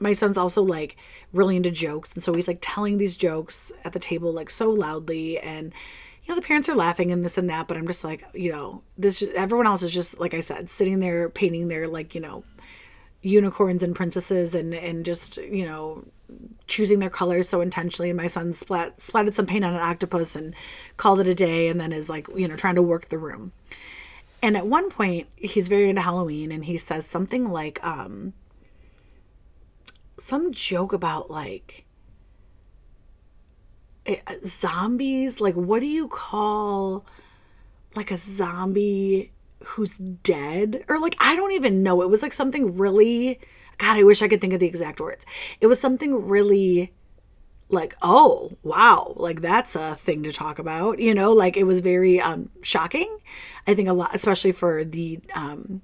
my 0.00 0.12
son's 0.12 0.38
also 0.38 0.62
like 0.62 0.96
really 1.32 1.56
into 1.56 1.70
jokes, 1.70 2.12
and 2.14 2.22
so 2.22 2.32
he's 2.34 2.48
like 2.48 2.58
telling 2.60 2.98
these 2.98 3.16
jokes 3.16 3.72
at 3.84 3.92
the 3.92 3.98
table 3.98 4.32
like 4.32 4.50
so 4.50 4.70
loudly, 4.70 5.38
and 5.38 5.72
you 6.24 6.28
know 6.28 6.40
the 6.40 6.46
parents 6.46 6.68
are 6.68 6.76
laughing 6.76 7.12
and 7.12 7.24
this 7.24 7.38
and 7.38 7.50
that, 7.50 7.68
but 7.68 7.76
I'm 7.76 7.86
just 7.86 8.04
like 8.04 8.24
you 8.34 8.50
know 8.50 8.82
this. 8.98 9.22
Everyone 9.36 9.66
else 9.66 9.82
is 9.82 9.92
just 9.92 10.20
like 10.20 10.34
I 10.34 10.40
said, 10.40 10.70
sitting 10.70 11.00
there 11.00 11.28
painting 11.28 11.68
their 11.68 11.88
like 11.88 12.14
you 12.14 12.20
know 12.20 12.44
unicorns 13.22 13.82
and 13.82 13.94
princesses 13.94 14.54
and 14.54 14.72
and 14.74 15.04
just 15.04 15.36
you 15.38 15.64
know 15.64 16.04
choosing 16.66 17.00
their 17.00 17.10
colors 17.10 17.48
so 17.48 17.60
intentionally. 17.60 18.10
And 18.10 18.16
my 18.16 18.26
son 18.26 18.52
splat 18.52 18.98
splatted 18.98 19.34
some 19.34 19.46
paint 19.46 19.64
on 19.64 19.74
an 19.74 19.80
octopus 19.80 20.36
and 20.36 20.54
called 20.96 21.20
it 21.20 21.28
a 21.28 21.34
day, 21.34 21.68
and 21.68 21.80
then 21.80 21.92
is 21.92 22.08
like 22.08 22.28
you 22.34 22.48
know 22.48 22.56
trying 22.56 22.76
to 22.76 22.82
work 22.82 23.06
the 23.06 23.18
room. 23.18 23.52
And 24.42 24.56
at 24.56 24.66
one 24.66 24.90
point, 24.90 25.28
he's 25.36 25.68
very 25.68 25.90
into 25.90 26.00
Halloween, 26.00 26.50
and 26.50 26.64
he 26.64 26.78
says 26.78 27.06
something 27.06 27.50
like 27.50 27.84
um, 27.84 28.32
some 30.18 30.52
joke 30.52 30.92
about 30.92 31.30
like 31.30 31.84
eh, 34.06 34.16
zombies. 34.44 35.40
Like, 35.40 35.54
what 35.54 35.80
do 35.80 35.86
you 35.86 36.08
call 36.08 37.04
like 37.94 38.10
a 38.10 38.16
zombie 38.16 39.32
who's 39.64 39.98
dead? 39.98 40.84
Or 40.88 41.00
like 41.00 41.16
I 41.20 41.36
don't 41.36 41.52
even 41.52 41.82
know. 41.82 42.02
It 42.02 42.08
was 42.08 42.22
like 42.22 42.32
something 42.32 42.76
really 42.76 43.40
God, 43.80 43.96
I 43.96 44.02
wish 44.02 44.20
I 44.20 44.28
could 44.28 44.42
think 44.42 44.52
of 44.52 44.60
the 44.60 44.66
exact 44.66 45.00
words. 45.00 45.24
It 45.60 45.66
was 45.66 45.80
something 45.80 46.28
really 46.28 46.92
like, 47.70 47.96
oh, 48.02 48.58
wow, 48.62 49.14
like 49.16 49.40
that's 49.40 49.74
a 49.74 49.94
thing 49.94 50.22
to 50.24 50.32
talk 50.32 50.58
about, 50.58 50.98
you 50.98 51.14
know, 51.14 51.32
like 51.32 51.56
it 51.56 51.64
was 51.64 51.80
very 51.80 52.20
um, 52.20 52.50
shocking. 52.62 53.18
I 53.66 53.74
think 53.74 53.88
a 53.88 53.94
lot, 53.94 54.14
especially 54.14 54.52
for 54.52 54.84
the 54.84 55.20
um, 55.34 55.80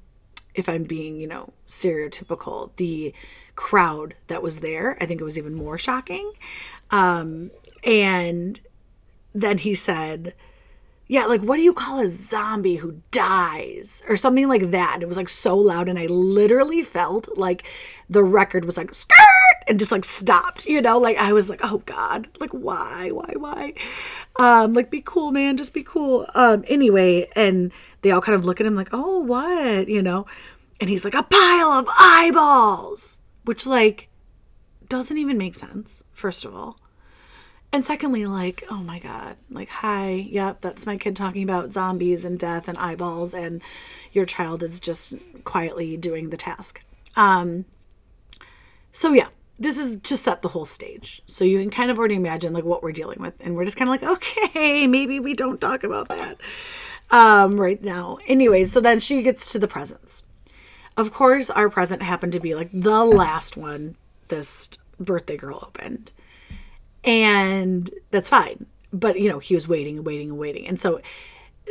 if 0.55 0.69
I'm 0.69 0.85
being, 0.85 1.19
you 1.19 1.27
know, 1.27 1.53
stereotypical, 1.67 2.75
the 2.77 3.15
crowd 3.55 4.15
that 4.27 4.43
was 4.43 4.59
there, 4.59 4.99
I 5.01 5.07
think 5.07 5.21
it 5.21 5.25
was 5.25 5.39
even 5.39 5.55
more 5.55 5.79
shocking. 5.79 6.31
Um, 6.91 7.51
and 7.83 8.61
then 9.35 9.57
he 9.57 9.75
said, 9.75 10.35
yeah, 11.09 11.27
like 11.27 11.41
what 11.41 11.57
do 11.57 11.63
you 11.63 11.73
call 11.73 12.01
a 12.01 12.09
zombie 12.09 12.77
who 12.77 13.01
dies 13.11 14.03
or 14.09 14.17
something 14.17 14.49
like 14.49 14.71
that? 14.73 14.99
It 15.03 15.09
was 15.09 15.17
like 15.17 15.29
so 15.29 15.57
loud, 15.57 15.89
and 15.89 15.99
I 15.99 16.07
literally 16.07 16.83
felt 16.83 17.29
like 17.37 17.65
the 18.11 18.25
record 18.25 18.65
was 18.65 18.77
like 18.77 18.93
skirt 18.95 19.17
and 19.69 19.79
just 19.79 19.93
like 19.93 20.05
stopped, 20.05 20.67
you 20.67 20.81
know? 20.81 20.99
Like 20.99 21.17
I 21.17 21.33
was 21.33 21.49
like, 21.49 21.61
oh 21.63 21.79
God, 21.87 22.29
like 22.41 22.51
why, 22.51 23.11
why, 23.13 23.33
why? 23.37 23.75
Um, 24.37 24.73
like 24.73 24.91
be 24.91 25.01
cool, 25.01 25.33
man, 25.33 25.57
just 25.57 25.75
be 25.75 25.83
cool. 25.83 26.27
Um, 26.35 26.65
anyway, 26.69 27.29
and 27.37 27.73
they 28.03 28.11
all 28.11 28.21
kind 28.21 28.37
of 28.37 28.45
look 28.45 28.61
at 28.61 28.67
him 28.67 28.75
like, 28.75 28.91
oh, 28.93 29.21
what, 29.21 29.89
you 29.89 30.03
know? 30.03 30.27
And 30.81 30.91
he's 30.91 31.05
like, 31.05 31.15
a 31.15 31.23
pile 31.23 31.69
of 31.69 31.89
eyeballs, 31.99 33.19
which 33.45 33.67
like 33.67 34.09
doesn't 34.89 35.19
even 35.19 35.39
make 35.39 35.55
sense, 35.55 36.03
first 36.13 36.45
of 36.45 36.55
all. 36.55 36.79
And 37.73 37.85
secondly, 37.85 38.27
like, 38.27 38.65
oh 38.71 38.79
my 38.79 38.99
God, 38.99 39.37
like, 39.51 39.69
hi, 39.69 40.11
yep, 40.31 40.61
that's 40.61 40.87
my 40.87 40.97
kid 40.97 41.15
talking 41.15 41.43
about 41.43 41.73
zombies 41.73 42.25
and 42.25 42.39
death 42.39 42.69
and 42.69 42.79
eyeballs, 42.79 43.35
and 43.35 43.63
your 44.13 44.25
child 44.25 44.63
is 44.63 44.81
just 44.81 45.15
quietly 45.45 45.97
doing 45.97 46.31
the 46.31 46.37
task. 46.37 46.83
Um, 47.17 47.65
so 48.93 49.13
yeah, 49.13 49.29
this 49.59 49.79
is 49.79 49.99
to 50.01 50.17
set 50.17 50.43
the 50.43 50.49
whole 50.49 50.67
stage. 50.67 51.23
So 51.27 51.45
you 51.45 51.61
can 51.61 51.71
kind 51.71 51.91
of 51.91 51.99
already 51.99 52.15
imagine 52.15 52.53
like 52.53 52.65
what 52.65 52.83
we're 52.83 52.93
dealing 52.93 53.21
with. 53.21 53.35
And 53.41 53.57
we're 53.57 53.65
just 53.65 53.77
kind 53.77 53.89
of 53.89 53.93
like, 53.93 54.11
okay, 54.17 54.87
maybe 54.89 55.21
we 55.21 55.35
don't 55.35 55.61
talk 55.61 55.85
about 55.85 56.09
that 56.09 56.39
um, 57.11 57.61
right 57.61 57.83
now. 57.83 58.19
Anyways, 58.27 58.73
so 58.73 58.81
then 58.81 58.99
she 58.99 59.23
gets 59.23 59.53
to 59.53 59.59
the 59.59 59.69
presents. 59.69 60.23
Of 60.97 61.13
course, 61.13 61.51
our 61.51 61.69
present 61.69 62.03
happened 62.03 62.33
to 62.35 62.41
be 62.41 62.55
like 62.55 62.71
the 62.73 63.05
last 63.05 63.57
one 63.57 63.97
this 64.29 64.71
birthday 64.99 65.37
girl 65.37 65.61
opened 65.63 66.13
and 67.07 67.91
that's 68.11 68.29
fine. 68.31 68.67
But 68.93 69.19
you 69.19 69.31
know, 69.31 69.39
he 69.39 69.55
was 69.55 69.69
waiting 69.69 69.99
and 69.99 70.07
waiting 70.07 70.31
and 70.31 70.39
waiting, 70.39 70.67
and 70.67 70.81
so 70.81 71.01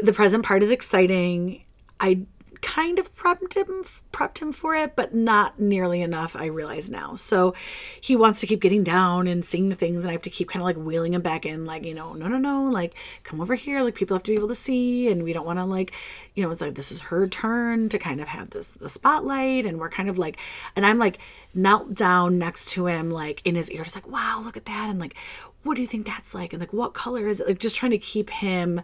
the 0.01 0.13
present 0.13 0.45
part 0.45 0.63
is 0.63 0.71
exciting. 0.71 1.63
I 1.99 2.21
kind 2.65 2.97
of 2.97 3.13
prepped 3.13 3.53
him 3.53 3.83
prepped 4.11 4.39
him 4.39 4.51
for 4.51 4.73
it, 4.73 4.95
but 4.95 5.13
not 5.13 5.59
nearly 5.59 6.01
enough. 6.01 6.35
I 6.35 6.47
realize 6.47 6.89
now. 6.89 7.13
So 7.13 7.53
he 8.01 8.15
wants 8.15 8.41
to 8.41 8.47
keep 8.47 8.59
getting 8.59 8.83
down 8.83 9.27
and 9.27 9.45
seeing 9.45 9.69
the 9.69 9.75
things, 9.75 10.01
and 10.01 10.09
I 10.09 10.13
have 10.13 10.23
to 10.23 10.31
keep 10.31 10.49
kind 10.49 10.61
of 10.61 10.65
like 10.65 10.75
wheeling 10.75 11.13
him 11.13 11.21
back 11.21 11.45
in, 11.45 11.65
like 11.67 11.85
you 11.85 11.93
know, 11.93 12.13
no, 12.13 12.27
no, 12.27 12.39
no, 12.39 12.63
like 12.71 12.95
come 13.23 13.39
over 13.39 13.53
here. 13.53 13.83
Like 13.83 13.93
people 13.93 14.15
have 14.15 14.23
to 14.23 14.31
be 14.31 14.37
able 14.37 14.47
to 14.47 14.55
see, 14.55 15.11
and 15.11 15.23
we 15.23 15.31
don't 15.31 15.45
want 15.45 15.59
to 15.59 15.63
like, 15.63 15.93
you 16.33 16.41
know, 16.41 16.55
like 16.59 16.73
this 16.73 16.91
is 16.91 16.99
her 17.01 17.27
turn 17.27 17.87
to 17.89 17.99
kind 17.99 18.19
of 18.19 18.27
have 18.27 18.49
this 18.49 18.71
the 18.71 18.89
spotlight, 18.89 19.67
and 19.67 19.79
we're 19.79 19.89
kind 19.89 20.09
of 20.09 20.17
like, 20.17 20.37
and 20.75 20.87
I'm 20.87 20.97
like 20.97 21.19
knelt 21.53 21.93
down 21.93 22.39
next 22.39 22.71
to 22.71 22.87
him, 22.87 23.11
like 23.11 23.43
in 23.45 23.53
his 23.53 23.69
ear, 23.69 23.83
just 23.83 23.95
like 23.95 24.07
wow, 24.07 24.41
look 24.43 24.57
at 24.57 24.65
that, 24.65 24.89
and 24.89 24.99
like 24.99 25.15
what 25.61 25.75
do 25.75 25.81
you 25.81 25.87
think 25.87 26.07
that's 26.07 26.33
like, 26.33 26.51
and 26.51 26.59
like 26.59 26.73
what 26.73 26.95
color 26.95 27.27
is 27.27 27.39
it? 27.39 27.47
Like 27.47 27.59
just 27.59 27.75
trying 27.75 27.91
to 27.91 27.99
keep 27.99 28.31
him 28.31 28.81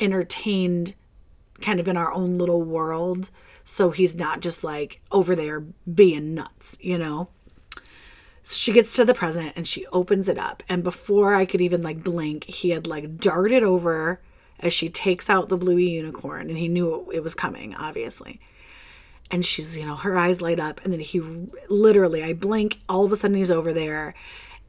entertained 0.00 0.94
kind 1.60 1.80
of 1.80 1.88
in 1.88 1.96
our 1.96 2.12
own 2.12 2.38
little 2.38 2.64
world 2.64 3.30
so 3.64 3.90
he's 3.90 4.14
not 4.14 4.40
just 4.40 4.64
like 4.64 5.00
over 5.12 5.36
there 5.36 5.60
being 5.60 6.34
nuts, 6.34 6.76
you 6.80 6.98
know? 6.98 7.28
She 8.42 8.72
gets 8.72 8.96
to 8.96 9.04
the 9.04 9.14
present 9.14 9.52
and 9.54 9.66
she 9.66 9.86
opens 9.92 10.28
it 10.28 10.38
up. 10.38 10.62
And 10.68 10.82
before 10.82 11.34
I 11.34 11.44
could 11.44 11.60
even 11.60 11.82
like 11.82 12.02
blink, 12.02 12.44
he 12.44 12.70
had 12.70 12.86
like 12.86 13.18
darted 13.18 13.62
over 13.62 14.20
as 14.58 14.72
she 14.72 14.88
takes 14.88 15.30
out 15.30 15.48
the 15.48 15.56
bluey 15.56 15.90
unicorn 15.90 16.48
and 16.48 16.58
he 16.58 16.68
knew 16.68 17.08
it 17.12 17.22
was 17.22 17.34
coming, 17.34 17.74
obviously. 17.74 18.40
And 19.30 19.44
she's, 19.44 19.76
you 19.76 19.86
know, 19.86 19.94
her 19.94 20.16
eyes 20.16 20.42
light 20.42 20.58
up. 20.58 20.80
And 20.82 20.92
then 20.92 21.00
he 21.00 21.20
literally, 21.68 22.24
I 22.24 22.32
blink, 22.32 22.80
all 22.88 23.04
of 23.04 23.12
a 23.12 23.16
sudden 23.16 23.36
he's 23.36 23.50
over 23.50 23.72
there 23.72 24.14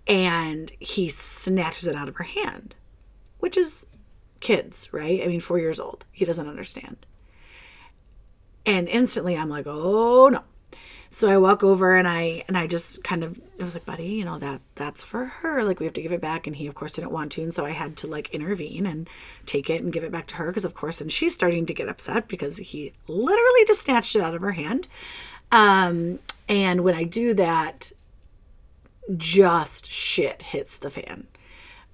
and 0.07 0.71
he 0.79 1.09
snatches 1.09 1.87
it 1.87 1.95
out 1.95 2.07
of 2.07 2.17
her 2.17 2.25
hand, 2.25 2.75
which 3.39 3.57
is 3.57 3.87
kids, 4.41 4.91
right? 4.91 5.21
I 5.23 5.27
mean, 5.27 5.39
four 5.39 5.59
years 5.59 5.79
old. 5.79 6.05
He 6.11 6.25
doesn't 6.25 6.47
understand. 6.47 7.05
And 8.65 8.87
instantly 8.87 9.37
I'm 9.37 9.49
like, 9.49 9.65
oh 9.67 10.29
no. 10.29 10.43
So 11.13 11.29
I 11.29 11.37
walk 11.37 11.61
over 11.61 11.97
and 11.97 12.07
I 12.07 12.43
and 12.47 12.57
I 12.57 12.67
just 12.67 13.03
kind 13.03 13.23
of 13.23 13.37
it 13.57 13.63
was 13.63 13.73
like, 13.73 13.85
buddy, 13.85 14.07
you 14.07 14.25
know, 14.25 14.39
that 14.39 14.61
that's 14.75 15.03
for 15.03 15.25
her. 15.25 15.63
Like 15.63 15.79
we 15.79 15.85
have 15.85 15.93
to 15.93 16.01
give 16.01 16.13
it 16.13 16.21
back. 16.21 16.47
And 16.47 16.55
he 16.55 16.67
of 16.67 16.75
course 16.75 16.93
didn't 16.93 17.11
want 17.11 17.31
to. 17.33 17.41
And 17.41 17.53
so 17.53 17.65
I 17.65 17.71
had 17.71 17.97
to 17.97 18.07
like 18.07 18.29
intervene 18.33 18.85
and 18.85 19.09
take 19.45 19.69
it 19.69 19.81
and 19.83 19.91
give 19.91 20.03
it 20.03 20.11
back 20.11 20.27
to 20.27 20.35
her 20.35 20.47
because 20.47 20.65
of 20.65 20.73
course 20.73 21.01
and 21.01 21.11
she's 21.11 21.33
starting 21.33 21.65
to 21.65 21.73
get 21.73 21.89
upset 21.89 22.27
because 22.27 22.57
he 22.57 22.93
literally 23.07 23.65
just 23.67 23.81
snatched 23.81 24.15
it 24.15 24.21
out 24.21 24.35
of 24.35 24.41
her 24.41 24.51
hand. 24.51 24.87
Um, 25.51 26.19
and 26.47 26.81
when 26.81 26.95
I 26.95 27.03
do 27.03 27.33
that, 27.33 27.91
just 29.17 29.91
shit 29.91 30.41
hits 30.41 30.77
the 30.77 30.89
fan. 30.89 31.27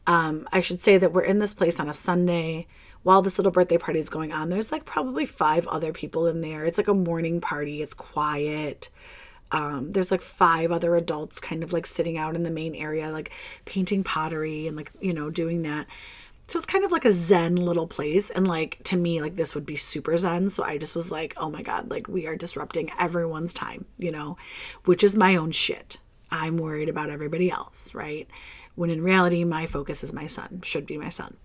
Um, 0.08 0.48
I 0.52 0.62
should 0.62 0.82
say 0.82 0.98
that 0.98 1.14
we're 1.14 1.24
in 1.24 1.40
this 1.40 1.54
place 1.54 1.80
on 1.80 1.90
a 1.90 1.94
Sunday 1.94 2.66
while 3.04 3.22
this 3.22 3.38
little 3.38 3.52
birthday 3.52 3.78
party 3.78 4.00
is 4.00 4.10
going 4.10 4.32
on. 4.34 4.50
There's 4.50 4.72
like 4.72 4.86
probably 4.86 5.26
five 5.26 5.68
other 5.68 5.94
people 5.94 6.28
in 6.28 6.42
there. 6.42 6.64
It's 6.64 6.78
like 6.78 6.88
a 6.88 6.94
morning 6.94 7.42
party, 7.42 7.82
it's 7.82 7.94
quiet. 7.94 8.90
Um, 9.52 9.92
there's 9.92 10.12
like 10.12 10.22
five 10.22 10.72
other 10.72 10.96
adults 10.96 11.40
kind 11.40 11.64
of 11.64 11.72
like 11.72 11.86
sitting 11.86 12.18
out 12.18 12.36
in 12.36 12.44
the 12.44 12.52
main 12.52 12.76
area, 12.76 13.12
like 13.12 13.32
painting 13.66 14.04
pottery 14.04 14.68
and 14.68 14.76
like, 14.76 14.92
you 15.00 15.14
know, 15.14 15.30
doing 15.30 15.62
that. 15.64 15.88
So 16.48 16.58
it's 16.58 16.66
kind 16.66 16.86
of 16.86 16.92
like 16.92 17.06
a 17.06 17.12
zen 17.12 17.58
little 17.58 17.88
place. 17.88 18.30
And 18.30 18.48
like 18.48 18.82
to 18.86 18.98
me, 18.98 19.22
like 19.22 19.36
this 19.36 19.56
would 19.56 19.66
be 19.66 19.76
super 19.76 20.18
zen. 20.18 20.50
So 20.50 20.64
I 20.64 20.78
just 20.78 20.96
was 20.96 21.12
like, 21.12 21.34
oh 21.38 21.50
my 21.50 21.62
God, 21.62 21.90
like 21.90 22.08
we 22.08 22.28
are 22.28 22.36
disrupting 22.36 22.92
everyone's 23.00 23.54
time, 23.54 23.86
you 23.98 24.12
know, 24.12 24.38
which 24.86 25.04
is 25.04 25.16
my 25.16 25.36
own 25.36 25.52
shit. 25.52 25.98
I'm 26.30 26.58
worried 26.58 26.90
about 26.90 27.10
everybody 27.10 27.50
else, 27.50 27.94
right? 27.94 28.28
When 28.78 28.92
in 28.92 29.02
reality, 29.02 29.44
my 29.44 29.66
focus 29.66 30.04
is 30.04 30.14
my 30.14 30.28
son, 30.28 30.62
should 30.64 30.86
be 30.86 31.00
my 31.00 31.10
son. 31.10 31.36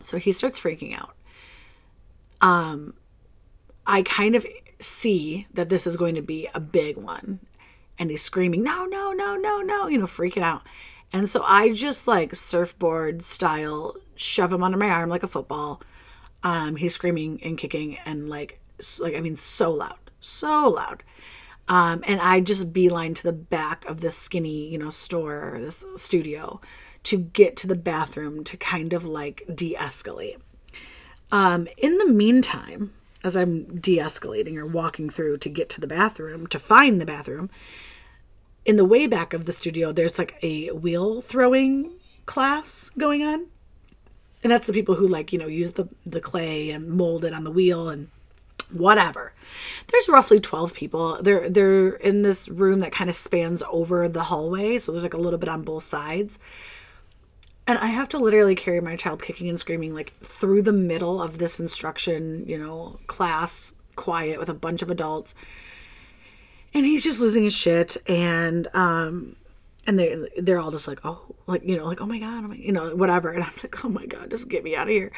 So 0.00 0.16
he 0.16 0.30
starts 0.30 0.60
freaking 0.60 0.96
out. 0.96 1.16
Um, 2.40 2.94
I 3.84 4.02
kind 4.02 4.36
of 4.36 4.46
see 4.78 5.48
that 5.54 5.68
this 5.68 5.88
is 5.88 5.96
going 5.96 6.14
to 6.14 6.22
be 6.22 6.48
a 6.54 6.60
big 6.60 6.96
one. 6.96 7.40
And 7.98 8.10
he's 8.10 8.22
screaming, 8.22 8.62
no, 8.62 8.86
no, 8.86 9.12
no, 9.12 9.34
no, 9.34 9.60
no, 9.60 9.88
you 9.88 9.98
know, 9.98 10.06
freaking 10.06 10.42
out. 10.42 10.62
And 11.12 11.28
so 11.28 11.42
I 11.42 11.72
just 11.72 12.06
like 12.06 12.32
surfboard 12.32 13.22
style 13.22 13.96
shove 14.14 14.52
him 14.52 14.62
under 14.62 14.78
my 14.78 14.88
arm 14.88 15.10
like 15.10 15.24
a 15.24 15.28
football. 15.28 15.82
Um, 16.44 16.76
he's 16.76 16.94
screaming 16.94 17.40
and 17.42 17.58
kicking 17.58 17.98
and 18.04 18.30
like, 18.30 18.60
like 19.00 19.16
I 19.16 19.20
mean, 19.20 19.34
so 19.34 19.72
loud, 19.72 19.98
so 20.20 20.68
loud. 20.68 21.02
Um, 21.68 22.02
and 22.06 22.20
I 22.20 22.40
just 22.40 22.72
beeline 22.72 23.14
to 23.14 23.22
the 23.22 23.32
back 23.32 23.84
of 23.86 24.00
this 24.00 24.16
skinny, 24.16 24.68
you 24.68 24.78
know, 24.78 24.90
store, 24.90 25.56
this 25.58 25.84
studio 25.96 26.60
to 27.04 27.18
get 27.18 27.56
to 27.58 27.66
the 27.66 27.74
bathroom 27.74 28.44
to 28.44 28.56
kind 28.56 28.92
of 28.92 29.04
like 29.04 29.42
de 29.52 29.74
escalate. 29.74 30.40
Um, 31.30 31.66
in 31.78 31.98
the 31.98 32.06
meantime, 32.06 32.92
as 33.24 33.36
I'm 33.36 33.80
de 33.80 33.98
escalating 33.98 34.56
or 34.56 34.66
walking 34.66 35.08
through 35.08 35.38
to 35.38 35.48
get 35.48 35.70
to 35.70 35.80
the 35.80 35.86
bathroom, 35.86 36.46
to 36.48 36.58
find 36.58 37.00
the 37.00 37.06
bathroom, 37.06 37.48
in 38.64 38.76
the 38.76 38.84
way 38.84 39.06
back 39.06 39.32
of 39.32 39.46
the 39.46 39.52
studio, 39.52 39.92
there's 39.92 40.18
like 40.18 40.36
a 40.42 40.68
wheel 40.70 41.20
throwing 41.20 41.90
class 42.26 42.90
going 42.98 43.22
on. 43.22 43.46
And 44.42 44.50
that's 44.50 44.66
the 44.66 44.72
people 44.72 44.96
who 44.96 45.06
like, 45.06 45.32
you 45.32 45.38
know, 45.38 45.46
use 45.46 45.72
the, 45.72 45.88
the 46.04 46.20
clay 46.20 46.70
and 46.70 46.88
mold 46.88 47.24
it 47.24 47.32
on 47.32 47.44
the 47.44 47.50
wheel 47.50 47.88
and 47.88 48.08
whatever. 48.72 49.32
There's 49.88 50.08
roughly 50.08 50.40
12 50.40 50.74
people. 50.74 51.22
They're 51.22 51.48
they're 51.48 51.94
in 51.94 52.22
this 52.22 52.48
room 52.48 52.80
that 52.80 52.92
kind 52.92 53.10
of 53.10 53.16
spans 53.16 53.62
over 53.70 54.08
the 54.08 54.24
hallway, 54.24 54.78
so 54.78 54.92
there's 54.92 55.04
like 55.04 55.14
a 55.14 55.18
little 55.18 55.38
bit 55.38 55.48
on 55.48 55.62
both 55.62 55.82
sides. 55.82 56.38
And 57.66 57.78
I 57.78 57.86
have 57.86 58.08
to 58.10 58.18
literally 58.18 58.54
carry 58.54 58.80
my 58.80 58.96
child 58.96 59.22
kicking 59.22 59.48
and 59.48 59.58
screaming 59.58 59.94
like 59.94 60.12
through 60.20 60.62
the 60.62 60.72
middle 60.72 61.22
of 61.22 61.38
this 61.38 61.60
instruction, 61.60 62.44
you 62.46 62.58
know, 62.58 62.98
class, 63.06 63.74
quiet 63.94 64.38
with 64.38 64.48
a 64.48 64.54
bunch 64.54 64.82
of 64.82 64.90
adults. 64.90 65.34
And 66.74 66.84
he's 66.84 67.04
just 67.04 67.20
losing 67.20 67.44
his 67.44 67.54
shit 67.54 67.96
and 68.08 68.66
um 68.74 69.36
and 69.86 69.98
they 69.98 70.28
they're 70.38 70.58
all 70.58 70.70
just 70.70 70.86
like, 70.88 71.00
"Oh, 71.04 71.20
like, 71.46 71.62
you 71.64 71.76
know, 71.76 71.86
like, 71.86 72.00
oh 72.00 72.06
my 72.06 72.18
god, 72.18 72.44
oh 72.44 72.48
my, 72.48 72.54
you 72.54 72.72
know, 72.72 72.94
whatever." 72.94 73.30
And 73.30 73.42
I'm 73.44 73.52
like, 73.62 73.84
"Oh 73.84 73.88
my 73.88 74.06
god, 74.06 74.30
just 74.30 74.48
get 74.48 74.64
me 74.64 74.76
out 74.76 74.88
of 74.88 74.92
here." 74.92 75.12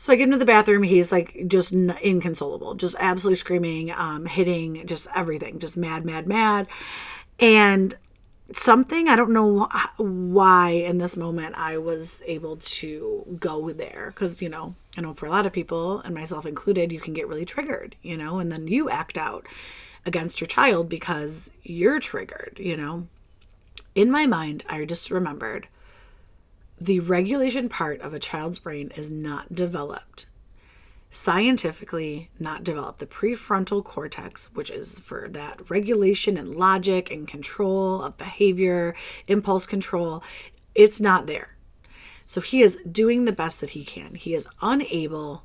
So 0.00 0.14
I 0.14 0.16
get 0.16 0.28
into 0.28 0.38
the 0.38 0.46
bathroom. 0.46 0.82
He's 0.82 1.12
like 1.12 1.44
just 1.46 1.74
inconsolable, 1.74 2.74
just 2.74 2.96
absolutely 2.98 3.36
screaming, 3.36 3.90
um, 3.90 4.24
hitting, 4.24 4.86
just 4.86 5.06
everything, 5.14 5.58
just 5.58 5.76
mad, 5.76 6.06
mad, 6.06 6.26
mad. 6.26 6.68
And 7.38 7.94
something, 8.50 9.10
I 9.10 9.16
don't 9.16 9.34
know 9.34 9.68
why 9.98 10.70
in 10.70 10.96
this 10.96 11.18
moment 11.18 11.54
I 11.58 11.76
was 11.76 12.22
able 12.24 12.56
to 12.56 13.36
go 13.38 13.72
there. 13.72 14.06
Because, 14.14 14.40
you 14.40 14.48
know, 14.48 14.74
I 14.96 15.02
know 15.02 15.12
for 15.12 15.26
a 15.26 15.30
lot 15.30 15.44
of 15.44 15.52
people, 15.52 15.98
and 16.00 16.14
myself 16.14 16.46
included, 16.46 16.92
you 16.92 17.00
can 17.00 17.12
get 17.12 17.28
really 17.28 17.44
triggered, 17.44 17.94
you 18.00 18.16
know, 18.16 18.38
and 18.38 18.50
then 18.50 18.68
you 18.68 18.88
act 18.88 19.18
out 19.18 19.46
against 20.06 20.40
your 20.40 20.48
child 20.48 20.88
because 20.88 21.50
you're 21.62 22.00
triggered, 22.00 22.56
you 22.58 22.74
know. 22.74 23.06
In 23.94 24.10
my 24.10 24.24
mind, 24.24 24.64
I 24.66 24.82
just 24.86 25.10
remembered 25.10 25.68
the 26.80 27.00
regulation 27.00 27.68
part 27.68 28.00
of 28.00 28.14
a 28.14 28.18
child's 28.18 28.58
brain 28.58 28.90
is 28.96 29.10
not 29.10 29.54
developed 29.54 30.26
scientifically 31.10 32.30
not 32.38 32.62
developed. 32.62 33.00
The 33.00 33.06
prefrontal 33.06 33.84
cortex, 33.84 34.48
which 34.54 34.70
is 34.70 34.98
for 34.98 35.28
that 35.30 35.68
regulation 35.68 36.36
and 36.36 36.54
logic 36.54 37.10
and 37.10 37.26
control 37.26 38.02
of 38.02 38.16
behavior, 38.16 38.94
impulse 39.26 39.66
control, 39.66 40.22
it's 40.74 41.00
not 41.00 41.26
there. 41.26 41.56
So 42.26 42.40
he 42.40 42.62
is 42.62 42.78
doing 42.90 43.24
the 43.24 43.32
best 43.32 43.60
that 43.60 43.70
he 43.70 43.84
can. 43.84 44.14
He 44.14 44.34
is 44.34 44.46
unable 44.62 45.42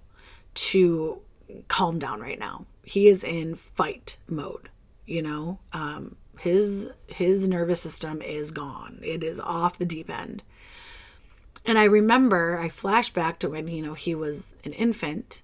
to 0.53 1.19
calm 1.67 1.97
down 1.97 2.21
right 2.21 2.39
now. 2.39 2.67
He 2.83 3.07
is 3.07 3.23
in 3.23 3.55
fight 3.55 4.17
mode, 4.27 4.69
you 5.07 5.23
know? 5.23 5.59
Um, 5.73 6.15
his 6.39 6.91
his 7.07 7.47
nervous 7.47 7.81
system 7.81 8.21
is 8.21 8.51
gone. 8.51 8.99
It 9.01 9.23
is 9.23 9.39
off 9.39 9.77
the 9.79 9.85
deep 9.85 10.09
end. 10.09 10.43
And 11.65 11.79
I 11.79 11.85
remember 11.85 12.57
I 12.57 12.69
flash 12.69 13.11
back 13.11 13.39
to 13.39 13.49
when, 13.49 13.67
you 13.67 13.81
know, 13.81 13.93
he 13.93 14.13
was 14.13 14.55
an 14.63 14.73
infant 14.73 15.41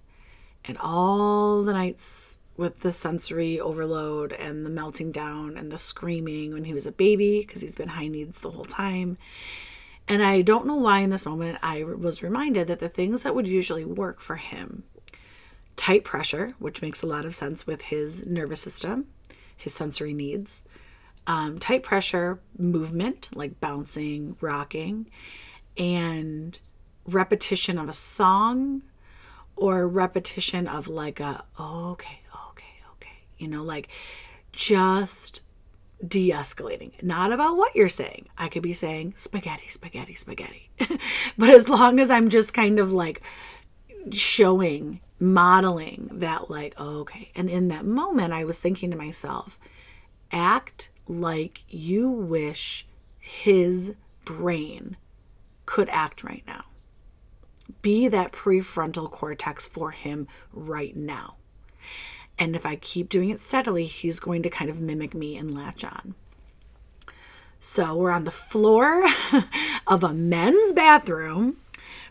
and 0.65 0.77
all 0.77 1.63
the 1.63 1.73
nights 1.73 2.37
with 2.57 2.81
the 2.81 2.91
sensory 2.91 3.59
overload 3.59 4.31
and 4.33 4.65
the 4.65 4.69
melting 4.69 5.11
down 5.11 5.57
and 5.57 5.71
the 5.71 5.79
screaming 5.79 6.53
when 6.53 6.65
he 6.65 6.73
was 6.73 6.85
a 6.85 6.91
baby 6.91 7.39
because 7.41 7.61
he's 7.61 7.75
been 7.75 7.89
high 7.89 8.07
needs 8.07 8.41
the 8.41 8.51
whole 8.51 8.65
time. 8.65 9.17
And 10.07 10.21
I 10.21 10.41
don't 10.41 10.67
know 10.67 10.75
why 10.75 10.99
in 10.99 11.09
this 11.09 11.25
moment 11.25 11.57
I 11.63 11.83
was 11.83 12.21
reminded 12.21 12.67
that 12.67 12.79
the 12.79 12.89
things 12.89 13.23
that 13.23 13.33
would 13.33 13.47
usually 13.47 13.85
work 13.85 14.19
for 14.19 14.35
him 14.35 14.83
tight 15.75 16.03
pressure, 16.03 16.53
which 16.59 16.83
makes 16.83 17.01
a 17.01 17.07
lot 17.07 17.25
of 17.25 17.33
sense 17.33 17.65
with 17.65 17.81
his 17.83 18.27
nervous 18.27 18.61
system, 18.61 19.07
his 19.57 19.73
sensory 19.73 20.13
needs, 20.13 20.63
um, 21.25 21.57
tight 21.57 21.81
pressure, 21.81 22.39
movement 22.57 23.31
like 23.33 23.59
bouncing, 23.59 24.35
rocking, 24.41 25.07
and 25.77 26.59
repetition 27.05 27.77
of 27.77 27.89
a 27.89 27.93
song 27.93 28.83
or 29.55 29.87
repetition 29.87 30.67
of 30.67 30.87
like 30.87 31.19
a 31.19 31.43
oh, 31.59 31.91
okay 31.91 32.19
okay 32.49 32.73
okay 32.93 33.23
you 33.37 33.47
know 33.47 33.63
like 33.63 33.89
just 34.51 35.43
de-escalating. 36.05 37.01
Not 37.03 37.31
about 37.31 37.57
what 37.57 37.75
you're 37.75 37.87
saying. 37.87 38.27
I 38.37 38.49
could 38.49 38.63
be 38.63 38.73
saying 38.73 39.13
spaghetti 39.15 39.69
spaghetti 39.69 40.15
spaghetti. 40.15 40.69
But 41.37 41.51
as 41.51 41.69
long 41.69 41.99
as 41.99 42.11
i'm 42.11 42.29
just 42.29 42.53
kind 42.53 42.79
of 42.79 42.91
like 42.91 43.21
showing 44.11 44.99
modeling 45.19 46.09
that 46.13 46.49
like 46.49 46.73
oh, 46.77 47.01
okay 47.01 47.31
and 47.35 47.49
in 47.49 47.67
that 47.67 47.85
moment 47.85 48.33
i 48.33 48.43
was 48.43 48.57
thinking 48.57 48.89
to 48.89 48.97
myself 48.97 49.59
act 50.31 50.89
like 51.07 51.63
you 51.69 52.09
wish 52.09 52.87
his 53.19 53.93
brain 54.25 54.97
could 55.71 55.87
act 55.87 56.21
right 56.21 56.43
now 56.45 56.65
be 57.81 58.09
that 58.09 58.33
prefrontal 58.33 59.09
cortex 59.09 59.65
for 59.65 59.91
him 59.91 60.27
right 60.51 60.97
now. 60.97 61.35
And 62.37 62.57
if 62.57 62.65
I 62.65 62.75
keep 62.75 63.07
doing 63.07 63.29
it 63.29 63.39
steadily, 63.39 63.85
he's 63.85 64.19
going 64.19 64.43
to 64.43 64.49
kind 64.49 64.69
of 64.69 64.81
mimic 64.81 65.13
me 65.13 65.37
and 65.37 65.55
latch 65.55 65.85
on. 65.85 66.13
So 67.61 67.95
we're 67.95 68.11
on 68.11 68.25
the 68.25 68.31
floor 68.31 69.01
of 69.87 70.03
a 70.03 70.13
men's 70.13 70.73
bathroom 70.73 71.55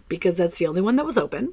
because 0.08 0.38
that's 0.38 0.58
the 0.58 0.66
only 0.66 0.80
one 0.80 0.96
that 0.96 1.04
was 1.04 1.18
open. 1.18 1.52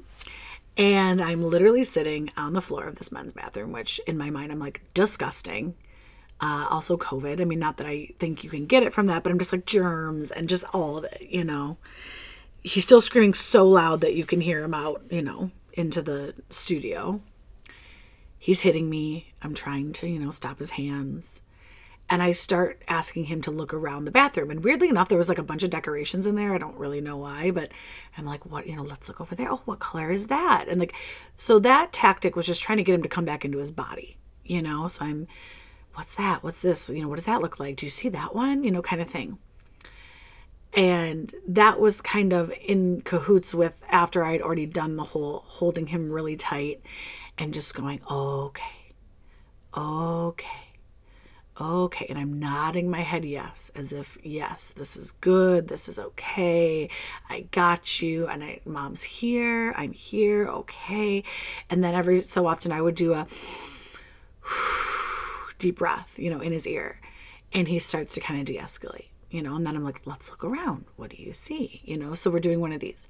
And 0.78 1.20
I'm 1.20 1.42
literally 1.42 1.84
sitting 1.84 2.30
on 2.38 2.54
the 2.54 2.62
floor 2.62 2.86
of 2.88 2.96
this 2.96 3.12
men's 3.12 3.34
bathroom, 3.34 3.72
which 3.72 4.00
in 4.06 4.16
my 4.16 4.30
mind, 4.30 4.50
I'm 4.50 4.58
like, 4.58 4.80
disgusting. 4.94 5.74
Uh, 6.40 6.68
also, 6.70 6.96
COVID. 6.96 7.40
I 7.40 7.44
mean, 7.44 7.58
not 7.58 7.78
that 7.78 7.86
I 7.86 8.10
think 8.20 8.44
you 8.44 8.50
can 8.50 8.66
get 8.66 8.84
it 8.84 8.92
from 8.92 9.06
that, 9.06 9.24
but 9.24 9.32
I'm 9.32 9.38
just 9.38 9.52
like 9.52 9.66
germs 9.66 10.30
and 10.30 10.48
just 10.48 10.64
all 10.72 10.96
of 10.96 11.04
it, 11.04 11.26
you 11.28 11.42
know 11.42 11.78
he's 12.62 12.84
still 12.84 13.00
screaming 13.00 13.34
so 13.34 13.66
loud 13.66 14.00
that 14.00 14.14
you 14.14 14.24
can 14.24 14.40
hear 14.40 14.62
him 14.62 14.74
out, 14.74 15.02
you 15.10 15.22
know, 15.22 15.50
into 15.72 16.02
the 16.02 16.34
studio. 16.50 17.20
He's 18.38 18.60
hitting 18.60 18.88
me. 18.88 19.32
I'm 19.42 19.54
trying 19.54 19.92
to, 19.94 20.08
you 20.08 20.18
know, 20.18 20.30
stop 20.30 20.58
his 20.58 20.70
hands. 20.70 21.40
And 22.10 22.22
I 22.22 22.32
start 22.32 22.82
asking 22.88 23.24
him 23.24 23.42
to 23.42 23.50
look 23.50 23.74
around 23.74 24.04
the 24.04 24.10
bathroom. 24.10 24.50
And 24.50 24.64
weirdly 24.64 24.88
enough, 24.88 25.08
there 25.08 25.18
was 25.18 25.28
like 25.28 25.38
a 25.38 25.42
bunch 25.42 25.62
of 25.62 25.70
decorations 25.70 26.24
in 26.24 26.36
there. 26.36 26.54
I 26.54 26.58
don't 26.58 26.78
really 26.78 27.02
know 27.02 27.18
why, 27.18 27.50
but 27.50 27.70
I'm 28.16 28.24
like, 28.24 28.46
what, 28.46 28.66
you 28.66 28.76
know, 28.76 28.82
let's 28.82 29.08
look 29.08 29.20
over 29.20 29.34
there. 29.34 29.52
Oh, 29.52 29.60
what 29.66 29.78
color 29.78 30.10
is 30.10 30.28
that? 30.28 30.66
And 30.68 30.80
like, 30.80 30.94
so 31.36 31.58
that 31.58 31.92
tactic 31.92 32.34
was 32.34 32.46
just 32.46 32.62
trying 32.62 32.78
to 32.78 32.84
get 32.84 32.94
him 32.94 33.02
to 33.02 33.08
come 33.08 33.26
back 33.26 33.44
into 33.44 33.58
his 33.58 33.70
body, 33.70 34.16
you 34.44 34.62
know? 34.62 34.88
So 34.88 35.04
I'm, 35.04 35.26
what's 35.94 36.14
that? 36.16 36.42
What's 36.42 36.62
this? 36.62 36.88
You 36.88 37.02
know, 37.02 37.08
what 37.08 37.16
does 37.16 37.26
that 37.26 37.40
look 37.40 37.58
like? 37.58 37.76
Do 37.76 37.86
you 37.86 37.90
see 37.90 38.08
that 38.10 38.34
one? 38.34 38.62
You 38.64 38.70
know, 38.70 38.82
kind 38.82 39.02
of 39.02 39.08
thing. 39.08 39.38
And 40.74 41.34
that 41.48 41.80
was 41.80 42.00
kind 42.00 42.32
of 42.32 42.52
in 42.64 43.00
cahoots 43.00 43.54
with 43.54 43.82
after 43.88 44.22
I'd 44.22 44.42
already 44.42 44.66
done 44.66 44.96
the 44.96 45.02
whole 45.02 45.44
holding 45.46 45.86
him 45.86 46.10
really 46.10 46.36
tight 46.36 46.82
and 47.38 47.54
just 47.54 47.74
going, 47.74 48.00
okay, 48.10 48.94
okay, 49.76 50.48
okay. 51.60 52.06
And 52.08 52.18
I'm 52.18 52.38
nodding 52.38 52.90
my 52.90 53.00
head 53.00 53.24
yes, 53.24 53.70
as 53.74 53.92
if, 53.92 54.18
yes, 54.22 54.70
this 54.76 54.96
is 54.96 55.12
good. 55.12 55.68
This 55.68 55.88
is 55.88 55.98
okay. 55.98 56.90
I 57.30 57.40
got 57.50 58.02
you. 58.02 58.28
And 58.28 58.44
I, 58.44 58.60
mom's 58.64 59.02
here. 59.02 59.72
I'm 59.76 59.92
here. 59.92 60.48
Okay. 60.48 61.24
And 61.70 61.82
then 61.82 61.94
every 61.94 62.20
so 62.20 62.46
often 62.46 62.72
I 62.72 62.82
would 62.82 62.94
do 62.94 63.14
a 63.14 63.26
deep 65.58 65.78
breath, 65.78 66.18
you 66.18 66.30
know, 66.30 66.40
in 66.40 66.52
his 66.52 66.66
ear. 66.66 67.00
And 67.52 67.68
he 67.68 67.78
starts 67.78 68.14
to 68.14 68.20
kind 68.20 68.40
of 68.40 68.46
de 68.46 68.58
escalate 68.58 69.08
you 69.30 69.42
know, 69.42 69.56
and 69.56 69.66
then 69.66 69.76
I'm 69.76 69.84
like, 69.84 70.06
let's 70.06 70.30
look 70.30 70.44
around. 70.44 70.84
What 70.96 71.10
do 71.10 71.22
you 71.22 71.32
see? 71.32 71.82
You 71.84 71.98
know, 71.98 72.14
so 72.14 72.30
we're 72.30 72.38
doing 72.38 72.60
one 72.60 72.72
of 72.72 72.80
these. 72.80 73.08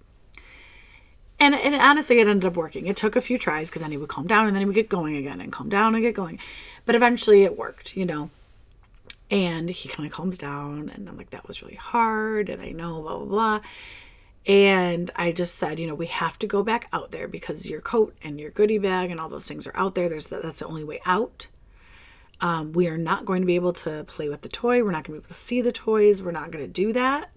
And, 1.40 1.54
and 1.54 1.74
honestly, 1.76 2.18
it 2.18 2.26
ended 2.26 2.46
up 2.46 2.56
working. 2.56 2.86
It 2.86 2.96
took 2.96 3.14
a 3.14 3.20
few 3.20 3.38
tries 3.38 3.70
because 3.70 3.82
then 3.82 3.92
he 3.92 3.96
would 3.96 4.08
calm 4.08 4.26
down 4.26 4.46
and 4.46 4.54
then 4.54 4.60
he 4.60 4.66
would 4.66 4.74
get 4.74 4.88
going 4.88 5.16
again 5.16 5.40
and 5.40 5.52
calm 5.52 5.68
down 5.68 5.94
and 5.94 6.02
get 6.02 6.14
going. 6.14 6.40
But 6.84 6.96
eventually 6.96 7.44
it 7.44 7.56
worked, 7.56 7.96
you 7.96 8.04
know. 8.04 8.30
And 9.30 9.68
he 9.68 9.88
kind 9.88 10.08
of 10.08 10.12
calms 10.12 10.38
down 10.38 10.90
and 10.92 11.08
I'm 11.08 11.16
like, 11.16 11.30
that 11.30 11.46
was 11.46 11.62
really 11.62 11.76
hard. 11.76 12.48
And 12.48 12.60
I 12.60 12.70
know, 12.70 13.00
blah, 13.02 13.18
blah, 13.18 13.26
blah. 13.26 13.60
And 14.46 15.10
I 15.14 15.30
just 15.30 15.54
said, 15.56 15.78
you 15.78 15.86
know, 15.86 15.94
we 15.94 16.06
have 16.06 16.38
to 16.40 16.46
go 16.48 16.64
back 16.64 16.88
out 16.92 17.12
there 17.12 17.28
because 17.28 17.68
your 17.68 17.82
coat 17.82 18.16
and 18.24 18.40
your 18.40 18.50
goodie 18.50 18.78
bag 18.78 19.10
and 19.10 19.20
all 19.20 19.28
those 19.28 19.46
things 19.46 19.66
are 19.66 19.76
out 19.76 19.94
there. 19.94 20.08
There's 20.08 20.28
the, 20.28 20.40
that's 20.42 20.60
the 20.60 20.66
only 20.66 20.84
way 20.84 21.00
out. 21.04 21.46
Um, 22.40 22.72
we 22.72 22.86
are 22.88 22.98
not 22.98 23.24
going 23.24 23.42
to 23.42 23.46
be 23.46 23.56
able 23.56 23.72
to 23.74 24.04
play 24.04 24.28
with 24.28 24.42
the 24.42 24.48
toy. 24.48 24.82
We're 24.84 24.92
not 24.92 25.04
going 25.04 25.16
to 25.16 25.22
be 25.22 25.24
able 25.24 25.28
to 25.28 25.34
see 25.34 25.60
the 25.60 25.72
toys. 25.72 26.22
We're 26.22 26.30
not 26.30 26.50
going 26.50 26.64
to 26.64 26.70
do 26.70 26.92
that. 26.92 27.30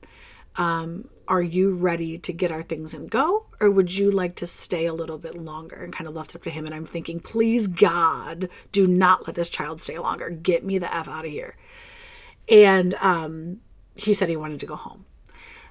Um, 0.58 1.08
are 1.28 1.42
you 1.42 1.74
ready 1.74 2.18
to 2.20 2.34
get 2.34 2.52
our 2.52 2.62
things 2.62 2.94
and 2.94 3.10
go? 3.10 3.46
Or 3.60 3.72
would 3.72 3.98
you 3.98 4.12
like 4.12 4.36
to 4.36 4.46
stay 4.46 4.86
a 4.86 4.94
little 4.94 5.18
bit 5.18 5.36
longer? 5.36 5.78
And 5.78 5.94
kind 5.94 6.08
of 6.08 6.16
left 6.16 6.32
it 6.32 6.36
up 6.36 6.44
to 6.44 6.50
him. 6.50 6.66
And 6.66 6.76
I'm 6.76 6.86
thinking, 6.86 7.20
please, 7.20 7.68
God, 7.68 8.50
do 8.72 8.86
not 8.86 9.26
let 9.26 9.36
this 9.36 9.50
child 9.50 9.82
stay 9.82 9.98
longer. 9.98 10.30
Get 10.30 10.64
me 10.64 10.78
the 10.78 10.94
F 10.94 11.08
out 11.08 11.26
of 11.26 11.32
here. 11.32 11.56
And 12.50 12.94
um, 12.96 13.62
he 13.96 14.14
said 14.14 14.30
he 14.30 14.38
wanted 14.38 14.60
to 14.60 14.66
go 14.66 14.76
home. 14.76 15.06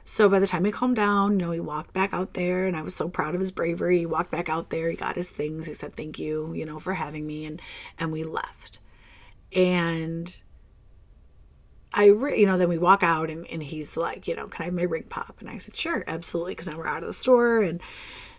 So 0.03 0.29
by 0.29 0.41
the 0.41 0.47
time 0.47 0.65
he 0.65 0.73
calmed 0.73 0.97
down, 0.97 1.39
you 1.39 1.47
know, 1.47 1.53
he 1.53 1.61
walked 1.61 1.93
back 1.93 2.15
out 2.15 2.35
there 2.35 2.67
and 2.67 2.77
I 2.77 2.83
was 2.83 2.95
so 2.95 3.09
proud 3.09 3.35
of 3.35 3.41
his 3.41 3.53
bravery. 3.53 3.99
He 3.99 4.07
walked 4.07 4.31
back 4.31 4.49
out 4.49 4.71
there, 4.71 4.91
he 4.91 4.97
got 4.97 5.15
his 5.15 5.31
things, 5.31 5.67
he 5.67 5.75
said 5.75 5.95
thank 5.95 6.19
you, 6.19 6.53
you 6.55 6.65
know, 6.65 6.79
for 6.79 6.95
having 6.95 7.27
me 7.27 7.45
and 7.45 7.61
and 7.99 8.11
we 8.11 8.25
left 8.25 8.81
and 9.55 10.43
I, 11.93 12.05
you 12.05 12.47
know, 12.47 12.57
then 12.57 12.69
we 12.69 12.79
walk 12.79 13.03
out 13.03 13.31
and, 13.31 13.47
and 13.51 13.63
he's 13.63 13.97
like, 13.97 14.29
you 14.29 14.37
know, 14.37 14.47
can 14.47 14.63
I 14.63 14.65
have 14.67 14.75
my 14.75 14.83
ring 14.83 15.07
pop? 15.09 15.37
And 15.41 15.51
I 15.51 15.59
said, 15.59 15.75
sure, 15.75 16.05
absolutely. 16.07 16.55
Cause 16.55 16.69
now 16.69 16.77
we're 16.77 16.87
out 16.87 17.03
of 17.03 17.09
the 17.09 17.13
store 17.13 17.63
and, 17.63 17.81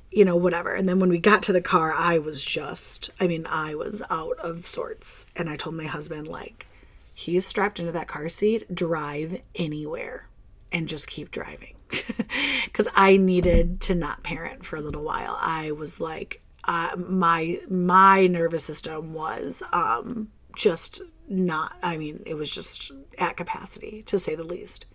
you 0.10 0.24
know, 0.24 0.38
whatever. 0.38 0.74
And 0.74 0.88
then 0.88 1.00
when 1.00 1.10
we 1.10 1.20
got 1.20 1.44
to 1.44 1.54
the 1.54 1.62
car, 1.62 1.94
I 1.94 2.18
was 2.18 2.44
just, 2.44 3.10
I 3.20 3.28
mean, 3.28 3.46
I 3.50 3.76
was 3.76 4.02
out 4.10 4.38
of 4.40 4.66
sorts. 4.66 5.26
And 5.36 5.50
I 5.50 5.58
told 5.58 5.76
my 5.76 5.86
husband, 5.86 6.28
like, 6.28 6.66
he's 7.14 7.46
strapped 7.46 7.80
into 7.80 7.92
that 7.92 8.08
car 8.08 8.30
seat, 8.30 8.74
drive 8.74 9.42
anywhere 9.56 10.28
and 10.72 10.88
just 10.88 11.10
keep 11.10 11.30
driving. 11.32 11.76
Cause 12.74 12.88
I 12.96 13.18
needed 13.18 13.82
to 13.82 13.96
not 13.96 14.24
parent 14.24 14.64
for 14.64 14.78
a 14.78 14.82
little 14.82 15.04
while. 15.04 15.38
I 15.42 15.72
was 15.72 16.00
like, 16.00 16.42
uh, 16.64 16.92
my, 16.98 17.58
my 17.70 18.28
nervous 18.28 18.64
system 18.64 19.14
was, 19.14 19.62
um, 19.74 20.30
just 20.56 21.02
not, 21.28 21.76
I 21.82 21.98
mean, 21.98 22.22
it 22.26 22.36
was 22.36 22.54
just 22.54 22.92
at 23.18 23.38
capacity 23.38 24.04
to 24.04 24.20
say 24.20 24.36
the 24.36 24.44
least. 24.44 24.86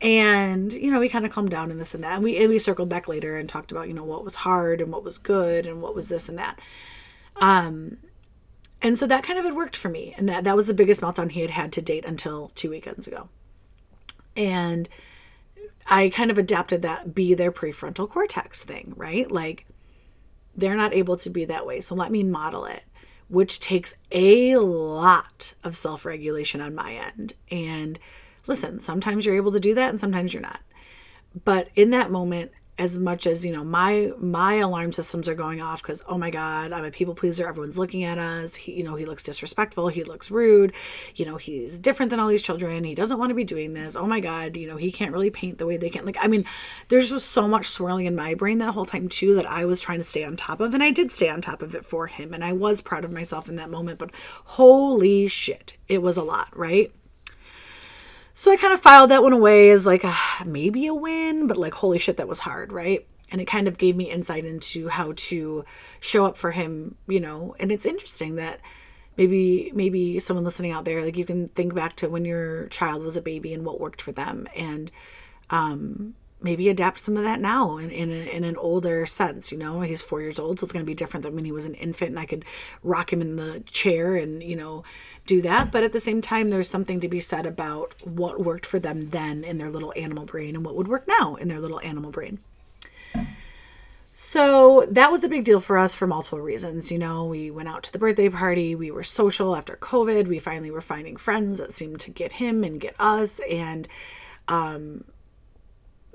And, 0.00 0.72
you 0.72 0.90
know, 0.90 1.00
we 1.00 1.08
kind 1.08 1.26
of 1.26 1.32
calmed 1.32 1.50
down 1.50 1.70
in 1.70 1.78
this 1.78 1.94
and 1.94 2.04
that. 2.04 2.14
And 2.14 2.24
we, 2.24 2.38
and 2.38 2.48
we 2.48 2.58
circled 2.58 2.88
back 2.88 3.08
later 3.08 3.36
and 3.36 3.48
talked 3.48 3.72
about, 3.72 3.88
you 3.88 3.94
know, 3.94 4.04
what 4.04 4.24
was 4.24 4.36
hard 4.36 4.80
and 4.80 4.92
what 4.92 5.04
was 5.04 5.18
good 5.18 5.66
and 5.66 5.82
what 5.82 5.94
was 5.94 6.08
this 6.08 6.28
and 6.28 6.38
that. 6.38 6.60
Um, 7.40 7.98
and 8.80 8.96
so 8.96 9.06
that 9.08 9.24
kind 9.24 9.38
of 9.38 9.44
had 9.44 9.54
worked 9.54 9.76
for 9.76 9.88
me. 9.88 10.14
And 10.16 10.28
that, 10.28 10.44
that 10.44 10.56
was 10.56 10.68
the 10.68 10.74
biggest 10.74 11.00
meltdown 11.00 11.30
he 11.30 11.40
had 11.40 11.50
had 11.50 11.72
to 11.72 11.82
date 11.82 12.04
until 12.04 12.52
two 12.54 12.70
weekends 12.70 13.08
ago. 13.08 13.28
And 14.36 14.88
I 15.88 16.10
kind 16.10 16.30
of 16.30 16.38
adapted 16.38 16.82
that 16.82 17.14
be 17.14 17.34
their 17.34 17.50
prefrontal 17.50 18.08
cortex 18.08 18.62
thing, 18.62 18.92
right? 18.96 19.28
Like 19.28 19.66
they're 20.54 20.76
not 20.76 20.94
able 20.94 21.16
to 21.18 21.30
be 21.30 21.46
that 21.46 21.66
way. 21.66 21.80
So 21.80 21.96
let 21.96 22.12
me 22.12 22.22
model 22.22 22.66
it 22.66 22.84
which 23.28 23.60
takes 23.60 23.94
a 24.10 24.56
lot 24.56 25.54
of 25.62 25.76
self 25.76 26.04
regulation 26.04 26.60
on 26.60 26.74
my 26.74 26.92
end. 26.92 27.34
And 27.50 27.98
listen, 28.46 28.80
sometimes 28.80 29.24
you're 29.24 29.36
able 29.36 29.52
to 29.52 29.60
do 29.60 29.74
that 29.74 29.90
and 29.90 30.00
sometimes 30.00 30.32
you're 30.32 30.42
not. 30.42 30.60
But 31.44 31.68
in 31.74 31.90
that 31.90 32.10
moment, 32.10 32.52
as 32.78 32.98
much 32.98 33.26
as 33.26 33.44
you 33.44 33.52
know 33.52 33.64
my 33.64 34.10
my 34.18 34.54
alarm 34.54 34.92
systems 34.92 35.28
are 35.28 35.34
going 35.34 35.60
off 35.60 35.82
because 35.82 36.02
oh 36.06 36.18
my 36.18 36.30
god 36.30 36.72
i'm 36.72 36.84
a 36.84 36.90
people 36.90 37.14
pleaser. 37.14 37.48
Everyone's 37.48 37.78
looking 37.78 38.04
at 38.04 38.18
us. 38.18 38.54
He, 38.54 38.76
you 38.76 38.84
know 38.84 38.94
he 38.94 39.04
looks 39.04 39.22
disrespectful. 39.22 39.88
He 39.88 40.04
looks 40.04 40.30
rude. 40.30 40.72
You 41.16 41.24
know 41.26 41.36
he's 41.36 41.78
different 41.78 42.10
than 42.10 42.20
all 42.20 42.28
these 42.28 42.42
children. 42.42 42.84
He 42.84 42.94
doesn't 42.94 43.18
want 43.18 43.30
to 43.30 43.34
be 43.34 43.44
doing 43.44 43.74
this. 43.74 43.96
Oh 43.96 44.06
my 44.06 44.20
god 44.20 44.56
you 44.56 44.68
know 44.68 44.76
he 44.76 44.92
can't 44.92 45.12
really 45.12 45.30
paint 45.30 45.58
the 45.58 45.66
way 45.66 45.76
they 45.76 45.90
can 45.90 46.04
like 46.04 46.16
i 46.20 46.26
mean 46.26 46.44
there's 46.88 47.10
just 47.10 47.30
so 47.30 47.48
much 47.48 47.66
swirling 47.66 48.06
in 48.06 48.14
my 48.14 48.34
brain 48.34 48.58
that 48.58 48.74
whole 48.74 48.84
time 48.84 49.08
too 49.08 49.34
that 49.34 49.46
i 49.46 49.64
was 49.64 49.80
trying 49.80 49.98
to 49.98 50.04
stay 50.04 50.24
on 50.24 50.36
top 50.36 50.60
of 50.60 50.74
and 50.74 50.82
i 50.82 50.90
did 50.90 51.12
stay 51.12 51.28
on 51.28 51.40
top 51.40 51.62
of 51.62 51.74
it 51.74 51.84
for 51.84 52.06
him 52.06 52.34
and 52.34 52.44
i 52.44 52.52
was 52.52 52.80
proud 52.80 53.04
of 53.04 53.12
myself 53.12 53.48
in 53.48 53.56
that 53.56 53.70
moment 53.70 53.98
but 53.98 54.10
holy 54.44 55.28
shit 55.28 55.76
it 55.88 56.02
was 56.02 56.16
a 56.16 56.22
lot 56.22 56.48
right 56.56 56.92
so 58.38 58.52
I 58.52 58.56
kind 58.56 58.72
of 58.72 58.78
filed 58.78 59.10
that 59.10 59.24
one 59.24 59.32
away 59.32 59.70
as 59.70 59.84
like 59.84 60.04
a, 60.04 60.14
maybe 60.46 60.86
a 60.86 60.94
win, 60.94 61.48
but 61.48 61.56
like 61.56 61.74
holy 61.74 61.98
shit, 61.98 62.18
that 62.18 62.28
was 62.28 62.38
hard, 62.38 62.70
right? 62.70 63.04
And 63.32 63.40
it 63.40 63.46
kind 63.46 63.66
of 63.66 63.78
gave 63.78 63.96
me 63.96 64.12
insight 64.12 64.44
into 64.44 64.86
how 64.86 65.12
to 65.16 65.64
show 65.98 66.24
up 66.24 66.36
for 66.36 66.52
him, 66.52 66.94
you 67.08 67.18
know. 67.18 67.56
And 67.58 67.72
it's 67.72 67.84
interesting 67.84 68.36
that 68.36 68.60
maybe 69.16 69.72
maybe 69.74 70.20
someone 70.20 70.44
listening 70.44 70.70
out 70.70 70.84
there, 70.84 71.04
like 71.04 71.16
you 71.16 71.24
can 71.24 71.48
think 71.48 71.74
back 71.74 71.96
to 71.96 72.08
when 72.08 72.24
your 72.24 72.68
child 72.68 73.02
was 73.02 73.16
a 73.16 73.22
baby 73.22 73.52
and 73.54 73.64
what 73.64 73.80
worked 73.80 74.02
for 74.02 74.12
them, 74.12 74.46
and 74.54 74.92
um, 75.50 76.14
maybe 76.40 76.68
adapt 76.68 76.98
some 76.98 77.16
of 77.16 77.24
that 77.24 77.40
now 77.40 77.78
in, 77.78 77.90
in, 77.90 78.10
a, 78.10 78.36
in 78.36 78.44
an 78.44 78.56
older 78.56 79.04
sense 79.06 79.50
you 79.50 79.58
know 79.58 79.80
he's 79.80 80.02
four 80.02 80.20
years 80.20 80.38
old 80.38 80.58
so 80.58 80.64
it's 80.64 80.72
going 80.72 80.84
to 80.84 80.88
be 80.90 80.94
different 80.94 81.24
than 81.24 81.34
when 81.34 81.44
he 81.44 81.52
was 81.52 81.66
an 81.66 81.74
infant 81.74 82.10
and 82.10 82.18
i 82.18 82.26
could 82.26 82.44
rock 82.82 83.12
him 83.12 83.20
in 83.20 83.36
the 83.36 83.60
chair 83.70 84.16
and 84.16 84.42
you 84.42 84.56
know 84.56 84.82
do 85.26 85.42
that 85.42 85.70
but 85.72 85.82
at 85.82 85.92
the 85.92 86.00
same 86.00 86.20
time 86.20 86.50
there's 86.50 86.68
something 86.68 87.00
to 87.00 87.08
be 87.08 87.20
said 87.20 87.46
about 87.46 87.94
what 88.06 88.44
worked 88.44 88.66
for 88.66 88.78
them 88.78 89.10
then 89.10 89.44
in 89.44 89.58
their 89.58 89.70
little 89.70 89.92
animal 89.96 90.24
brain 90.24 90.54
and 90.54 90.64
what 90.64 90.76
would 90.76 90.88
work 90.88 91.06
now 91.08 91.34
in 91.34 91.48
their 91.48 91.60
little 91.60 91.80
animal 91.80 92.10
brain 92.10 92.38
so 94.20 94.84
that 94.90 95.12
was 95.12 95.22
a 95.22 95.28
big 95.28 95.44
deal 95.44 95.60
for 95.60 95.78
us 95.78 95.94
for 95.94 96.08
multiple 96.08 96.40
reasons. 96.40 96.90
You 96.90 96.98
know, 96.98 97.26
we 97.26 97.52
went 97.52 97.68
out 97.68 97.84
to 97.84 97.92
the 97.92 98.00
birthday 98.00 98.28
party, 98.28 98.74
we 98.74 98.90
were 98.90 99.04
social 99.04 99.54
after 99.54 99.76
COVID, 99.76 100.26
we 100.26 100.40
finally 100.40 100.72
were 100.72 100.80
finding 100.80 101.16
friends 101.16 101.58
that 101.58 101.72
seemed 101.72 102.00
to 102.00 102.10
get 102.10 102.32
him 102.32 102.64
and 102.64 102.80
get 102.80 102.96
us. 102.98 103.40
And 103.48 103.86
um, 104.48 105.04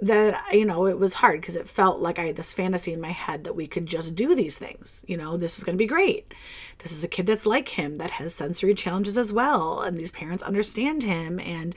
that 0.06 0.44
you 0.52 0.66
know 0.66 0.88
it 0.88 0.98
was 0.98 1.14
hard 1.14 1.42
because 1.42 1.56
it 1.56 1.68
felt 1.68 2.00
like 2.00 2.20
i 2.20 2.26
had 2.26 2.36
this 2.36 2.54
fantasy 2.54 2.94
in 2.94 3.02
my 3.02 3.12
head 3.12 3.44
that 3.44 3.56
we 3.56 3.68
could 3.68 3.86
just 3.86 4.16
do 4.16 4.36
these 4.36 4.58
things 4.58 5.04
you 5.08 5.18
know 5.18 5.38
this 5.38 5.58
is 5.58 5.64
going 5.64 5.78
to 5.78 5.84
be 5.84 5.88
great. 5.88 6.34
This 6.80 6.92
is 6.92 7.04
a 7.04 7.08
kid 7.08 7.28
that's 7.28 7.46
like 7.46 7.70
him 7.70 7.96
that 7.96 8.12
has 8.12 8.34
sensory 8.34 8.74
challenges 8.74 9.18
as 9.18 9.32
well 9.32 9.82
and 9.82 9.98
these 9.98 10.12
parents 10.12 10.44
understand 10.44 11.04
him 11.04 11.40
and 11.40 11.76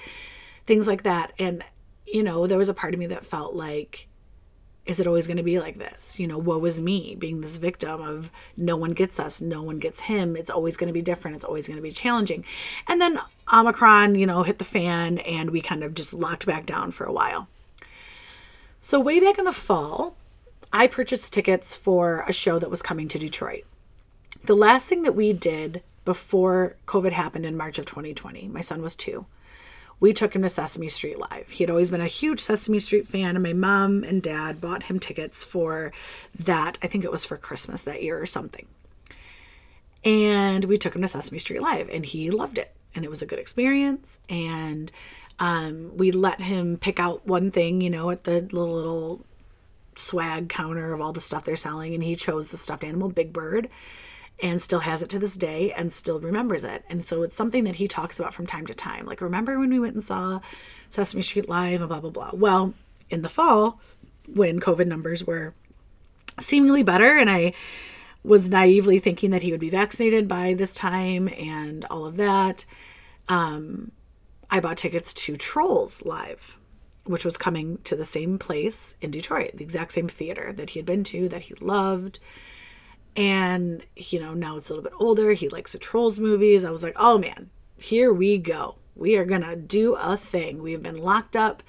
things 0.66 0.88
like 0.88 1.02
that. 1.02 1.32
And 1.38 1.62
you 2.06 2.22
know 2.22 2.46
there 2.46 2.58
was 2.58 2.68
a 2.68 2.74
part 2.74 2.94
of 2.94 3.00
me 3.00 3.06
that 3.06 3.24
felt 3.24 3.54
like 3.54 4.08
is 4.84 5.00
it 5.00 5.06
always 5.08 5.26
going 5.26 5.36
to 5.36 5.42
be 5.42 5.58
like 5.58 5.78
this? 5.78 6.18
You 6.18 6.26
know 6.26 6.38
woe 6.38 6.64
is 6.64 6.80
me 6.80 7.16
being 7.18 7.40
this 7.40 7.56
victim 7.56 8.00
of 8.00 8.30
no 8.56 8.76
one 8.76 8.92
gets 8.92 9.18
us 9.20 9.40
no 9.40 9.62
one 9.62 9.78
gets 9.78 10.00
him 10.00 10.36
it's 10.36 10.50
always 10.50 10.76
going 10.76 10.88
to 10.88 10.94
be 10.94 11.02
different 11.02 11.36
it's 11.36 11.44
always 11.44 11.66
going 11.66 11.76
to 11.78 11.82
be 11.82 11.90
challenging. 11.90 12.44
And 12.88 13.00
then 13.00 13.18
omicron 13.52 14.14
you 14.14 14.26
know 14.26 14.42
hit 14.42 14.58
the 14.58 14.64
fan 14.64 15.18
and 15.18 15.50
we 15.50 15.60
kind 15.60 15.84
of 15.84 15.94
just 15.94 16.14
locked 16.14 16.46
back 16.46 16.66
down 16.66 16.90
for 16.90 17.04
a 17.04 17.12
while 17.12 17.48
so, 18.86 19.00
way 19.00 19.18
back 19.18 19.36
in 19.36 19.44
the 19.44 19.52
fall, 19.52 20.16
I 20.72 20.86
purchased 20.86 21.32
tickets 21.32 21.74
for 21.74 22.22
a 22.28 22.32
show 22.32 22.60
that 22.60 22.70
was 22.70 22.82
coming 22.82 23.08
to 23.08 23.18
Detroit. 23.18 23.64
The 24.44 24.54
last 24.54 24.88
thing 24.88 25.02
that 25.02 25.16
we 25.16 25.32
did 25.32 25.82
before 26.04 26.76
COVID 26.86 27.10
happened 27.10 27.44
in 27.44 27.56
March 27.56 27.80
of 27.80 27.86
2020, 27.86 28.46
my 28.46 28.60
son 28.60 28.82
was 28.82 28.94
two, 28.94 29.26
we 29.98 30.12
took 30.12 30.36
him 30.36 30.42
to 30.42 30.48
Sesame 30.48 30.86
Street 30.86 31.18
Live. 31.18 31.50
He 31.50 31.64
had 31.64 31.70
always 31.70 31.90
been 31.90 32.00
a 32.00 32.06
huge 32.06 32.38
Sesame 32.38 32.78
Street 32.78 33.08
fan, 33.08 33.34
and 33.34 33.42
my 33.42 33.52
mom 33.52 34.04
and 34.04 34.22
dad 34.22 34.60
bought 34.60 34.84
him 34.84 35.00
tickets 35.00 35.42
for 35.42 35.92
that. 36.38 36.78
I 36.80 36.86
think 36.86 37.02
it 37.02 37.10
was 37.10 37.26
for 37.26 37.36
Christmas 37.36 37.82
that 37.82 38.04
year 38.04 38.22
or 38.22 38.26
something. 38.26 38.68
And 40.04 40.66
we 40.66 40.78
took 40.78 40.94
him 40.94 41.02
to 41.02 41.08
Sesame 41.08 41.40
Street 41.40 41.60
Live, 41.60 41.88
and 41.88 42.06
he 42.06 42.30
loved 42.30 42.56
it. 42.56 42.72
And 42.94 43.04
it 43.04 43.10
was 43.10 43.20
a 43.20 43.26
good 43.26 43.40
experience. 43.40 44.20
And 44.28 44.92
um, 45.38 45.96
we 45.96 46.12
let 46.12 46.40
him 46.40 46.76
pick 46.76 46.98
out 46.98 47.26
one 47.26 47.50
thing, 47.50 47.80
you 47.80 47.90
know, 47.90 48.10
at 48.10 48.24
the 48.24 48.40
little 48.40 49.24
swag 49.94 50.48
counter 50.48 50.92
of 50.92 51.00
all 51.00 51.12
the 51.12 51.20
stuff 51.20 51.44
they're 51.44 51.56
selling, 51.56 51.94
and 51.94 52.02
he 52.02 52.16
chose 52.16 52.50
the 52.50 52.56
stuffed 52.56 52.84
animal 52.84 53.08
Big 53.08 53.32
Bird 53.32 53.68
and 54.42 54.60
still 54.60 54.80
has 54.80 55.02
it 55.02 55.08
to 55.08 55.18
this 55.18 55.36
day 55.36 55.72
and 55.72 55.92
still 55.92 56.20
remembers 56.20 56.62
it. 56.64 56.84
And 56.88 57.06
so 57.06 57.22
it's 57.22 57.36
something 57.36 57.64
that 57.64 57.76
he 57.76 57.88
talks 57.88 58.18
about 58.18 58.34
from 58.34 58.46
time 58.46 58.66
to 58.66 58.74
time. 58.74 59.06
Like, 59.06 59.20
remember 59.22 59.58
when 59.58 59.70
we 59.70 59.80
went 59.80 59.94
and 59.94 60.02
saw 60.02 60.40
Sesame 60.90 61.22
Street 61.22 61.48
Live 61.48 61.80
and 61.80 61.88
blah, 61.88 62.00
blah, 62.00 62.10
blah. 62.10 62.30
Well, 62.34 62.74
in 63.08 63.22
the 63.22 63.28
fall, 63.28 63.80
when 64.34 64.60
COVID 64.60 64.86
numbers 64.86 65.24
were 65.26 65.54
seemingly 66.38 66.82
better, 66.82 67.16
and 67.16 67.30
I 67.30 67.54
was 68.22 68.50
naively 68.50 68.98
thinking 68.98 69.30
that 69.30 69.42
he 69.42 69.52
would 69.52 69.60
be 69.60 69.70
vaccinated 69.70 70.28
by 70.28 70.52
this 70.52 70.74
time 70.74 71.28
and 71.28 71.84
all 71.86 72.04
of 72.04 72.16
that, 72.16 72.66
um, 73.28 73.90
I 74.50 74.60
bought 74.60 74.76
tickets 74.76 75.12
to 75.14 75.36
Trolls 75.36 76.04
Live, 76.04 76.58
which 77.04 77.24
was 77.24 77.38
coming 77.38 77.78
to 77.84 77.96
the 77.96 78.04
same 78.04 78.38
place 78.38 78.96
in 79.00 79.10
Detroit, 79.10 79.52
the 79.54 79.64
exact 79.64 79.92
same 79.92 80.08
theater 80.08 80.52
that 80.52 80.70
he 80.70 80.78
had 80.78 80.86
been 80.86 81.04
to, 81.04 81.28
that 81.28 81.42
he 81.42 81.54
loved. 81.60 82.20
And, 83.16 83.84
you 83.96 84.20
know, 84.20 84.34
now 84.34 84.56
it's 84.56 84.68
a 84.68 84.74
little 84.74 84.88
bit 84.88 84.98
older. 85.00 85.32
He 85.32 85.48
likes 85.48 85.72
the 85.72 85.78
Trolls 85.78 86.18
movies. 86.18 86.64
I 86.64 86.70
was 86.70 86.82
like, 86.82 86.96
oh 86.96 87.18
man, 87.18 87.50
here 87.78 88.12
we 88.12 88.38
go. 88.38 88.76
We 88.94 89.16
are 89.16 89.24
going 89.24 89.42
to 89.42 89.56
do 89.56 89.94
a 89.94 90.16
thing. 90.16 90.62
We've 90.62 90.82
been 90.82 90.96
locked 90.96 91.36
up 91.36 91.62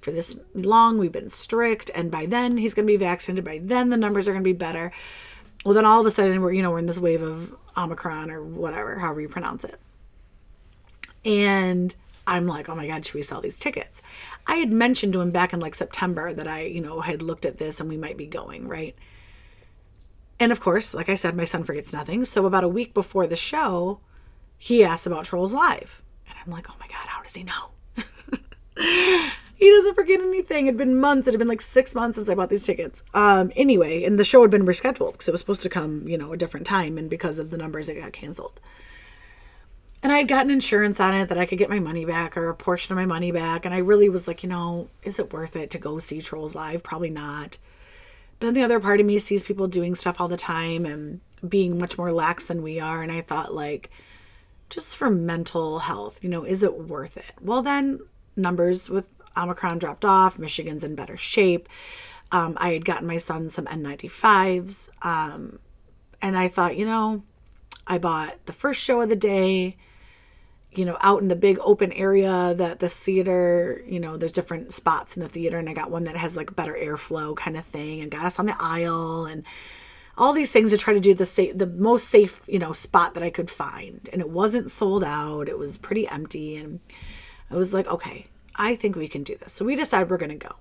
for 0.00 0.12
this 0.12 0.38
long. 0.54 0.98
We've 0.98 1.12
been 1.12 1.30
strict. 1.30 1.90
And 1.94 2.10
by 2.10 2.26
then, 2.26 2.56
he's 2.56 2.74
going 2.74 2.86
to 2.86 2.92
be 2.92 2.96
vaccinated. 2.96 3.44
By 3.44 3.60
then, 3.62 3.90
the 3.90 3.96
numbers 3.96 4.28
are 4.28 4.32
going 4.32 4.44
to 4.44 4.48
be 4.48 4.52
better. 4.52 4.92
Well, 5.64 5.74
then 5.74 5.84
all 5.84 6.00
of 6.00 6.06
a 6.06 6.10
sudden, 6.10 6.40
we're, 6.40 6.52
you 6.52 6.62
know, 6.62 6.70
we're 6.70 6.78
in 6.78 6.86
this 6.86 6.98
wave 6.98 7.22
of 7.22 7.54
Omicron 7.76 8.30
or 8.30 8.42
whatever, 8.42 8.98
however 8.98 9.20
you 9.20 9.28
pronounce 9.28 9.64
it. 9.64 9.78
And 11.24 11.94
I'm 12.30 12.46
like, 12.46 12.68
oh 12.68 12.76
my 12.76 12.86
God, 12.86 13.04
should 13.04 13.16
we 13.16 13.22
sell 13.22 13.40
these 13.40 13.58
tickets? 13.58 14.02
I 14.46 14.56
had 14.56 14.72
mentioned 14.72 15.12
to 15.14 15.20
him 15.20 15.32
back 15.32 15.52
in 15.52 15.58
like 15.58 15.74
September 15.74 16.32
that 16.32 16.46
I, 16.46 16.62
you 16.62 16.80
know, 16.80 17.00
had 17.00 17.22
looked 17.22 17.44
at 17.44 17.58
this 17.58 17.80
and 17.80 17.88
we 17.88 17.96
might 17.96 18.16
be 18.16 18.26
going, 18.26 18.68
right? 18.68 18.94
And 20.38 20.52
of 20.52 20.60
course, 20.60 20.94
like 20.94 21.08
I 21.08 21.16
said, 21.16 21.34
my 21.34 21.44
son 21.44 21.64
forgets 21.64 21.92
nothing. 21.92 22.24
So 22.24 22.46
about 22.46 22.62
a 22.62 22.68
week 22.68 22.94
before 22.94 23.26
the 23.26 23.34
show, 23.34 23.98
he 24.56 24.84
asked 24.84 25.08
about 25.08 25.24
Trolls 25.24 25.52
Live. 25.52 26.02
And 26.28 26.36
I'm 26.38 26.52
like, 26.52 26.70
oh 26.70 26.76
my 26.78 26.86
God, 26.86 27.08
how 27.08 27.20
does 27.20 27.34
he 27.34 27.42
know? 27.42 27.72
he 29.56 29.70
doesn't 29.70 29.94
forget 29.96 30.20
anything. 30.20 30.66
It 30.66 30.70
had 30.70 30.76
been 30.76 31.00
months. 31.00 31.26
It 31.26 31.32
had 31.32 31.40
been 31.40 31.48
like 31.48 31.60
six 31.60 31.96
months 31.96 32.16
since 32.16 32.28
I 32.28 32.36
bought 32.36 32.48
these 32.48 32.64
tickets. 32.64 33.02
Um, 33.12 33.50
anyway, 33.56 34.04
and 34.04 34.20
the 34.20 34.24
show 34.24 34.40
had 34.40 34.52
been 34.52 34.66
rescheduled 34.66 35.12
because 35.12 35.26
it 35.26 35.32
was 35.32 35.40
supposed 35.40 35.62
to 35.62 35.68
come, 35.68 36.06
you 36.06 36.16
know, 36.16 36.32
a 36.32 36.36
different 36.36 36.66
time. 36.66 36.96
And 36.96 37.10
because 37.10 37.40
of 37.40 37.50
the 37.50 37.58
numbers, 37.58 37.88
it 37.88 38.00
got 38.00 38.12
canceled 38.12 38.60
and 40.02 40.12
I 40.12 40.18
had 40.18 40.28
gotten 40.28 40.50
insurance 40.50 40.98
on 40.98 41.14
it 41.14 41.28
that 41.28 41.38
I 41.38 41.44
could 41.44 41.58
get 41.58 41.68
my 41.68 41.80
money 41.80 42.04
back 42.04 42.36
or 42.36 42.48
a 42.48 42.54
portion 42.54 42.92
of 42.92 42.96
my 42.96 43.06
money 43.06 43.32
back. 43.32 43.66
And 43.66 43.74
I 43.74 43.78
really 43.78 44.08
was 44.08 44.26
like, 44.26 44.42
you 44.42 44.48
know, 44.48 44.88
is 45.02 45.18
it 45.18 45.32
worth 45.32 45.56
it 45.56 45.70
to 45.70 45.78
go 45.78 45.98
see 45.98 46.22
Trolls 46.22 46.54
live? 46.54 46.82
Probably 46.82 47.10
not. 47.10 47.58
But 48.38 48.46
then 48.46 48.54
the 48.54 48.62
other 48.62 48.80
part 48.80 49.00
of 49.00 49.06
me 49.06 49.18
sees 49.18 49.42
people 49.42 49.68
doing 49.68 49.94
stuff 49.94 50.18
all 50.18 50.28
the 50.28 50.38
time 50.38 50.86
and 50.86 51.20
being 51.46 51.78
much 51.78 51.98
more 51.98 52.12
lax 52.12 52.46
than 52.46 52.62
we 52.62 52.80
are. 52.80 53.02
And 53.02 53.12
I 53.12 53.20
thought, 53.20 53.54
like, 53.54 53.90
just 54.70 54.96
for 54.96 55.10
mental 55.10 55.80
health, 55.80 56.24
you 56.24 56.30
know, 56.30 56.44
is 56.44 56.62
it 56.62 56.78
worth 56.78 57.18
it? 57.18 57.34
Well, 57.42 57.60
then 57.60 58.00
numbers 58.36 58.88
with 58.88 59.06
Omicron 59.36 59.78
dropped 59.80 60.06
off. 60.06 60.38
Michigan's 60.38 60.84
in 60.84 60.94
better 60.94 61.18
shape. 61.18 61.68
Um, 62.32 62.56
I 62.58 62.72
had 62.72 62.86
gotten 62.86 63.06
my 63.06 63.18
son 63.18 63.50
some 63.50 63.66
N95s. 63.66 64.88
Um, 65.04 65.58
and 66.22 66.38
I 66.38 66.48
thought, 66.48 66.78
you 66.78 66.86
know, 66.86 67.22
I 67.86 67.98
bought 67.98 68.46
the 68.46 68.54
first 68.54 68.80
show 68.82 69.02
of 69.02 69.10
the 69.10 69.16
day 69.16 69.76
you 70.72 70.84
know, 70.84 70.96
out 71.00 71.20
in 71.20 71.28
the 71.28 71.36
big 71.36 71.58
open 71.60 71.92
area 71.92 72.54
that 72.54 72.78
the 72.78 72.88
theater, 72.88 73.82
you 73.86 73.98
know, 73.98 74.16
there's 74.16 74.32
different 74.32 74.72
spots 74.72 75.16
in 75.16 75.22
the 75.22 75.28
theater, 75.28 75.58
and 75.58 75.68
I 75.68 75.72
got 75.72 75.90
one 75.90 76.04
that 76.04 76.16
has 76.16 76.36
like 76.36 76.54
better 76.54 76.76
airflow 76.80 77.36
kind 77.36 77.56
of 77.56 77.64
thing, 77.64 78.00
and 78.00 78.10
got 78.10 78.24
us 78.24 78.38
on 78.38 78.46
the 78.46 78.56
aisle 78.58 79.26
and 79.26 79.44
all 80.16 80.32
these 80.32 80.52
things 80.52 80.70
to 80.70 80.76
try 80.76 80.94
to 80.94 81.00
do 81.00 81.14
the 81.14 81.26
safe, 81.26 81.56
the 81.56 81.66
most 81.66 82.08
safe, 82.08 82.44
you 82.46 82.58
know, 82.58 82.72
spot 82.72 83.14
that 83.14 83.22
I 83.22 83.30
could 83.30 83.50
find. 83.50 84.08
And 84.12 84.20
it 84.20 84.30
wasn't 84.30 84.70
sold 84.70 85.02
out; 85.02 85.48
it 85.48 85.58
was 85.58 85.76
pretty 85.76 86.06
empty, 86.08 86.56
and 86.56 86.80
I 87.50 87.56
was 87.56 87.74
like, 87.74 87.88
okay, 87.88 88.26
I 88.54 88.76
think 88.76 88.94
we 88.96 89.08
can 89.08 89.24
do 89.24 89.36
this. 89.36 89.52
So 89.52 89.64
we 89.64 89.74
decided 89.74 90.10
we're 90.10 90.18
to 90.18 90.34
go 90.34 90.54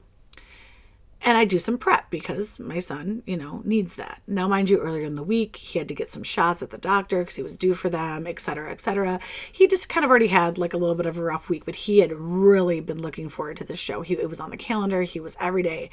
and 1.22 1.38
I 1.38 1.44
do 1.44 1.60
some 1.60 1.78
prep 1.78 2.10
because 2.10 2.60
my 2.60 2.80
son, 2.80 3.24
you 3.26 3.36
know, 3.36 3.62
needs 3.66 3.98
that. 3.98 4.22
Now, 4.26 4.48
mind 4.48 4.70
you, 4.70 4.80
earlier 4.80 5.06
in 5.06 5.16
the 5.16 5.24
week, 5.24 5.58
he 5.58 5.78
had 5.78 5.90
to 5.90 5.96
get 5.96 6.14
some 6.14 6.24
shots 6.24 6.64
at 6.64 6.70
the 6.70 6.78
doctor 6.78 7.20
because 7.20 7.36
he 7.36 7.44
was 7.44 7.58
due 7.58 7.74
for 7.74 7.90
them, 7.90 8.26
et 8.26 8.40
cetera, 8.40 8.72
et 8.72 8.80
cetera. 8.80 9.20
He 9.52 9.68
just 9.68 9.90
kind 9.90 10.06
of 10.06 10.10
already 10.10 10.28
had 10.28 10.58
like 10.58 10.74
a 10.74 10.78
little 10.78 10.96
bit 10.96 11.06
of 11.06 11.18
a 11.18 11.24
rough 11.24 11.50
week, 11.50 11.66
but 11.66 11.76
he 11.76 12.00
had 12.00 12.14
really 12.14 12.80
been 12.80 13.02
looking 13.02 13.28
forward 13.28 13.58
to 13.58 13.66
this 13.66 13.80
show. 13.80 14.02
He 14.02 14.14
it 14.14 14.30
was 14.30 14.40
on 14.40 14.50
the 14.50 14.58
calendar. 14.58 15.02
He 15.02 15.20
was 15.20 15.36
every 15.42 15.64
day. 15.64 15.90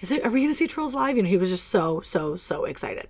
Is 0.00 0.10
it? 0.10 0.24
Are 0.24 0.30
we 0.30 0.40
going 0.40 0.50
to 0.50 0.54
see 0.54 0.66
Trolls 0.66 0.94
live? 0.94 1.16
You 1.16 1.24
know, 1.24 1.28
he 1.28 1.36
was 1.36 1.50
just 1.50 1.68
so 1.68 2.00
so 2.00 2.36
so 2.36 2.64
excited. 2.64 3.08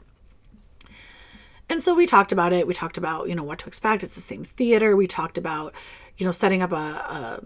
And 1.69 1.81
so 1.81 1.95
we 1.95 2.05
talked 2.05 2.33
about 2.33 2.53
it. 2.53 2.67
We 2.67 2.75
talked 2.75 2.99
about 2.99 3.29
you 3.29 3.37
know 3.37 3.45
what 3.45 3.61
to 3.61 3.67
expect. 3.67 4.03
It's 4.03 4.17
the 4.17 4.21
same 4.21 4.43
theater. 4.43 4.97
We 4.97 5.07
talked 5.07 5.39
about 5.39 5.73
you 6.17 6.27
know 6.27 6.33
setting 6.33 6.63
up 6.63 6.73
a, 6.73 6.75
a, 6.75 7.41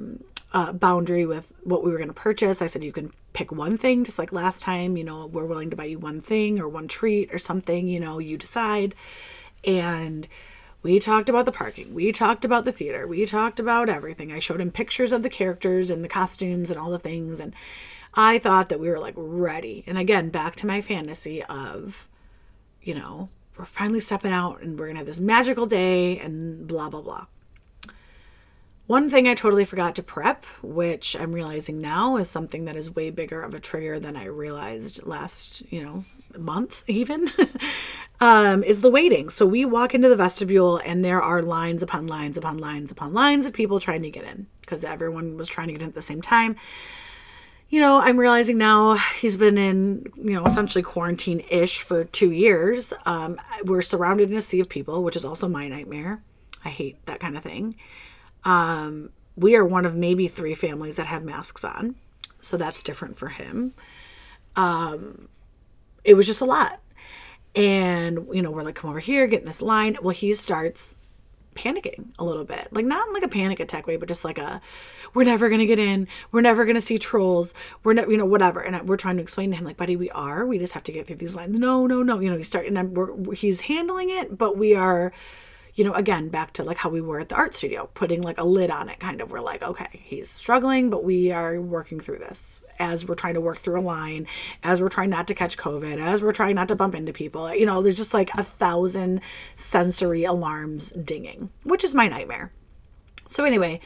a 0.55 0.73
boundary 0.73 1.27
with 1.27 1.53
what 1.63 1.85
we 1.85 1.91
were 1.91 1.99
going 1.99 2.09
to 2.09 2.15
purchase. 2.15 2.63
I 2.63 2.67
said 2.67 2.83
you 2.83 2.93
can 2.93 3.11
pick 3.35 3.53
one 3.53 3.77
thing, 3.77 4.05
just 4.05 4.19
like 4.19 4.33
last 4.33 4.63
time, 4.63 4.97
you 4.97 5.05
know, 5.05 5.27
we're 5.27 5.45
willing 5.45 5.69
to 5.69 5.77
buy 5.77 5.85
you 5.85 5.99
one 5.99 6.23
thing 6.23 6.59
or 6.59 6.69
one 6.69 6.89
treat 6.89 7.35
or 7.35 7.39
something, 7.39 7.87
you 7.87 8.01
know, 8.01 8.19
you 8.19 8.39
decide. 8.39 8.95
And 9.67 10.27
we 10.83 10.99
talked 10.99 11.29
about 11.29 11.45
the 11.45 11.53
parking. 11.53 11.95
We 11.95 12.13
talked 12.13 12.45
about 12.45 12.65
the 12.65 12.73
theater. 12.73 13.07
We 13.07 13.27
talked 13.27 13.61
about 13.61 13.89
everything. 13.89 14.33
I 14.33 14.39
showed 14.39 14.61
him 14.61 14.71
pictures 14.71 15.13
of 15.13 15.23
the 15.23 15.29
characters 15.29 15.91
and 15.91 16.03
the 16.03 16.09
costumes 16.09 16.71
and 16.71 16.79
all 16.79 16.91
the 16.91 16.99
things. 16.99 17.41
And 17.41 17.55
I 18.15 18.39
thought 18.39 18.69
that 18.69 18.81
we 18.81 18.89
were 18.89 19.01
like 19.01 19.15
ready. 19.17 19.83
And 19.87 19.99
again, 19.99 20.29
back 20.31 20.57
to 20.57 20.67
my 20.67 20.81
fantasy 20.81 21.43
of, 21.43 22.09
you 22.83 22.95
know, 22.95 23.29
we're 23.57 23.65
finally 23.65 24.01
stepping 24.01 24.33
out 24.33 24.63
and 24.63 24.79
we're 24.79 24.87
going 24.87 24.97
to 24.97 25.01
have 25.01 25.07
this 25.07 25.21
magical 25.21 25.67
day 25.67 26.19
and 26.19 26.67
blah, 26.67 26.89
blah, 26.89 27.03
blah. 27.03 27.27
One 28.87 29.09
thing 29.09 29.27
I 29.27 29.35
totally 29.35 29.65
forgot 29.65 29.95
to 29.95 30.03
prep, 30.03 30.45
which 30.63 31.17
I'm 31.19 31.33
realizing 31.33 31.81
now 31.81 32.19
is 32.19 32.29
something 32.29 32.67
that 32.67 32.77
is 32.77 32.95
way 32.95 33.09
bigger 33.09 33.41
of 33.41 33.55
a 33.55 33.61
trigger 33.61 33.99
than 33.99 34.15
I 34.15 34.27
realized 34.27 35.07
last, 35.07 35.63
you 35.73 35.83
know, 35.83 36.05
month 36.37 36.85
even, 36.87 37.29
um, 38.21 38.63
is 38.63 38.83
the 38.83 38.91
waiting. 38.91 39.31
So 39.31 39.47
we 39.47 39.65
walk 39.65 39.95
into 39.95 40.11
the 40.11 40.17
vestibule 40.17 40.83
and 40.85 41.03
there 41.03 41.23
are 41.23 41.41
lines 41.41 41.83
upon 41.83 42.09
lines 42.09 42.37
upon 42.37 42.59
lines 42.59 42.93
upon 42.93 43.15
lines 43.15 43.47
of 43.47 43.55
people 43.55 43.81
trying 43.81 44.03
to 44.03 44.11
get 44.11 44.25
in 44.25 44.49
because 44.61 44.85
everyone 44.85 45.39
was 45.39 45.49
trying 45.49 45.69
to 45.69 45.73
get 45.73 45.81
in 45.81 45.89
at 45.89 45.95
the 45.95 46.03
same 46.03 46.21
time. 46.21 46.55
You 47.71 47.81
know, 47.81 48.01
I'm 48.01 48.19
realizing 48.19 48.59
now 48.59 48.97
he's 49.19 49.39
been 49.39 49.57
in, 49.57 50.13
you 50.15 50.35
know, 50.35 50.45
essentially 50.45 50.83
quarantine 50.83 51.43
ish 51.49 51.81
for 51.81 52.05
two 52.05 52.33
years. 52.33 52.93
Um, 53.07 53.41
we're 53.65 53.81
surrounded 53.81 54.31
in 54.31 54.37
a 54.37 54.43
sea 54.43 54.61
of 54.61 54.69
people, 54.69 55.03
which 55.03 55.17
is 55.17 55.25
also 55.25 55.49
my 55.49 55.69
nightmare. 55.69 56.23
I 56.67 56.69
hate 56.69 57.05
that 57.07 57.19
kind 57.19 57.35
of 57.35 57.43
thing. 57.43 57.77
Um, 58.45 59.11
we 59.37 59.57
are 59.57 59.65
one 59.65 59.85
of 59.85 59.95
maybe 59.95 60.29
three 60.29 60.55
families 60.55 60.97
that 60.97 61.07
have 61.07 61.25
masks 61.25 61.65
on. 61.65 61.97
So 62.41 62.57
that's 62.57 62.83
different 62.83 63.17
for 63.17 63.29
him. 63.29 63.75
Um, 64.55 65.29
it 66.05 66.15
was 66.15 66.27
just 66.27 66.41
a 66.41 66.45
lot. 66.45 66.81
And, 67.57 68.27
you 68.33 68.43
know, 68.43 68.51
we're 68.51 68.63
like, 68.63 68.75
come 68.75 68.91
over 68.91 69.01
here, 69.01 69.27
get 69.27 69.41
in 69.41 69.47
this 69.47 69.63
line. 69.63 69.97
Well, 70.03 70.15
he 70.15 70.35
starts 70.35 70.97
panicking 71.55 72.09
a 72.19 72.25
little 72.25 72.45
bit. 72.45 72.69
Like, 72.73 72.85
not 72.85 73.07
in 73.07 73.15
like 73.15 73.23
a 73.23 73.29
panic 73.29 73.61
attack 73.61 73.87
way, 73.87 73.97
but 73.97 74.09
just 74.09 74.25
like 74.25 74.39
a, 74.39 74.61
we're 75.15 75.25
never 75.25 75.49
going 75.49 75.61
to 75.61 75.67
get 75.67 75.79
in. 75.79 76.09
We're 76.33 76.41
never 76.41 76.65
going 76.65 76.75
to 76.75 76.81
see 76.81 76.99
trolls. 76.99 77.55
We're 77.85 77.93
not, 77.95 78.11
you 78.11 78.17
know, 78.17 78.27
whatever. 78.27 78.61
And 78.61 78.89
we're 78.89 78.97
trying 78.97 79.17
to 79.17 79.23
explain 79.23 79.51
to 79.51 79.57
him, 79.57 79.65
like, 79.65 79.77
buddy, 79.77 79.97
we 79.97 80.11
are. 80.11 80.45
We 80.45 80.59
just 80.59 80.73
have 80.73 80.83
to 80.85 80.93
get 80.93 81.07
through 81.07 81.17
these 81.17 81.37
lines. 81.37 81.59
No, 81.59 81.87
no, 81.87 82.03
no. 82.03 82.19
You 82.19 82.29
know, 82.29 82.37
he's 82.37 82.49
starting, 82.49 82.77
and 82.77 82.97
we're, 82.97 83.35
he's 83.35 83.61
handling 83.61 84.11
it, 84.11 84.37
but 84.37 84.59
we 84.59 84.75
are 84.75 85.13
you 85.75 85.83
know, 85.83 85.93
again, 85.95 86.29
back 86.29 86.53
to 86.53 86.63
like 86.63 86.77
how 86.77 86.89
we 86.89 87.01
were 87.01 87.19
at 87.19 87.29
the 87.29 87.35
art 87.35 87.53
studio, 87.53 87.91
putting 87.95 88.23
like 88.23 88.39
a 88.39 88.45
lid 88.45 88.71
on 88.71 88.89
it, 88.89 89.01
kind 89.01 89.21
of. 89.21 89.33
We're 89.33 89.41
like, 89.41 89.63
okay, 89.63 89.89
he's 89.93 90.31
struggling, 90.31 90.89
but 90.89 91.03
we 91.03 91.33
are 91.33 91.61
working 91.61 91.99
through 91.99 92.19
this 92.19 92.63
as 92.79 93.07
we're 93.07 93.17
trying 93.17 93.35
to 93.35 93.41
work 93.41 93.59
through 93.59 93.81
a 93.81 93.83
line, 93.83 94.27
as 94.63 94.81
we're 94.81 94.89
trying 94.89 95.11
not 95.11 95.27
to 95.29 95.35
catch 95.35 95.57
COVID, 95.57 95.99
as 95.99 96.23
we're 96.23 96.33
trying 96.33 96.55
not 96.55 96.69
to 96.69 96.77
bump 96.77 96.95
into 96.95 97.13
people. 97.13 97.47
Uh, 97.47 97.53
you 97.53 97.67
know, 97.67 97.83
there's 97.83 97.97
just 97.97 98.15
like 98.15 98.31
a 98.35 98.45
thousand 98.45 99.21
sensory 99.57 100.25
alarms 100.25 100.91
dinging, 100.91 101.51
which 101.65 101.83
is 101.83 101.95
my 101.95 102.07
nightmare. 102.07 102.53
So, 103.27 103.45
anyway, 103.45 103.81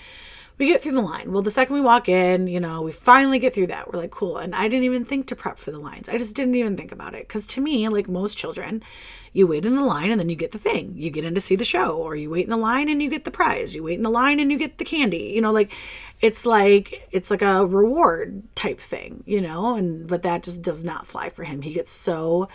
we 0.59 0.67
get 0.67 0.83
through 0.83 0.93
the 0.93 1.01
line. 1.01 1.33
Well, 1.33 1.43
the 1.43 1.51
second 1.51 1.75
we 1.75 1.81
walk 1.81 2.09
in, 2.09 2.49
you 2.49 2.61
know, 2.61 2.83
we 2.83 2.91
finally 2.93 3.39
get 3.39 3.55
through 3.55 3.69
that. 3.69 3.91
We're 3.91 4.01
like, 4.01 4.11
cool. 4.11 4.37
And 4.37 4.55
I 4.55 4.69
didn't 4.69 4.85
even 4.85 5.05
think 5.05 5.29
to 5.29 5.37
prep 5.37 5.57
for 5.57 5.71
the 5.71 5.79
lines. 5.79 6.09
I 6.09 6.19
just 6.19 6.35
didn't 6.35 6.57
even 6.57 6.77
think 6.77 6.93
about 6.93 7.15
it. 7.15 7.27
Because 7.27 7.47
to 7.47 7.61
me, 7.61 7.89
like 7.89 8.09
most 8.09 8.37
children, 8.37 8.83
you 9.39 9.47
wait 9.47 9.65
in 9.65 9.77
the 9.77 9.85
line 9.85 10.11
and 10.11 10.21
then 10.21 10.29
you 10.29 10.35
get 10.35 10.51
the 10.51 10.59
thing. 10.59 10.95
You 10.97 11.11
get 11.11 11.25
in 11.25 11.37
to 11.37 11.41
see 11.41 11.55
the 11.55 11.65
show, 11.65 11.97
or 11.97 12.17
you 12.17 12.29
wait 12.29 12.45
in 12.45 12.51
the 12.51 12.57
line 12.57 12.89
and 12.89 13.01
you 13.01 13.09
get 13.09 13.25
the 13.25 13.31
prize. 13.31 13.73
You 13.73 13.85
wait 13.85 13.97
in 13.97 14.03
the 14.03 14.11
line 14.11 14.41
and 14.41 14.51
you 14.51 14.59
get 14.59 14.79
the 14.79 14.85
candy. 14.85 15.33
You 15.35 15.41
know, 15.41 15.53
like 15.53 15.73
it's 16.21 16.45
like 16.45 17.07
it's 17.13 17.31
like 17.31 17.43
a 17.43 17.65
reward 17.65 18.43
type 18.57 18.81
thing, 18.81 19.23
you 19.27 19.41
know, 19.41 19.77
and 19.77 20.09
but 20.09 20.25
that 20.25 20.43
just 20.43 20.61
does 20.61 20.83
not 20.83 21.07
fly 21.07 21.29
for 21.29 21.45
him. 21.45 21.63
He 21.63 21.73
gets 21.73 21.93
so 21.93 22.49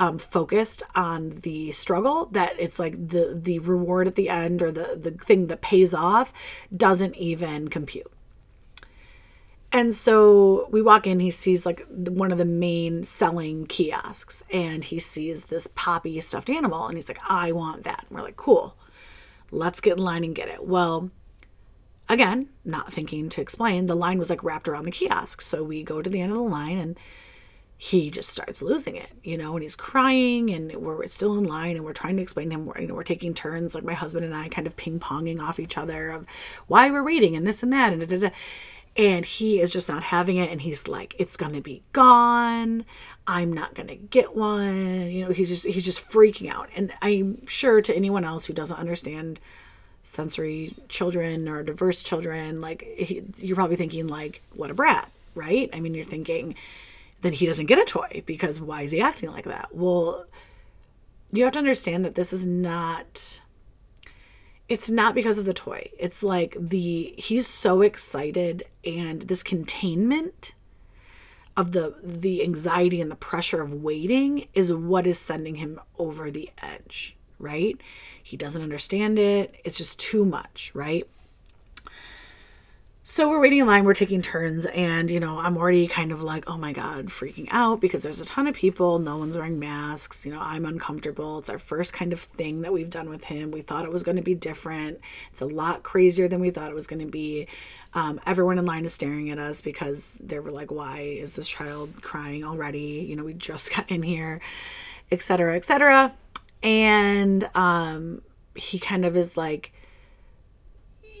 um, 0.00 0.18
focused 0.18 0.82
on 0.96 1.30
the 1.42 1.70
struggle 1.70 2.26
that 2.32 2.54
it's 2.58 2.80
like 2.80 2.94
the 2.94 3.38
the 3.40 3.60
reward 3.60 4.08
at 4.08 4.16
the 4.16 4.28
end 4.28 4.60
or 4.60 4.72
the 4.72 4.98
the 5.00 5.12
thing 5.12 5.46
that 5.46 5.60
pays 5.60 5.94
off 5.94 6.32
doesn't 6.76 7.16
even 7.16 7.68
compute. 7.68 8.10
And 9.70 9.94
so 9.94 10.66
we 10.70 10.80
walk 10.80 11.06
in, 11.06 11.20
he 11.20 11.30
sees 11.30 11.66
like 11.66 11.86
one 11.90 12.32
of 12.32 12.38
the 12.38 12.46
main 12.46 13.02
selling 13.02 13.66
kiosks 13.66 14.42
and 14.50 14.82
he 14.82 14.98
sees 14.98 15.44
this 15.44 15.68
poppy 15.74 16.18
stuffed 16.20 16.48
animal 16.48 16.86
and 16.86 16.96
he's 16.96 17.08
like, 17.08 17.20
I 17.28 17.52
want 17.52 17.84
that. 17.84 18.06
And 18.08 18.16
we're 18.16 18.24
like, 18.24 18.36
cool, 18.36 18.76
let's 19.50 19.82
get 19.82 19.98
in 19.98 20.04
line 20.04 20.24
and 20.24 20.34
get 20.34 20.48
it. 20.48 20.64
Well, 20.64 21.10
again, 22.08 22.48
not 22.64 22.92
thinking 22.92 23.28
to 23.28 23.42
explain, 23.42 23.84
the 23.86 23.94
line 23.94 24.18
was 24.18 24.30
like 24.30 24.42
wrapped 24.42 24.68
around 24.68 24.84
the 24.84 24.90
kiosk. 24.90 25.42
So 25.42 25.62
we 25.62 25.82
go 25.82 26.00
to 26.00 26.08
the 26.08 26.20
end 26.22 26.32
of 26.32 26.38
the 26.38 26.44
line 26.44 26.78
and 26.78 26.98
he 27.80 28.10
just 28.10 28.30
starts 28.30 28.60
losing 28.60 28.96
it, 28.96 29.10
you 29.22 29.36
know, 29.36 29.52
and 29.52 29.62
he's 29.62 29.76
crying 29.76 30.50
and 30.50 30.74
we're 30.76 31.06
still 31.06 31.38
in 31.38 31.44
line 31.44 31.76
and 31.76 31.84
we're 31.84 31.92
trying 31.92 32.16
to 32.16 32.22
explain 32.22 32.50
to 32.50 32.56
him, 32.56 32.72
you 32.80 32.88
know, 32.88 32.94
we're 32.94 33.04
taking 33.04 33.34
turns, 33.34 33.72
like 33.74 33.84
my 33.84 33.94
husband 33.94 34.24
and 34.24 34.34
I 34.34 34.48
kind 34.48 34.66
of 34.66 34.76
ping 34.76 34.98
ponging 34.98 35.40
off 35.40 35.60
each 35.60 35.78
other 35.78 36.10
of 36.10 36.26
why 36.66 36.90
we're 36.90 37.04
waiting 37.04 37.36
and 37.36 37.46
this 37.46 37.62
and 37.62 37.72
that 37.72 37.92
and 37.92 38.00
da, 38.00 38.06
da, 38.06 38.28
da. 38.28 38.34
And 38.98 39.24
he 39.24 39.60
is 39.60 39.70
just 39.70 39.88
not 39.88 40.02
having 40.02 40.36
it. 40.36 40.50
And 40.50 40.60
he's 40.60 40.88
like, 40.88 41.14
it's 41.18 41.36
going 41.36 41.52
to 41.52 41.60
be 41.60 41.82
gone. 41.92 42.84
I'm 43.28 43.52
not 43.52 43.74
going 43.74 43.86
to 43.86 43.94
get 43.94 44.34
one. 44.34 45.08
You 45.10 45.24
know, 45.24 45.32
he's 45.32 45.48
just, 45.48 45.64
he's 45.64 45.84
just 45.84 46.06
freaking 46.06 46.50
out. 46.50 46.68
And 46.74 46.92
I'm 47.00 47.46
sure 47.46 47.80
to 47.80 47.94
anyone 47.94 48.24
else 48.24 48.44
who 48.44 48.52
doesn't 48.52 48.76
understand 48.76 49.38
sensory 50.02 50.74
children 50.88 51.48
or 51.48 51.62
diverse 51.62 52.02
children, 52.02 52.60
like 52.60 52.82
he, 52.82 53.22
you're 53.36 53.56
probably 53.56 53.76
thinking 53.76 54.08
like, 54.08 54.42
what 54.54 54.70
a 54.70 54.74
brat, 54.74 55.12
right? 55.34 55.70
I 55.72 55.80
mean, 55.80 55.94
you're 55.94 56.04
thinking, 56.04 56.56
then 57.20 57.32
he 57.32 57.46
doesn't 57.46 57.66
get 57.66 57.78
a 57.78 57.84
toy 57.84 58.22
because 58.26 58.60
why 58.60 58.82
is 58.82 58.90
he 58.90 59.00
acting 59.00 59.30
like 59.30 59.44
that? 59.44 59.68
Well, 59.72 60.26
you 61.30 61.44
have 61.44 61.52
to 61.52 61.58
understand 61.58 62.04
that 62.04 62.14
this 62.14 62.32
is 62.32 62.46
not 62.46 63.40
it's 64.68 64.90
not 64.90 65.14
because 65.14 65.38
of 65.38 65.46
the 65.46 65.54
toy. 65.54 65.90
It's 65.98 66.22
like 66.22 66.56
the 66.58 67.14
he's 67.16 67.46
so 67.46 67.82
excited 67.82 68.64
and 68.84 69.22
this 69.22 69.42
containment 69.42 70.54
of 71.56 71.72
the 71.72 71.94
the 72.02 72.42
anxiety 72.42 73.00
and 73.00 73.10
the 73.10 73.16
pressure 73.16 73.62
of 73.62 73.72
waiting 73.72 74.46
is 74.54 74.72
what 74.72 75.06
is 75.06 75.18
sending 75.18 75.56
him 75.56 75.80
over 75.98 76.30
the 76.30 76.50
edge, 76.62 77.16
right? 77.38 77.80
He 78.22 78.36
doesn't 78.36 78.62
understand 78.62 79.18
it. 79.18 79.54
It's 79.64 79.78
just 79.78 79.98
too 79.98 80.24
much, 80.24 80.70
right? 80.74 81.08
So 83.10 83.30
we're 83.30 83.40
waiting 83.40 83.60
in 83.60 83.66
line, 83.66 83.84
we're 83.84 83.94
taking 83.94 84.20
turns, 84.20 84.66
and 84.66 85.10
you 85.10 85.18
know, 85.18 85.38
I'm 85.38 85.56
already 85.56 85.86
kind 85.86 86.12
of 86.12 86.22
like, 86.22 86.44
oh 86.46 86.58
my 86.58 86.74
God, 86.74 87.06
freaking 87.06 87.48
out 87.50 87.80
because 87.80 88.02
there's 88.02 88.20
a 88.20 88.24
ton 88.26 88.46
of 88.46 88.54
people, 88.54 88.98
no 88.98 89.16
one's 89.16 89.34
wearing 89.34 89.58
masks, 89.58 90.26
you 90.26 90.32
know, 90.32 90.38
I'm 90.42 90.66
uncomfortable. 90.66 91.38
It's 91.38 91.48
our 91.48 91.58
first 91.58 91.94
kind 91.94 92.12
of 92.12 92.20
thing 92.20 92.60
that 92.60 92.72
we've 92.74 92.90
done 92.90 93.08
with 93.08 93.24
him. 93.24 93.50
We 93.50 93.62
thought 93.62 93.86
it 93.86 93.90
was 93.90 94.02
going 94.02 94.16
to 94.16 94.22
be 94.22 94.34
different. 94.34 95.00
It's 95.32 95.40
a 95.40 95.46
lot 95.46 95.84
crazier 95.84 96.28
than 96.28 96.40
we 96.40 96.50
thought 96.50 96.70
it 96.70 96.74
was 96.74 96.86
going 96.86 97.00
to 97.00 97.10
be. 97.10 97.48
Um, 97.94 98.20
everyone 98.26 98.58
in 98.58 98.66
line 98.66 98.84
is 98.84 98.92
staring 98.92 99.30
at 99.30 99.38
us 99.38 99.62
because 99.62 100.18
they 100.22 100.38
were 100.38 100.50
like, 100.50 100.70
why 100.70 100.98
is 100.98 101.34
this 101.34 101.48
child 101.48 102.02
crying 102.02 102.44
already? 102.44 103.06
You 103.08 103.16
know, 103.16 103.24
we 103.24 103.32
just 103.32 103.70
got 103.74 103.90
in 103.90 104.02
here, 104.02 104.42
etc., 105.10 105.56
etc. 105.56 106.12
And 106.62 107.48
um, 107.54 108.20
he 108.54 108.78
kind 108.78 109.06
of 109.06 109.16
is 109.16 109.34
like, 109.34 109.72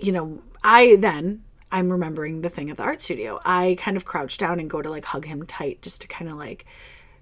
you 0.02 0.12
know, 0.12 0.42
I 0.62 0.96
then 1.00 1.44
I'm 1.70 1.90
remembering 1.90 2.40
the 2.40 2.48
thing 2.48 2.70
at 2.70 2.76
the 2.76 2.82
art 2.82 3.00
studio. 3.00 3.40
I 3.44 3.76
kind 3.78 3.96
of 3.96 4.04
crouch 4.04 4.38
down 4.38 4.58
and 4.58 4.70
go 4.70 4.80
to 4.80 4.88
like 4.88 5.04
hug 5.04 5.24
him 5.24 5.44
tight 5.44 5.82
just 5.82 6.00
to 6.02 6.08
kind 6.08 6.30
of 6.30 6.36
like 6.36 6.64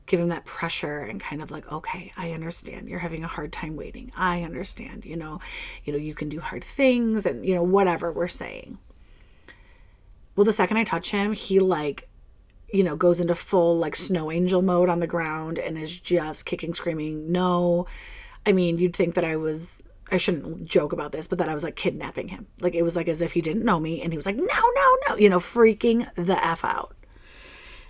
give 0.07 0.21
him 0.21 0.29
that 0.29 0.45
pressure 0.45 1.01
and 1.01 1.21
kind 1.21 1.43
of 1.43 1.51
like 1.51 1.71
okay 1.71 2.13
i 2.17 2.31
understand. 2.31 2.89
You're 2.89 3.01
having 3.01 3.25
a 3.25 3.29
hard 3.29 3.53
time 3.53 3.77
waiting. 3.77 4.13
I 4.17 4.43
understand 4.43 5.05
you 5.05 5.17
know. 5.17 5.41
You 5.85 5.93
know 5.93 5.99
you 5.99 6.15
can 6.15 6.29
do 6.29 6.41
hard 6.41 6.63
things 6.63 7.27
and 7.27 7.45
you 7.45 7.55
know 7.55 7.63
whatever 7.63 8.13
we're 8.13 8.29
saying. 8.29 8.79
Well 10.37 10.45
the 10.45 10.53
second 10.53 10.77
i 10.77 10.85
touch 10.85 11.11
him 11.11 11.33
he 11.33 11.59
like 11.59 12.09
you 12.73 12.85
know 12.85 12.97
goes 12.97 13.21
into 13.21 13.35
full 13.35 13.77
like 13.77 13.97
snow 13.97 14.31
angel 14.31 14.63
mode 14.63 14.89
on 14.89 15.01
the 15.01 15.07
ground 15.07 15.59
and 15.59 15.77
is 15.77 15.99
just 15.99 16.47
kicking 16.47 16.73
screaming 16.75 17.33
no. 17.33 17.87
I 18.45 18.53
mean 18.53 18.79
you'd 18.79 18.95
think 18.95 19.15
that 19.15 19.25
i 19.25 19.35
was 19.37 19.83
I 20.11 20.19
shouldn't 20.19 20.69
joke 20.69 20.93
about 20.93 21.13
this, 21.13 21.27
but 21.27 21.39
that 21.39 21.49
I 21.49 21.55
was 21.55 21.65
like 21.65 21.77
kidnapping 21.77 22.29
him. 22.29 22.47
Like 22.61 22.75
it 22.75 22.83
was 22.83 22.95
like 22.95 23.09
as 23.09 23.23
if 23.23 23.33
he 23.33 23.41
didn't 23.41 23.65
know 23.65 23.81
me 23.81 24.03
and 24.03 24.13
he 24.13 24.17
was 24.17 24.27
like, 24.27 24.37
no, 24.37 24.45
no, 24.45 24.97
no, 25.09 25.17
you 25.17 25.29
know, 25.29 25.39
freaking 25.39 26.13
the 26.15 26.45
F 26.45 26.65
out. 26.65 26.97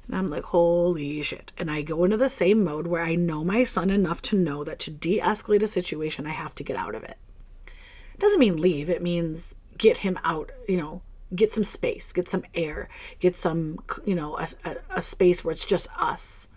And 0.07 0.17
I'm 0.17 0.29
like, 0.29 0.45
holy 0.45 1.23
shit. 1.23 1.53
And 1.59 1.71
I 1.71 1.83
go 1.83 2.05
into 2.05 2.17
the 2.17 2.31
same 2.31 2.65
mode 2.65 2.87
where 2.87 3.03
I 3.03 3.17
know 3.17 3.45
my 3.45 3.65
son 3.65 3.91
enough 3.91 4.23
to 4.23 4.37
know 4.37 4.65
that 4.65 4.79
to 4.81 4.91
de 4.91 5.21
escalate 5.21 5.63
a 5.63 5.67
situation, 5.67 6.27
I 6.27 6.31
have 6.31 6.55
to 6.57 6.65
get 6.65 6.77
out 6.77 6.95
of 6.95 7.03
it. 7.03 7.19
it. 7.67 8.19
Doesn't 8.19 8.41
mean 8.41 8.57
leave, 8.57 8.89
it 8.89 9.03
means 9.03 9.55
get 9.77 9.99
him 9.99 10.19
out, 10.25 10.53
you 10.69 10.79
know, 10.79 11.03
get 11.35 11.53
some 11.53 11.65
space, 11.65 12.13
get 12.13 12.31
some 12.31 12.45
air, 12.55 12.89
get 13.21 13.37
some, 13.37 13.81
you 14.05 14.15
know, 14.15 14.39
a, 14.39 14.49
a, 14.65 14.77
a 14.97 15.03
space 15.03 15.45
where 15.45 15.53
it's 15.53 15.65
just 15.65 15.89
us. 15.99 16.49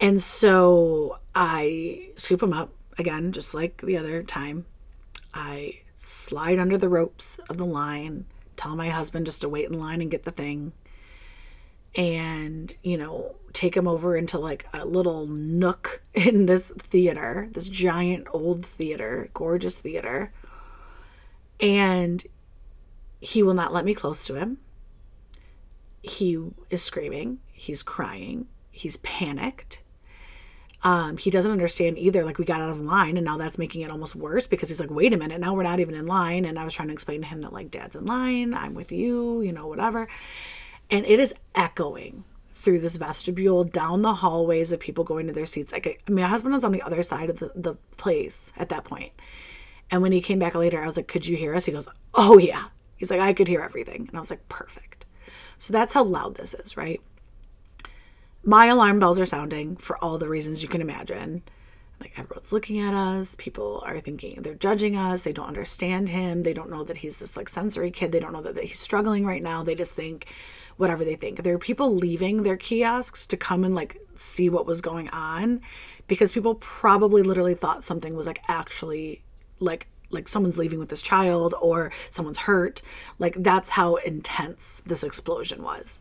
And 0.00 0.22
so 0.22 1.18
I 1.34 2.10
scoop 2.16 2.42
him 2.42 2.52
up 2.52 2.70
again, 2.98 3.32
just 3.32 3.54
like 3.54 3.82
the 3.82 3.96
other 3.96 4.22
time, 4.22 4.66
I 5.34 5.80
slide 5.96 6.58
under 6.58 6.78
the 6.78 6.88
ropes 6.88 7.38
of 7.50 7.56
the 7.56 7.66
line, 7.66 8.26
tell 8.56 8.76
my 8.76 8.88
husband 8.90 9.26
just 9.26 9.40
to 9.42 9.48
wait 9.48 9.68
in 9.70 9.78
line 9.78 10.00
and 10.00 10.10
get 10.10 10.24
the 10.24 10.30
thing. 10.30 10.72
and, 11.96 12.74
you 12.82 12.98
know, 12.98 13.34
take 13.52 13.74
him 13.76 13.88
over 13.88 14.16
into 14.16 14.38
like 14.38 14.66
a 14.74 14.84
little 14.84 15.26
nook 15.26 16.02
in 16.14 16.46
this 16.46 16.70
theater, 16.70 17.48
this 17.52 17.68
giant 17.68 18.26
old 18.32 18.64
theater, 18.66 19.28
gorgeous 19.34 19.78
theater. 19.78 20.32
And 21.58 22.24
he 23.20 23.42
will 23.42 23.54
not 23.54 23.72
let 23.72 23.84
me 23.84 23.94
close 23.94 24.26
to 24.26 24.34
him. 24.34 24.58
He 26.02 26.38
is 26.70 26.82
screaming, 26.82 27.38
he's 27.52 27.82
crying, 27.82 28.46
he's 28.70 28.98
panicked. 28.98 29.82
Um, 30.86 31.16
he 31.16 31.30
doesn't 31.30 31.50
understand 31.50 31.98
either. 31.98 32.22
Like 32.22 32.38
we 32.38 32.44
got 32.44 32.60
out 32.60 32.70
of 32.70 32.78
line, 32.80 33.16
and 33.16 33.24
now 33.24 33.36
that's 33.36 33.58
making 33.58 33.80
it 33.80 33.90
almost 33.90 34.14
worse 34.14 34.46
because 34.46 34.68
he's 34.68 34.78
like, 34.78 34.88
"Wait 34.88 35.12
a 35.12 35.16
minute, 35.16 35.40
now 35.40 35.52
we're 35.52 35.64
not 35.64 35.80
even 35.80 35.96
in 35.96 36.06
line." 36.06 36.44
And 36.44 36.60
I 36.60 36.62
was 36.62 36.74
trying 36.74 36.86
to 36.88 36.94
explain 36.94 37.22
to 37.22 37.26
him 37.26 37.40
that 37.40 37.52
like, 37.52 37.72
"Dad's 37.72 37.96
in 37.96 38.06
line. 38.06 38.54
I'm 38.54 38.72
with 38.74 38.92
you. 38.92 39.42
You 39.42 39.52
know, 39.52 39.66
whatever." 39.66 40.06
And 40.88 41.04
it 41.04 41.18
is 41.18 41.34
echoing 41.56 42.22
through 42.52 42.78
this 42.78 42.98
vestibule, 42.98 43.64
down 43.64 44.02
the 44.02 44.14
hallways 44.14 44.70
of 44.70 44.78
people 44.78 45.02
going 45.02 45.26
to 45.26 45.32
their 45.32 45.44
seats. 45.44 45.72
Like, 45.72 46.00
I 46.06 46.10
mean, 46.10 46.22
my 46.22 46.28
husband 46.28 46.54
was 46.54 46.62
on 46.62 46.70
the 46.70 46.82
other 46.82 47.02
side 47.02 47.30
of 47.30 47.40
the, 47.40 47.50
the 47.56 47.74
place 47.96 48.52
at 48.56 48.68
that 48.68 48.84
point. 48.84 49.12
And 49.90 50.02
when 50.02 50.12
he 50.12 50.20
came 50.20 50.38
back 50.38 50.54
later, 50.54 50.80
I 50.80 50.86
was 50.86 50.96
like, 50.96 51.08
Could 51.08 51.26
you 51.26 51.36
hear 51.36 51.52
us? 51.52 51.66
He 51.66 51.72
goes, 51.72 51.88
Oh, 52.14 52.38
yeah. 52.38 52.62
He's 52.94 53.10
like, 53.10 53.20
I 53.20 53.32
could 53.32 53.48
hear 53.48 53.60
everything. 53.60 54.06
And 54.06 54.16
I 54.16 54.20
was 54.20 54.30
like, 54.30 54.48
Perfect. 54.48 55.04
So 55.58 55.72
that's 55.72 55.94
how 55.94 56.04
loud 56.04 56.36
this 56.36 56.54
is, 56.54 56.76
right? 56.76 57.00
My 58.48 58.66
alarm 58.66 59.00
bells 59.00 59.18
are 59.18 59.26
sounding 59.26 59.74
for 59.74 59.98
all 59.98 60.18
the 60.18 60.28
reasons 60.28 60.62
you 60.62 60.68
can 60.68 60.80
imagine. 60.80 61.42
Like 62.00 62.16
everyone's 62.16 62.52
looking 62.52 62.78
at 62.78 62.94
us. 62.94 63.34
People 63.36 63.82
are 63.84 63.98
thinking 63.98 64.40
they're 64.40 64.54
judging 64.54 64.96
us. 64.96 65.24
They 65.24 65.32
don't 65.32 65.48
understand 65.48 66.08
him. 66.08 66.44
They 66.44 66.54
don't 66.54 66.70
know 66.70 66.84
that 66.84 66.98
he's 66.98 67.18
this 67.18 67.36
like 67.36 67.48
sensory 67.48 67.90
kid. 67.90 68.12
They 68.12 68.20
don't 68.20 68.32
know 68.32 68.42
that 68.42 68.56
he's 68.56 68.78
struggling 68.78 69.26
right 69.26 69.42
now. 69.42 69.64
They 69.64 69.74
just 69.74 69.96
think 69.96 70.26
whatever 70.76 71.04
they 71.04 71.16
think. 71.16 71.42
There 71.42 71.56
are 71.56 71.58
people 71.58 71.92
leaving 71.92 72.44
their 72.44 72.56
kiosks 72.56 73.26
to 73.26 73.36
come 73.36 73.64
and 73.64 73.74
like 73.74 74.00
see 74.14 74.48
what 74.48 74.64
was 74.64 74.80
going 74.80 75.10
on 75.10 75.60
because 76.06 76.32
people 76.32 76.54
probably 76.54 77.24
literally 77.24 77.54
thought 77.54 77.82
something 77.82 78.14
was 78.14 78.28
like 78.28 78.44
actually 78.46 79.24
like 79.58 79.88
like 80.10 80.28
someone's 80.28 80.56
leaving 80.56 80.78
with 80.78 80.88
this 80.88 81.02
child 81.02 81.52
or 81.60 81.90
someone's 82.10 82.38
hurt. 82.38 82.80
Like 83.18 83.34
that's 83.40 83.70
how 83.70 83.96
intense 83.96 84.82
this 84.86 85.02
explosion 85.02 85.64
was. 85.64 86.00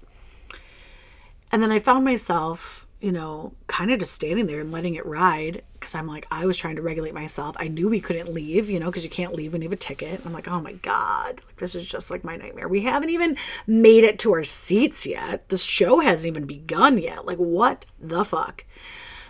And 1.56 1.64
then 1.64 1.72
I 1.72 1.80
found 1.80 2.04
myself, 2.04 2.86
you 3.00 3.14
know, 3.14 3.54
kind 3.68 3.90
of 3.90 4.00
just 4.00 4.12
standing 4.12 4.46
there 4.46 4.60
and 4.60 4.74
letting 4.74 4.96
it 4.96 5.06
ride 5.06 5.62
because 5.72 5.96
I'm 5.96 6.06
like, 6.06 6.28
I 6.30 6.46
was 6.46 6.58
trying 6.58 6.76
to 6.76 6.82
regulate 6.82 7.14
myself. 7.14 7.56
I 7.58 7.70
knew 7.70 7.88
we 7.88 8.02
couldn't 8.02 8.34
leave, 8.34 8.70
you 8.70 8.78
know, 8.78 8.88
because 8.88 9.06
you 9.06 9.10
can't 9.10 9.34
leave 9.34 9.54
when 9.54 9.62
you 9.62 9.70
have 9.70 9.74
a 9.74 9.78
ticket. 9.78 10.20
I'm 10.26 10.34
like, 10.34 10.50
oh 10.50 10.60
my 10.60 10.74
God, 10.74 11.40
like 11.46 11.56
this 11.56 11.74
is 11.74 11.90
just 11.90 12.12
like 12.12 12.26
my 12.26 12.36
nightmare. 12.36 12.68
We 12.68 12.82
haven't 12.82 13.10
even 13.10 13.38
made 13.68 14.04
it 14.04 14.20
to 14.20 14.34
our 14.34 14.44
seats 14.44 15.08
yet. 15.08 15.48
This 15.48 15.64
show 15.64 16.02
hasn't 16.02 16.30
even 16.30 16.46
begun 16.46 16.98
yet. 16.98 17.26
Like, 17.26 17.38
what 17.38 17.86
the 18.02 18.26
fuck? 18.26 18.66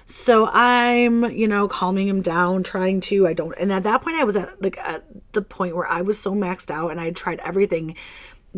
So 0.06 0.50
I'm, 0.52 1.26
you 1.26 1.48
know, 1.48 1.68
calming 1.68 2.08
him 2.08 2.24
down, 2.24 2.64
trying 2.64 3.02
to. 3.02 3.28
I 3.28 3.34
don't. 3.34 3.54
And 3.60 3.72
at 3.72 3.84
that 3.84 4.02
point, 4.02 4.18
I 4.18 4.24
was 4.24 4.36
at 4.36 4.60
like 4.64 4.80
at 4.80 5.06
the 5.34 5.44
point 5.44 5.76
where 5.76 5.86
I 5.86 6.02
was 6.02 6.18
so 6.20 6.34
maxed 6.34 6.72
out, 6.72 6.90
and 6.90 7.00
I 7.00 7.06
had 7.06 7.16
tried 7.16 7.40
everything 7.42 7.96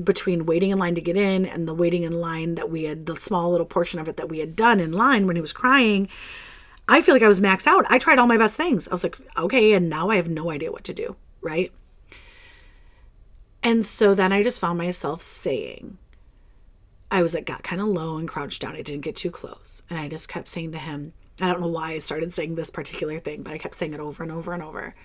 between 0.04 0.46
waiting 0.46 0.70
in 0.70 0.78
line 0.78 0.96
to 0.96 1.02
get 1.02 1.18
in 1.18 1.46
and 1.46 1.68
the 1.68 1.74
waiting 1.74 2.04
in 2.04 2.14
line 2.14 2.56
that 2.56 2.70
we 2.70 2.84
had 2.84 3.06
the 3.06 3.16
small 3.16 3.52
little 3.52 3.66
portion 3.66 4.00
of 4.00 4.08
it 4.08 4.18
that 4.18 4.30
we 4.30 4.40
had 4.40 4.56
done 4.56 4.80
in 4.80 4.92
line 4.92 5.26
when 5.26 5.36
he 5.36 5.42
was 5.42 5.54
crying. 5.54 6.08
I 6.88 7.02
feel 7.02 7.16
like 7.16 7.24
I 7.24 7.28
was 7.28 7.40
maxed 7.40 7.68
out. 7.68 7.86
I 7.90 7.98
tried 7.98 8.20
all 8.20 8.28
my 8.28 8.38
best 8.38 8.56
things. 8.56 8.88
I 8.88 8.92
was 8.92 9.04
like, 9.04 9.18
okay, 9.38 9.74
and 9.74 9.90
now 9.90 10.10
I 10.10 10.16
have 10.16 10.30
no 10.30 10.52
idea 10.52 10.72
what 10.72 10.86
to 10.86 10.94
do, 10.94 11.16
right? 11.42 11.72
And 13.64 13.86
so 13.86 14.16
then 14.16 14.32
I 14.32 14.44
just 14.44 14.62
found 14.62 14.78
myself 14.78 15.22
saying, 15.22 15.98
I 17.10 17.22
was 17.22 17.34
like, 17.34 17.46
got 17.46 17.64
kind 17.64 17.82
of 17.82 17.88
low 17.88 18.18
and 18.18 18.28
crouched 18.28 18.62
down. 18.62 18.76
I 18.76 18.82
didn't 18.82 19.04
get 19.04 19.16
too 19.16 19.32
close. 19.32 19.82
And 19.90 20.00
I 20.00 20.08
just 20.08 20.30
kept 20.30 20.48
saying 20.48 20.74
to 20.74 20.78
him, 20.78 21.14
I 21.42 21.48
don't 21.48 21.62
know 21.62 21.68
why 21.68 21.92
I 21.92 22.00
started 22.00 22.34
saying 22.34 22.56
this 22.56 22.70
particular 22.70 23.20
thing, 23.20 23.44
but 23.44 23.54
I 23.54 23.58
kept 23.58 23.76
saying 23.76 23.94
it 23.94 24.00
over 24.00 24.24
and 24.24 24.32
over 24.32 24.54
and 24.54 24.64
over. 24.64 24.96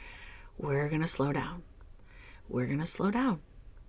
We're 0.58 0.88
going 0.88 1.00
to 1.00 1.06
slow 1.06 1.32
down. 1.32 1.62
We're 2.48 2.66
going 2.66 2.78
to 2.80 2.86
slow 2.86 3.10
down. 3.10 3.40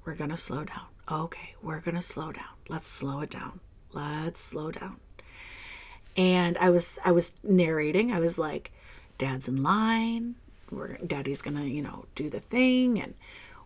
We're 0.05 0.15
going 0.15 0.29
to 0.29 0.37
slow 0.37 0.63
down. 0.63 0.87
Okay, 1.11 1.55
we're 1.61 1.81
going 1.81 1.95
to 1.95 2.01
slow 2.01 2.31
down. 2.31 2.45
Let's 2.69 2.87
slow 2.87 3.19
it 3.19 3.29
down. 3.29 3.59
Let's 3.91 4.39
slow 4.39 4.71
down. 4.71 4.97
And 6.15 6.57
I 6.59 6.69
was 6.69 6.97
I 7.03 7.11
was 7.11 7.33
narrating. 7.43 8.13
I 8.13 8.19
was 8.19 8.39
like, 8.39 8.71
"Dad's 9.17 9.49
in 9.49 9.61
line. 9.63 10.35
We're 10.71 10.97
Daddy's 10.97 11.41
to, 11.57 11.67
you 11.67 11.81
know, 11.81 12.05
do 12.15 12.29
the 12.29 12.39
thing 12.39 13.01
and 13.01 13.15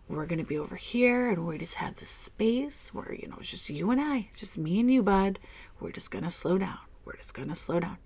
we're 0.08 0.26
to 0.40 0.44
be 0.44 0.58
over 0.58 0.74
here 0.76 1.30
and 1.30 1.46
we 1.46 1.58
just 1.58 1.74
have 1.74 1.96
this 1.96 2.10
space 2.10 2.92
where, 2.92 3.14
you 3.14 3.28
know, 3.28 3.36
it's 3.38 3.50
just 3.50 3.70
you 3.70 3.90
and 3.90 4.00
I, 4.00 4.26
it's 4.30 4.40
just 4.40 4.58
me 4.58 4.80
and 4.80 4.90
you, 4.90 5.02
bud. 5.02 5.38
We're 5.78 5.92
just 5.92 6.10
to 6.24 6.30
slow 6.30 6.58
down. 6.58 6.78
We're 7.04 7.16
just 7.16 7.34
to 7.48 7.54
slow 7.54 7.78
down." 7.78 7.98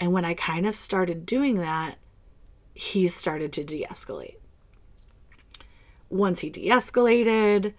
And 0.00 0.12
when 0.12 0.24
I 0.24 0.34
kind 0.34 0.66
of 0.66 0.74
started 0.74 1.26
doing 1.26 1.56
that, 1.58 1.96
he 2.72 3.08
started 3.08 3.52
to 3.52 3.64
de 3.64 3.84
escalate. 3.84 4.36
Once 6.08 6.40
he 6.40 6.50
de 6.50 6.68
escalated, 6.68 7.74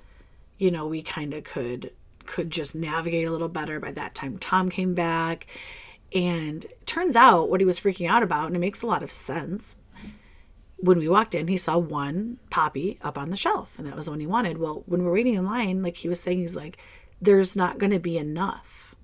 you 0.57 0.71
know, 0.71 0.87
we 0.87 1.01
kind 1.01 1.33
of 1.33 1.43
could 1.43 1.91
could 2.25 2.49
just 2.49 2.73
navigate 2.73 3.27
a 3.27 3.31
little 3.31 3.49
better. 3.49 3.79
By 3.79 3.91
that 3.91 4.15
time, 4.15 4.37
Tom 4.39 4.69
came 4.69 4.95
back. 4.95 5.47
And 6.13 6.65
turns 6.85 7.15
out 7.15 7.49
what 7.49 7.59
he 7.59 7.65
was 7.65 7.79
freaking 7.79 8.09
out 8.09 8.23
about, 8.23 8.47
and 8.47 8.55
it 8.55 8.59
makes 8.59 8.81
a 8.81 8.87
lot 8.87 9.03
of 9.03 9.11
sense. 9.11 9.77
When 10.77 10.97
we 10.97 11.09
walked 11.09 11.35
in, 11.35 11.47
he 11.47 11.57
saw 11.57 11.77
one 11.77 12.39
poppy 12.49 12.99
up 13.01 13.17
on 13.17 13.31
the 13.31 13.35
shelf, 13.35 13.77
and 13.77 13.87
that 13.87 13.95
was 13.95 14.05
the 14.05 14.11
one 14.11 14.19
he 14.19 14.27
wanted. 14.27 14.57
Well, 14.57 14.83
when 14.85 15.03
we're 15.03 15.11
waiting 15.11 15.33
in 15.33 15.45
line, 15.45 15.83
like 15.83 15.97
he 15.97 16.07
was 16.07 16.19
saying, 16.19 16.37
he's 16.37 16.55
like, 16.55 16.77
there's 17.19 17.55
not 17.55 17.79
going 17.79 17.91
to 17.91 17.99
be 17.99 18.17
enough. 18.17 18.95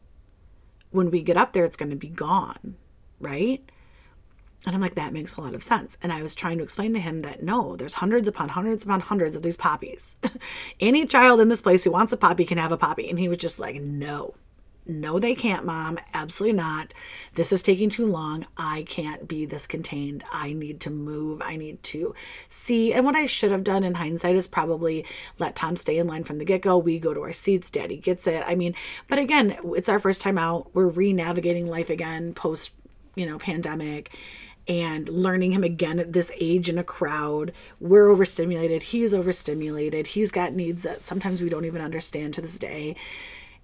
When 0.92 1.12
we 1.12 1.22
get 1.22 1.38
up 1.38 1.54
there, 1.54 1.66
it's 1.66 1.78
going 1.78 1.92
to 1.92 1.98
be 1.98 2.10
gone 2.10 2.76
right? 3.22 3.62
And 4.66 4.76
I'm 4.76 4.82
like, 4.82 4.96
that 4.96 5.14
makes 5.14 5.36
a 5.36 5.42
lot 5.42 5.56
of 5.56 5.64
sense. 5.64 5.98
And 6.04 6.14
I 6.14 6.22
was 6.22 6.36
trying 6.36 6.58
to 6.58 6.64
explain 6.64 6.94
to 6.94 7.00
him 7.00 7.22
that 7.22 7.42
no, 7.42 7.76
there's 7.76 7.96
hundreds 7.96 8.28
upon 8.28 8.50
hundreds 8.50 8.84
upon 8.84 9.00
hundreds 9.00 9.36
of 9.36 9.42
these 9.42 9.58
poppies. 9.58 10.16
Any 10.80 11.08
child 11.08 11.42
in 11.42 11.50
this 11.50 11.62
place 11.62 11.84
who 11.84 11.92
wants 11.92 12.14
a 12.14 12.18
poppy 12.18 12.46
can 12.46 12.60
have 12.60 12.72
a 12.72 12.78
poppy. 12.78 13.10
And 13.10 13.18
he 13.18 13.28
was 13.28 13.40
just 13.40 13.60
like, 13.60 13.76
no, 13.82 14.36
no, 14.86 15.18
they 15.18 15.34
can't, 15.34 15.66
mom. 15.66 16.00
Absolutely 16.14 16.58
not. 16.58 16.94
This 17.34 17.52
is 17.52 17.64
taking 17.64 17.90
too 17.90 18.06
long. 18.06 18.46
I 18.56 18.84
can't 18.88 19.28
be 19.28 19.46
this 19.46 19.66
contained. 19.66 20.24
I 20.32 20.54
need 20.54 20.82
to 20.82 20.92
move. 20.92 21.42
I 21.44 21.56
need 21.56 21.82
to 21.84 22.14
see. 22.48 22.94
And 22.94 23.04
what 23.04 23.16
I 23.16 23.26
should 23.26 23.52
have 23.52 23.64
done 23.64 23.84
in 23.84 23.96
hindsight 23.96 24.36
is 24.36 24.48
probably 24.48 25.06
let 25.40 25.56
Tom 25.56 25.76
stay 25.76 25.98
in 25.98 26.06
line 26.06 26.24
from 26.24 26.38
the 26.38 26.46
get 26.46 26.62
go. 26.62 26.78
We 26.78 27.00
go 27.00 27.16
to 27.16 27.22
our 27.22 27.34
seats. 27.34 27.72
Daddy 27.72 27.98
gets 27.98 28.28
it. 28.28 28.44
I 28.46 28.54
mean, 28.54 28.76
but 29.08 29.18
again, 29.18 29.58
it's 29.76 29.90
our 29.90 30.00
first 30.00 30.22
time 30.22 30.38
out. 30.38 30.70
We're 30.74 30.88
re 30.88 31.14
navigating 31.14 31.68
life 31.68 31.90
again 31.90 32.36
post 32.36 32.74
you 33.16 33.26
know, 33.26 33.38
pandemic 33.38 34.18
and 34.68 35.10
learning 35.10 35.52
him 35.52 35.64
again 35.64 36.00
at 36.00 36.14
this 36.14 36.32
age 36.40 36.70
in 36.70 36.78
a 36.78 36.84
crowd. 36.84 37.52
We're 37.80 38.10
overstimulated. 38.10 38.84
He's 38.84 39.14
overstimulated. 39.14 40.08
He's 40.08 40.32
got 40.32 40.54
needs 40.54 40.84
that 40.84 41.04
sometimes 41.04 41.42
we 41.42 41.50
don't 41.50 41.66
even 41.66 41.82
understand 41.82 42.34
to 42.36 42.42
this 42.42 42.60
day. 42.60 42.96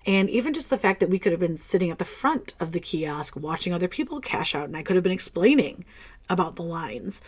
And 0.05 0.29
even 0.29 0.53
just 0.53 0.69
the 0.69 0.77
fact 0.77 0.99
that 1.01 1.09
we 1.09 1.19
could 1.19 1.33
have 1.33 1.41
been 1.41 1.57
sitting 1.57 1.91
at 1.91 1.99
the 1.99 2.05
front 2.05 2.53
of 2.59 2.71
the 2.71 2.79
kiosk 2.79 3.35
watching 3.35 3.73
other 3.73 3.89
people 3.89 4.21
cash 4.21 4.55
out, 4.55 4.65
and 4.65 4.77
I 4.77 4.83
could 4.83 4.95
have 4.95 5.03
been 5.03 5.11
explaining 5.11 5.85
about 6.29 6.55
the 6.55 6.63
lines. 6.63 7.21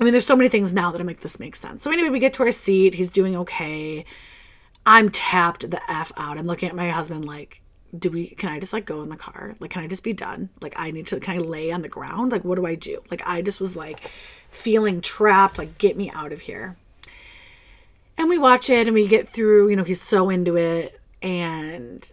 I 0.00 0.04
mean, 0.04 0.12
there's 0.12 0.26
so 0.26 0.36
many 0.36 0.48
things 0.48 0.72
now 0.72 0.92
that 0.92 1.00
I 1.00 1.04
make 1.04 1.20
this 1.20 1.40
make 1.40 1.56
sense. 1.56 1.82
So, 1.82 1.90
anyway, 1.90 2.08
we 2.08 2.20
get 2.20 2.34
to 2.34 2.44
our 2.44 2.52
seat. 2.52 2.94
He's 2.94 3.10
doing 3.10 3.36
okay. 3.36 4.04
I'm 4.86 5.10
tapped 5.10 5.70
the 5.70 5.80
F 5.90 6.10
out. 6.16 6.38
I'm 6.38 6.46
looking 6.46 6.68
at 6.68 6.74
my 6.74 6.88
husband 6.88 7.26
like, 7.26 7.59
do 7.98 8.10
we 8.10 8.28
can 8.28 8.50
I 8.50 8.60
just 8.60 8.72
like 8.72 8.84
go 8.84 9.02
in 9.02 9.08
the 9.08 9.16
car? 9.16 9.54
Like 9.58 9.70
can 9.70 9.82
I 9.82 9.86
just 9.86 10.04
be 10.04 10.12
done? 10.12 10.48
Like 10.60 10.74
I 10.76 10.90
need 10.90 11.06
to 11.08 11.20
can 11.20 11.36
I 11.36 11.38
lay 11.38 11.72
on 11.72 11.82
the 11.82 11.88
ground? 11.88 12.32
Like 12.32 12.44
what 12.44 12.56
do 12.56 12.66
I 12.66 12.74
do? 12.74 13.02
Like 13.10 13.22
I 13.26 13.42
just 13.42 13.60
was 13.60 13.76
like 13.76 14.00
feeling 14.50 15.00
trapped, 15.00 15.58
like 15.58 15.78
get 15.78 15.96
me 15.96 16.10
out 16.10 16.32
of 16.32 16.40
here. 16.40 16.76
And 18.16 18.28
we 18.28 18.38
watch 18.38 18.68
it 18.68 18.86
and 18.86 18.94
we 18.94 19.08
get 19.08 19.28
through, 19.28 19.70
you 19.70 19.76
know, 19.76 19.84
he's 19.84 20.02
so 20.02 20.28
into 20.28 20.56
it 20.56 21.00
and 21.22 22.12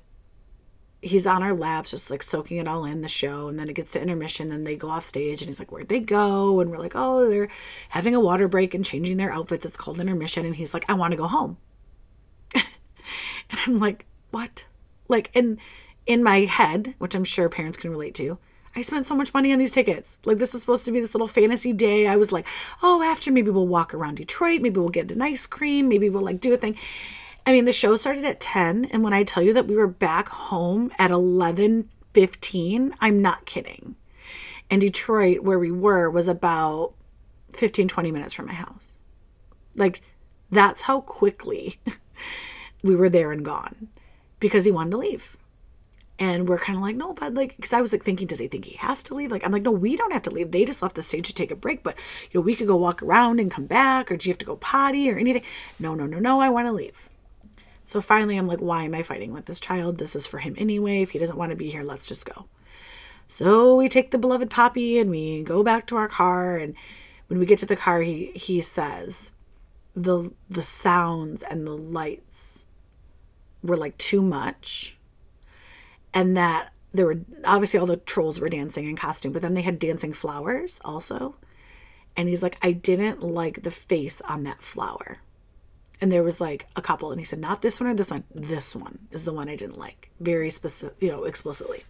he's 1.01 1.27
on 1.27 1.43
our 1.43 1.53
laps 1.53 1.91
just 1.91 2.09
like 2.09 2.23
soaking 2.23 2.57
it 2.57 2.67
all 2.67 2.85
in 2.85 3.01
the 3.01 3.07
show 3.07 3.47
and 3.47 3.59
then 3.59 3.69
it 3.69 3.75
gets 3.75 3.91
to 3.93 4.01
intermission 4.01 4.51
and 4.51 4.65
they 4.65 4.75
go 4.75 4.89
off 4.89 5.03
stage 5.03 5.41
and 5.41 5.49
he's 5.49 5.59
like 5.59 5.71
where'd 5.71 5.89
they 5.89 5.99
go 5.99 6.59
and 6.59 6.71
we're 6.71 6.79
like 6.79 6.93
oh 6.95 7.29
they're 7.29 7.47
having 7.89 8.15
a 8.15 8.19
water 8.19 8.47
break 8.47 8.73
and 8.73 8.83
changing 8.83 9.17
their 9.17 9.31
outfits 9.31 9.65
it's 9.65 9.77
called 9.77 9.99
intermission 9.99 10.45
and 10.45 10.55
he's 10.55 10.73
like 10.73 10.89
i 10.89 10.93
want 10.93 11.11
to 11.11 11.17
go 11.17 11.27
home 11.27 11.57
and 12.55 12.65
i'm 13.67 13.79
like 13.79 14.05
what 14.31 14.65
like 15.07 15.29
in 15.33 15.57
in 16.05 16.23
my 16.23 16.41
head, 16.41 16.95
which 16.99 17.15
I'm 17.15 17.25
sure 17.25 17.49
parents 17.49 17.77
can 17.77 17.91
relate 17.91 18.15
to, 18.15 18.37
I 18.75 18.81
spent 18.81 19.05
so 19.05 19.15
much 19.15 19.33
money 19.33 19.51
on 19.51 19.59
these 19.59 19.71
tickets. 19.71 20.19
Like 20.23 20.37
this 20.37 20.53
was 20.53 20.61
supposed 20.61 20.85
to 20.85 20.91
be 20.91 21.01
this 21.01 21.13
little 21.13 21.27
fantasy 21.27 21.73
day. 21.73 22.07
I 22.07 22.15
was 22.15 22.31
like, 22.31 22.45
oh, 22.81 23.01
after 23.03 23.31
maybe 23.31 23.51
we'll 23.51 23.67
walk 23.67 23.93
around 23.93 24.15
Detroit, 24.15 24.61
maybe 24.61 24.79
we'll 24.79 24.89
get 24.89 25.11
an 25.11 25.21
ice 25.21 25.47
cream, 25.47 25.89
maybe 25.89 26.09
we'll 26.09 26.23
like 26.23 26.39
do 26.39 26.53
a 26.53 26.57
thing. 26.57 26.77
I 27.47 27.53
mean, 27.53 27.65
the 27.65 27.73
show 27.73 27.95
started 27.95 28.25
at 28.25 28.41
10, 28.41 28.85
and 28.91 29.03
when 29.03 29.13
I 29.13 29.23
tell 29.23 29.41
you 29.41 29.53
that 29.53 29.67
we 29.67 29.77
were 29.77 29.87
back 29.87 30.27
home 30.27 30.91
at 30.99 31.11
11:15, 31.11 32.93
I'm 32.99 33.21
not 33.21 33.45
kidding. 33.45 33.95
And 34.69 34.81
Detroit, 34.81 35.43
where 35.43 35.57
we 35.57 35.71
were, 35.71 36.09
was 36.09 36.27
about 36.27 36.93
15, 37.53 37.87
20 37.87 38.11
minutes 38.11 38.33
from 38.33 38.47
my 38.47 38.53
house. 38.53 38.95
Like, 39.75 40.01
that's 40.51 40.83
how 40.83 41.01
quickly 41.01 41.79
we 42.83 42.95
were 42.95 43.09
there 43.09 43.31
and 43.31 43.45
gone. 43.45 43.87
Because 44.39 44.65
he 44.65 44.71
wanted 44.71 44.91
to 44.91 44.97
leave. 44.97 45.37
And 46.19 46.49
we're 46.49 46.57
kind 46.57 46.75
of 46.75 46.81
like, 46.81 46.95
no, 46.95 47.13
but 47.13 47.35
like, 47.35 47.55
because 47.57 47.73
I 47.73 47.81
was 47.81 47.91
like 47.91 48.03
thinking, 48.03 48.25
does 48.25 48.39
he 48.39 48.47
think 48.47 48.65
he 48.65 48.75
has 48.77 49.03
to 49.03 49.13
leave? 49.13 49.31
Like, 49.31 49.45
I'm 49.45 49.51
like, 49.51 49.61
no, 49.61 49.71
we 49.71 49.95
don't 49.95 50.13
have 50.13 50.23
to 50.23 50.31
leave. 50.31 50.51
They 50.51 50.65
just 50.65 50.81
left 50.81 50.95
the 50.95 51.03
stage 51.03 51.27
to 51.27 51.33
take 51.33 51.51
a 51.51 51.55
break, 51.55 51.83
but 51.83 51.95
you 52.31 52.39
know, 52.39 52.43
we 52.43 52.55
could 52.55 52.65
go 52.67 52.75
walk 52.75 53.03
around 53.03 53.39
and 53.39 53.51
come 53.51 53.67
back, 53.67 54.11
or 54.11 54.17
do 54.17 54.27
you 54.27 54.33
have 54.33 54.39
to 54.39 54.45
go 54.45 54.55
potty 54.55 55.11
or 55.11 55.17
anything? 55.17 55.43
No, 55.79 55.93
no, 55.93 56.07
no, 56.07 56.17
no, 56.17 56.39
I 56.39 56.49
want 56.49 56.67
to 56.67 56.71
leave. 56.71 57.09
So 57.83 58.01
finally, 58.01 58.35
I'm 58.35 58.47
like, 58.47 58.59
why 58.59 58.83
am 58.83 58.95
I 58.95 59.03
fighting 59.03 59.31
with 59.31 59.45
this 59.45 59.59
child? 59.59 59.97
This 59.97 60.15
is 60.15 60.27
for 60.27 60.39
him 60.39 60.55
anyway. 60.57 61.03
If 61.03 61.11
he 61.11 61.19
doesn't 61.19 61.37
want 61.37 61.51
to 61.51 61.55
be 61.55 61.69
here, 61.69 61.83
let's 61.83 62.07
just 62.07 62.25
go. 62.25 62.47
So 63.27 63.75
we 63.75 63.87
take 63.87 64.11
the 64.11 64.17
beloved 64.17 64.49
Poppy 64.49 64.99
and 64.99 65.09
we 65.09 65.43
go 65.43 65.63
back 65.63 65.85
to 65.87 65.97
our 65.97 66.07
car. 66.07 66.57
And 66.57 66.75
when 67.27 67.39
we 67.39 67.45
get 67.45 67.59
to 67.59 67.65
the 67.65 67.75
car, 67.75 68.01
he 68.01 68.31
he 68.33 68.59
says, 68.61 69.31
the 69.95 70.31
the 70.49 70.63
sounds 70.63 71.43
and 71.43 71.65
the 71.65 71.77
lights 71.77 72.66
were 73.63 73.77
like 73.77 73.97
too 73.97 74.21
much 74.21 74.97
and 76.13 76.35
that 76.37 76.71
there 76.93 77.05
were 77.05 77.19
obviously 77.45 77.79
all 77.79 77.85
the 77.85 77.97
trolls 77.97 78.39
were 78.39 78.49
dancing 78.49 78.85
in 78.85 78.95
costume, 78.95 79.31
but 79.31 79.41
then 79.41 79.53
they 79.53 79.61
had 79.61 79.79
dancing 79.79 80.13
flowers 80.13 80.79
also. 80.83 81.35
And 82.15 82.27
he's 82.27 82.41
like, 82.41 82.57
I 82.63 82.71
didn't 82.71 83.21
like 83.21 83.61
the 83.61 83.71
face 83.71 84.21
on 84.21 84.43
that 84.43 84.63
flower. 84.63 85.19
And 86.01 86.11
there 86.11 86.23
was 86.23 86.41
like 86.41 86.67
a 86.75 86.81
couple, 86.81 87.11
and 87.11 87.19
he 87.19 87.25
said, 87.25 87.39
Not 87.39 87.61
this 87.61 87.79
one 87.79 87.89
or 87.89 87.93
this 87.93 88.11
one. 88.11 88.23
This 88.33 88.75
one 88.75 88.99
is 89.11 89.23
the 89.23 89.33
one 89.33 89.49
I 89.49 89.55
didn't 89.55 89.77
like, 89.77 90.09
very 90.19 90.49
specific, 90.49 90.95
you 90.99 91.09
know, 91.09 91.23
explicitly. 91.23 91.83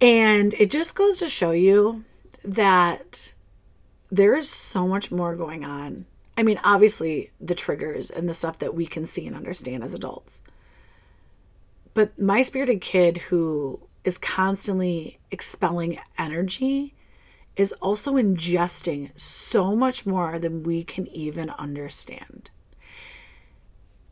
And 0.00 0.54
it 0.54 0.70
just 0.70 0.94
goes 0.94 1.18
to 1.18 1.28
show 1.28 1.52
you 1.52 2.04
that 2.44 3.32
there 4.10 4.34
is 4.34 4.48
so 4.48 4.86
much 4.86 5.10
more 5.10 5.34
going 5.36 5.64
on. 5.64 6.06
I 6.36 6.42
mean, 6.42 6.58
obviously, 6.64 7.30
the 7.40 7.54
triggers 7.54 8.10
and 8.10 8.28
the 8.28 8.34
stuff 8.34 8.58
that 8.58 8.74
we 8.74 8.86
can 8.86 9.06
see 9.06 9.26
and 9.26 9.36
understand 9.36 9.82
as 9.84 9.94
adults 9.94 10.42
but 11.94 12.18
my 12.20 12.42
spirited 12.42 12.80
kid 12.80 13.18
who 13.18 13.80
is 14.02 14.18
constantly 14.18 15.18
expelling 15.30 15.98
energy 16.18 16.94
is 17.56 17.72
also 17.74 18.14
ingesting 18.14 19.18
so 19.18 19.76
much 19.76 20.04
more 20.04 20.40
than 20.40 20.64
we 20.64 20.82
can 20.82 21.06
even 21.08 21.50
understand. 21.50 22.50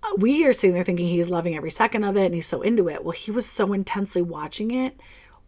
Uh, 0.04 0.14
we 0.16 0.46
are 0.46 0.52
sitting 0.52 0.74
there 0.74 0.84
thinking 0.84 1.08
he's 1.08 1.28
loving 1.28 1.56
every 1.56 1.70
second 1.70 2.04
of 2.04 2.16
it 2.16 2.26
and 2.26 2.34
he's 2.34 2.46
so 2.46 2.62
into 2.62 2.88
it. 2.88 3.04
Well, 3.04 3.12
he 3.12 3.32
was 3.32 3.46
so 3.46 3.72
intensely 3.72 4.22
watching 4.22 4.70
it 4.70 4.98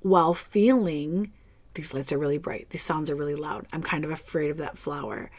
while 0.00 0.34
feeling 0.34 1.32
these 1.74 1.94
lights 1.94 2.12
are 2.12 2.18
really 2.18 2.38
bright, 2.38 2.70
these 2.70 2.82
sounds 2.82 3.10
are 3.10 3.16
really 3.16 3.34
loud. 3.34 3.66
I'm 3.72 3.82
kind 3.82 4.04
of 4.04 4.10
afraid 4.10 4.50
of 4.50 4.58
that 4.58 4.76
flower 4.76 5.30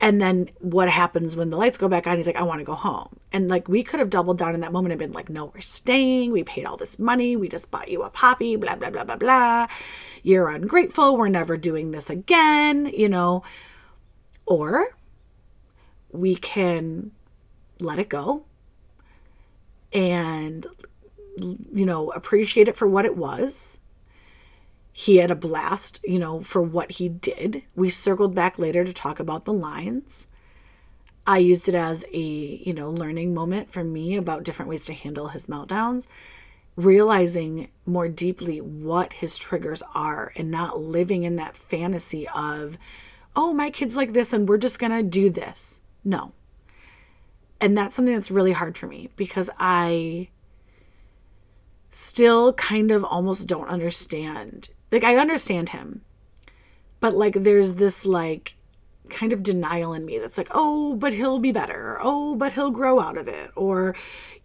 and 0.00 0.20
then 0.20 0.48
what 0.60 0.88
happens 0.88 1.34
when 1.34 1.50
the 1.50 1.56
lights 1.56 1.78
go 1.78 1.88
back 1.88 2.06
on? 2.06 2.16
He's 2.16 2.26
like 2.26 2.36
i 2.36 2.42
want 2.42 2.60
to 2.60 2.64
go 2.64 2.74
home. 2.74 3.18
And 3.32 3.48
like 3.48 3.68
we 3.68 3.82
could 3.82 3.98
have 3.98 4.10
doubled 4.10 4.38
down 4.38 4.54
in 4.54 4.60
that 4.60 4.72
moment 4.72 4.92
and 4.92 4.98
been 4.98 5.12
like 5.12 5.28
no 5.28 5.46
we're 5.46 5.60
staying. 5.60 6.30
We 6.30 6.44
paid 6.44 6.66
all 6.66 6.76
this 6.76 6.98
money. 6.98 7.36
We 7.36 7.48
just 7.48 7.70
bought 7.70 7.88
you 7.88 8.02
a 8.02 8.10
poppy 8.10 8.56
blah 8.56 8.76
blah 8.76 8.90
blah 8.90 9.04
blah 9.04 9.16
blah. 9.16 9.66
You're 10.22 10.50
ungrateful. 10.50 11.16
We're 11.16 11.28
never 11.28 11.56
doing 11.56 11.90
this 11.90 12.10
again 12.10 12.86
you 12.86 13.08
know? 13.08 13.42
Or 14.46 14.96
we 16.12 16.36
can 16.36 17.10
let 17.80 17.98
it 17.98 18.08
go 18.08 18.44
and 19.92 20.66
you 21.72 21.86
know 21.86 22.10
appreciate 22.12 22.68
it 22.68 22.76
for 22.76 22.88
what 22.88 23.04
it 23.04 23.16
was 23.16 23.78
he 24.98 25.18
had 25.18 25.30
a 25.30 25.36
blast, 25.36 26.00
you 26.02 26.18
know, 26.18 26.40
for 26.40 26.60
what 26.60 26.90
he 26.90 27.08
did. 27.08 27.62
We 27.76 27.88
circled 27.88 28.34
back 28.34 28.58
later 28.58 28.82
to 28.82 28.92
talk 28.92 29.20
about 29.20 29.44
the 29.44 29.52
lines. 29.52 30.26
I 31.24 31.38
used 31.38 31.68
it 31.68 31.76
as 31.76 32.04
a, 32.12 32.18
you 32.18 32.74
know, 32.74 32.90
learning 32.90 33.32
moment 33.32 33.70
for 33.70 33.84
me 33.84 34.16
about 34.16 34.42
different 34.42 34.68
ways 34.68 34.86
to 34.86 34.94
handle 34.94 35.28
his 35.28 35.46
meltdowns, 35.46 36.08
realizing 36.74 37.68
more 37.86 38.08
deeply 38.08 38.60
what 38.60 39.12
his 39.12 39.38
triggers 39.38 39.84
are 39.94 40.32
and 40.34 40.50
not 40.50 40.80
living 40.80 41.22
in 41.22 41.36
that 41.36 41.54
fantasy 41.54 42.26
of, 42.34 42.76
oh, 43.36 43.52
my 43.52 43.70
kid's 43.70 43.94
like 43.94 44.14
this 44.14 44.32
and 44.32 44.48
we're 44.48 44.58
just 44.58 44.80
going 44.80 44.90
to 44.90 45.04
do 45.04 45.30
this. 45.30 45.80
No. 46.02 46.32
And 47.60 47.78
that's 47.78 47.94
something 47.94 48.14
that's 48.14 48.32
really 48.32 48.50
hard 48.50 48.76
for 48.76 48.88
me 48.88 49.10
because 49.14 49.48
I 49.60 50.30
still 51.88 52.52
kind 52.54 52.90
of 52.90 53.04
almost 53.04 53.46
don't 53.46 53.68
understand 53.68 54.70
like 54.90 55.04
I 55.04 55.16
understand 55.16 55.70
him, 55.70 56.02
but 57.00 57.14
like 57.14 57.34
there's 57.34 57.74
this 57.74 58.04
like 58.04 58.56
kind 59.08 59.32
of 59.32 59.42
denial 59.42 59.94
in 59.94 60.04
me 60.04 60.18
that's 60.18 60.38
like, 60.38 60.48
oh, 60.50 60.94
but 60.96 61.12
he'll 61.12 61.38
be 61.38 61.52
better, 61.52 61.98
oh, 62.00 62.34
but 62.34 62.52
he'll 62.52 62.70
grow 62.70 63.00
out 63.00 63.18
of 63.18 63.28
it, 63.28 63.50
or 63.56 63.94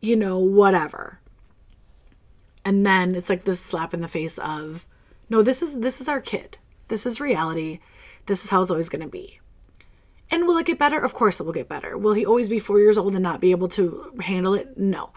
you 0.02 0.16
know, 0.16 0.40
whatever. 0.40 1.20
And 2.66 2.86
then 2.86 3.16
it's 3.16 3.30
like 3.30 3.44
this 3.44 3.60
slap 3.60 3.94
in 3.94 4.02
the 4.02 4.08
face 4.08 4.38
of, 4.38 4.88
no, 5.30 5.42
this 5.42 5.62
is 5.62 5.80
this 5.80 6.02
is 6.02 6.08
our 6.08 6.22
kid. 6.22 6.58
This 6.88 7.06
is 7.06 7.20
reality. 7.22 7.80
This 8.26 8.44
is 8.44 8.50
how 8.50 8.62
it's 8.62 8.72
always 8.72 8.90
going 8.90 9.02
to 9.02 9.10
be. 9.10 9.40
And 10.32 10.48
will 10.48 10.58
it 10.58 10.66
get 10.66 10.80
better? 10.80 11.00
Of 11.00 11.14
course 11.14 11.40
it 11.40 11.44
will 11.44 11.54
get 11.54 11.68
better. 11.68 11.98
Will 11.98 12.14
he 12.14 12.26
always 12.26 12.50
be 12.50 12.60
four 12.60 12.80
years 12.80 12.98
old 12.98 13.14
and 13.14 13.24
not 13.24 13.42
be 13.42 13.52
able 13.52 13.68
to 13.70 14.14
handle 14.22 14.54
it? 14.54 14.78
No 14.78 15.12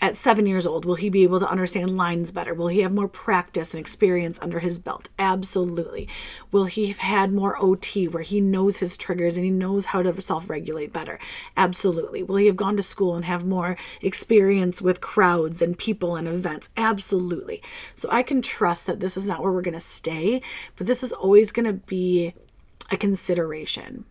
at 0.00 0.16
seven 0.16 0.46
years 0.46 0.66
old, 0.66 0.84
will 0.84 0.94
he 0.94 1.08
be 1.08 1.22
able 1.22 1.40
to 1.40 1.48
understand 1.48 1.96
lines 1.96 2.30
better? 2.30 2.54
Will 2.54 2.68
he 2.68 2.80
have 2.80 2.92
more 2.92 3.08
practice 3.08 3.72
and 3.72 3.80
experience 3.80 4.38
under 4.40 4.58
his 4.58 4.78
belt? 4.78 5.08
Absolutely. 5.18 6.08
Will 6.52 6.66
he 6.66 6.88
have 6.88 6.98
had 6.98 7.32
more 7.32 7.56
OT 7.60 8.08
where 8.08 8.22
he 8.22 8.40
knows 8.40 8.78
his 8.78 8.96
triggers 8.96 9.36
and 9.36 9.44
he 9.44 9.50
knows 9.50 9.86
how 9.86 10.02
to 10.02 10.20
self 10.20 10.50
regulate 10.50 10.92
better? 10.92 11.18
Absolutely. 11.56 12.22
Will 12.22 12.36
he 12.36 12.46
have 12.46 12.56
gone 12.56 12.76
to 12.76 12.82
school 12.82 13.14
and 13.14 13.24
have 13.24 13.46
more 13.46 13.76
experience 14.02 14.82
with 14.82 15.00
crowds 15.00 15.62
and 15.62 15.78
people 15.78 16.16
and 16.16 16.28
events? 16.28 16.70
Absolutely. 16.76 17.62
So 17.94 18.08
I 18.10 18.22
can 18.22 18.42
trust 18.42 18.86
that 18.86 19.00
this 19.00 19.16
is 19.16 19.26
not 19.26 19.42
where 19.42 19.52
we're 19.52 19.62
going 19.62 19.74
to 19.74 19.80
stay, 19.80 20.42
but 20.76 20.86
this 20.86 21.02
is 21.02 21.12
always 21.12 21.52
going 21.52 21.66
to 21.66 21.86
be 21.86 22.34
a 22.90 22.96
consideration. 22.96 24.04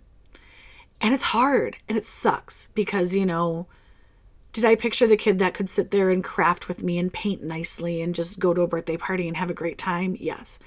And 1.02 1.14
it's 1.14 1.24
hard 1.24 1.78
and 1.88 1.98
it 1.98 2.06
sucks 2.06 2.70
because, 2.74 3.16
you 3.16 3.26
know, 3.26 3.68
did 4.56 4.64
I 4.64 4.76
picture 4.76 5.06
the 5.06 5.18
kid 5.18 5.39
that 5.39 5.53
could 5.53 5.70
sit 5.70 5.91
there 5.91 6.10
and 6.10 6.24
craft 6.24 6.70
with 6.70 6.82
me 6.82 6.97
and 6.97 7.12
paint 7.12 7.43
nicely 7.43 8.01
and 8.01 8.16
just 8.16 8.39
go 8.39 8.53
to 8.53 8.62
a 8.62 8.68
birthday 8.68 8.95
party 8.95 9.28
and 9.28 9.36
have 9.36 9.49
a 9.49 9.53
great 9.53 9.78
time? 9.78 10.16
Yes. 10.18 10.60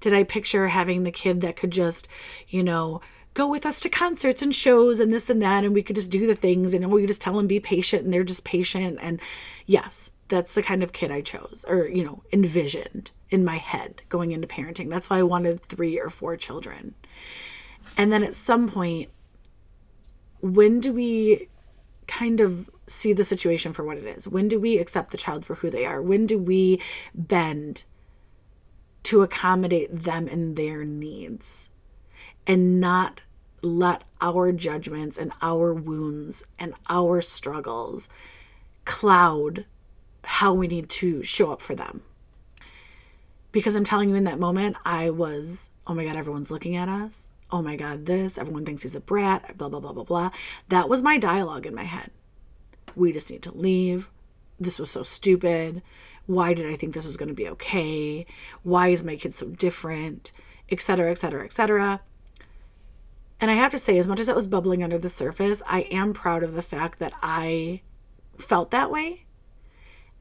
Did 0.00 0.12
I 0.12 0.24
picture 0.24 0.66
having 0.66 1.04
the 1.04 1.12
kid 1.12 1.42
that 1.42 1.54
could 1.54 1.70
just, 1.70 2.08
you 2.48 2.64
know, 2.64 3.02
go 3.34 3.46
with 3.48 3.64
us 3.64 3.78
to 3.82 3.88
concerts 3.88 4.42
and 4.42 4.52
shows 4.52 4.98
and 4.98 5.12
this 5.12 5.30
and 5.30 5.40
that 5.42 5.62
and 5.62 5.74
we 5.74 5.84
could 5.84 5.94
just 5.94 6.10
do 6.10 6.26
the 6.26 6.34
things 6.34 6.74
and 6.74 6.90
we 6.90 7.02
could 7.02 7.08
just 7.08 7.20
tell 7.20 7.34
them 7.34 7.46
be 7.46 7.60
patient 7.60 8.02
and 8.02 8.12
they're 8.12 8.24
just 8.24 8.42
patient 8.42 8.98
and 9.00 9.20
yes, 9.66 10.10
that's 10.26 10.54
the 10.54 10.62
kind 10.62 10.82
of 10.82 10.92
kid 10.92 11.12
I 11.12 11.20
chose 11.20 11.64
or, 11.68 11.86
you 11.86 12.02
know, 12.02 12.24
envisioned 12.32 13.12
in 13.30 13.44
my 13.44 13.58
head 13.58 14.02
going 14.08 14.32
into 14.32 14.48
parenting. 14.48 14.90
That's 14.90 15.08
why 15.08 15.18
I 15.18 15.22
wanted 15.22 15.62
3 15.62 16.00
or 16.00 16.10
4 16.10 16.36
children. 16.36 16.96
And 17.96 18.12
then 18.12 18.24
at 18.24 18.34
some 18.34 18.68
point 18.68 19.08
when 20.40 20.80
do 20.80 20.92
we 20.92 21.48
kind 22.08 22.40
of 22.40 22.68
see 22.86 23.12
the 23.12 23.24
situation 23.24 23.72
for 23.72 23.84
what 23.84 23.98
it 23.98 24.04
is? 24.04 24.28
When 24.28 24.48
do 24.48 24.60
we 24.60 24.78
accept 24.78 25.10
the 25.10 25.16
child 25.16 25.44
for 25.44 25.56
who 25.56 25.70
they 25.70 25.84
are? 25.84 26.00
When 26.00 26.26
do 26.26 26.38
we 26.38 26.80
bend 27.14 27.84
to 29.04 29.22
accommodate 29.22 29.90
them 29.90 30.28
and 30.28 30.56
their 30.56 30.84
needs 30.84 31.70
and 32.46 32.80
not 32.80 33.22
let 33.62 34.04
our 34.20 34.52
judgments 34.52 35.18
and 35.18 35.32
our 35.42 35.74
wounds 35.74 36.44
and 36.58 36.74
our 36.88 37.20
struggles 37.20 38.08
cloud 38.84 39.66
how 40.24 40.52
we 40.52 40.66
need 40.66 40.88
to 40.88 41.22
show 41.22 41.50
up 41.50 41.60
for 41.60 41.74
them? 41.74 42.02
Because 43.52 43.74
I'm 43.74 43.84
telling 43.84 44.10
you, 44.10 44.16
in 44.16 44.24
that 44.24 44.38
moment, 44.38 44.76
I 44.84 45.10
was, 45.10 45.70
oh 45.86 45.94
my 45.94 46.04
God, 46.04 46.16
everyone's 46.16 46.50
looking 46.50 46.76
at 46.76 46.88
us. 46.88 47.30
Oh 47.50 47.62
my 47.62 47.76
God, 47.76 48.06
this, 48.06 48.38
everyone 48.38 48.64
thinks 48.64 48.82
he's 48.82 48.96
a 48.96 49.00
brat, 49.00 49.56
blah, 49.56 49.68
blah, 49.68 49.80
blah, 49.80 49.92
blah, 49.92 50.04
blah. 50.04 50.30
That 50.68 50.88
was 50.88 51.00
my 51.00 51.16
dialogue 51.16 51.64
in 51.64 51.74
my 51.74 51.84
head 51.84 52.10
we 52.96 53.12
just 53.12 53.30
need 53.30 53.42
to 53.42 53.56
leave. 53.56 54.10
This 54.58 54.78
was 54.78 54.90
so 54.90 55.02
stupid. 55.02 55.82
Why 56.26 56.54
did 56.54 56.66
I 56.66 56.74
think 56.74 56.94
this 56.94 57.06
was 57.06 57.16
going 57.16 57.28
to 57.28 57.34
be 57.34 57.48
okay? 57.50 58.26
Why 58.62 58.88
is 58.88 59.04
my 59.04 59.16
kid 59.16 59.34
so 59.34 59.46
different? 59.48 60.32
Etc., 60.70 61.08
etc., 61.08 61.44
etc. 61.44 62.00
And 63.38 63.50
I 63.50 63.54
have 63.54 63.70
to 63.72 63.78
say, 63.78 63.98
as 63.98 64.08
much 64.08 64.18
as 64.18 64.26
that 64.26 64.34
was 64.34 64.46
bubbling 64.46 64.82
under 64.82 64.98
the 64.98 65.08
surface, 65.08 65.62
I 65.66 65.82
am 65.82 66.14
proud 66.14 66.42
of 66.42 66.54
the 66.54 66.62
fact 66.62 66.98
that 66.98 67.12
I 67.22 67.82
felt 68.38 68.70
that 68.72 68.90
way 68.90 69.26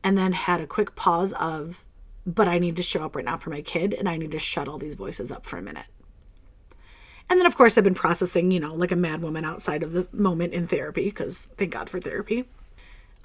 and 0.03 0.17
then 0.17 0.33
had 0.33 0.61
a 0.61 0.67
quick 0.67 0.95
pause 0.95 1.33
of, 1.33 1.83
but 2.27 2.47
I 2.47 2.59
need 2.59 2.75
to 2.77 2.83
show 2.83 3.03
up 3.03 3.15
right 3.15 3.25
now 3.25 3.37
for 3.37 3.49
my 3.49 3.61
kid 3.61 3.93
and 3.93 4.07
I 4.07 4.17
need 4.17 4.31
to 4.31 4.39
shut 4.39 4.67
all 4.67 4.77
these 4.77 4.95
voices 4.95 5.31
up 5.31 5.45
for 5.45 5.57
a 5.57 5.61
minute. 5.61 5.87
And 7.29 7.39
then, 7.39 7.47
of 7.47 7.55
course, 7.55 7.77
I've 7.77 7.83
been 7.83 7.95
processing, 7.95 8.51
you 8.51 8.59
know, 8.59 8.75
like 8.75 8.91
a 8.91 8.95
mad 8.95 9.23
woman 9.23 9.45
outside 9.45 9.81
of 9.81 9.93
the 9.93 10.07
moment 10.11 10.53
in 10.53 10.67
therapy, 10.67 11.05
because 11.05 11.47
thank 11.57 11.71
God 11.71 11.89
for 11.89 11.99
therapy 11.99 12.45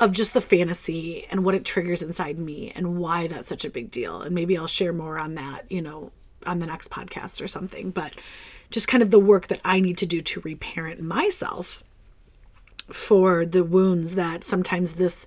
of 0.01 0.13
just 0.13 0.33
the 0.33 0.41
fantasy 0.41 1.27
and 1.31 1.45
what 1.45 1.55
it 1.55 1.65
triggers 1.65 2.03
inside 2.03 2.39
me 2.39 2.73
and 2.75 2.99
why 2.99 3.27
that's 3.27 3.51
such 3.51 3.67
a 3.67 3.71
big 3.71 3.91
deal. 3.91 4.23
And 4.23 4.35
maybe 4.35 4.57
I'll 4.57 4.67
share 4.67 4.95
more 4.95 5.19
on 5.19 5.35
that, 5.35 5.71
you 5.71 5.83
know, 5.83 6.11
on 6.47 6.59
the 6.59 6.67
next 6.67 6.91
podcast 6.91 7.43
or 7.43 7.47
something. 7.47 7.91
But 7.91 8.15
just 8.71 8.89
kind 8.89 9.03
of 9.03 9.11
the 9.11 9.21
work 9.21 9.49
that 9.49 9.61
I 9.63 9.79
need 9.79 9.99
to 9.99 10.07
do 10.07 10.23
to 10.23 10.41
reparent 10.41 11.03
myself 11.03 11.85
for 12.89 13.45
the 13.45 13.63
wounds 13.63 14.15
that 14.15 14.43
sometimes 14.45 14.95
this 14.95 15.27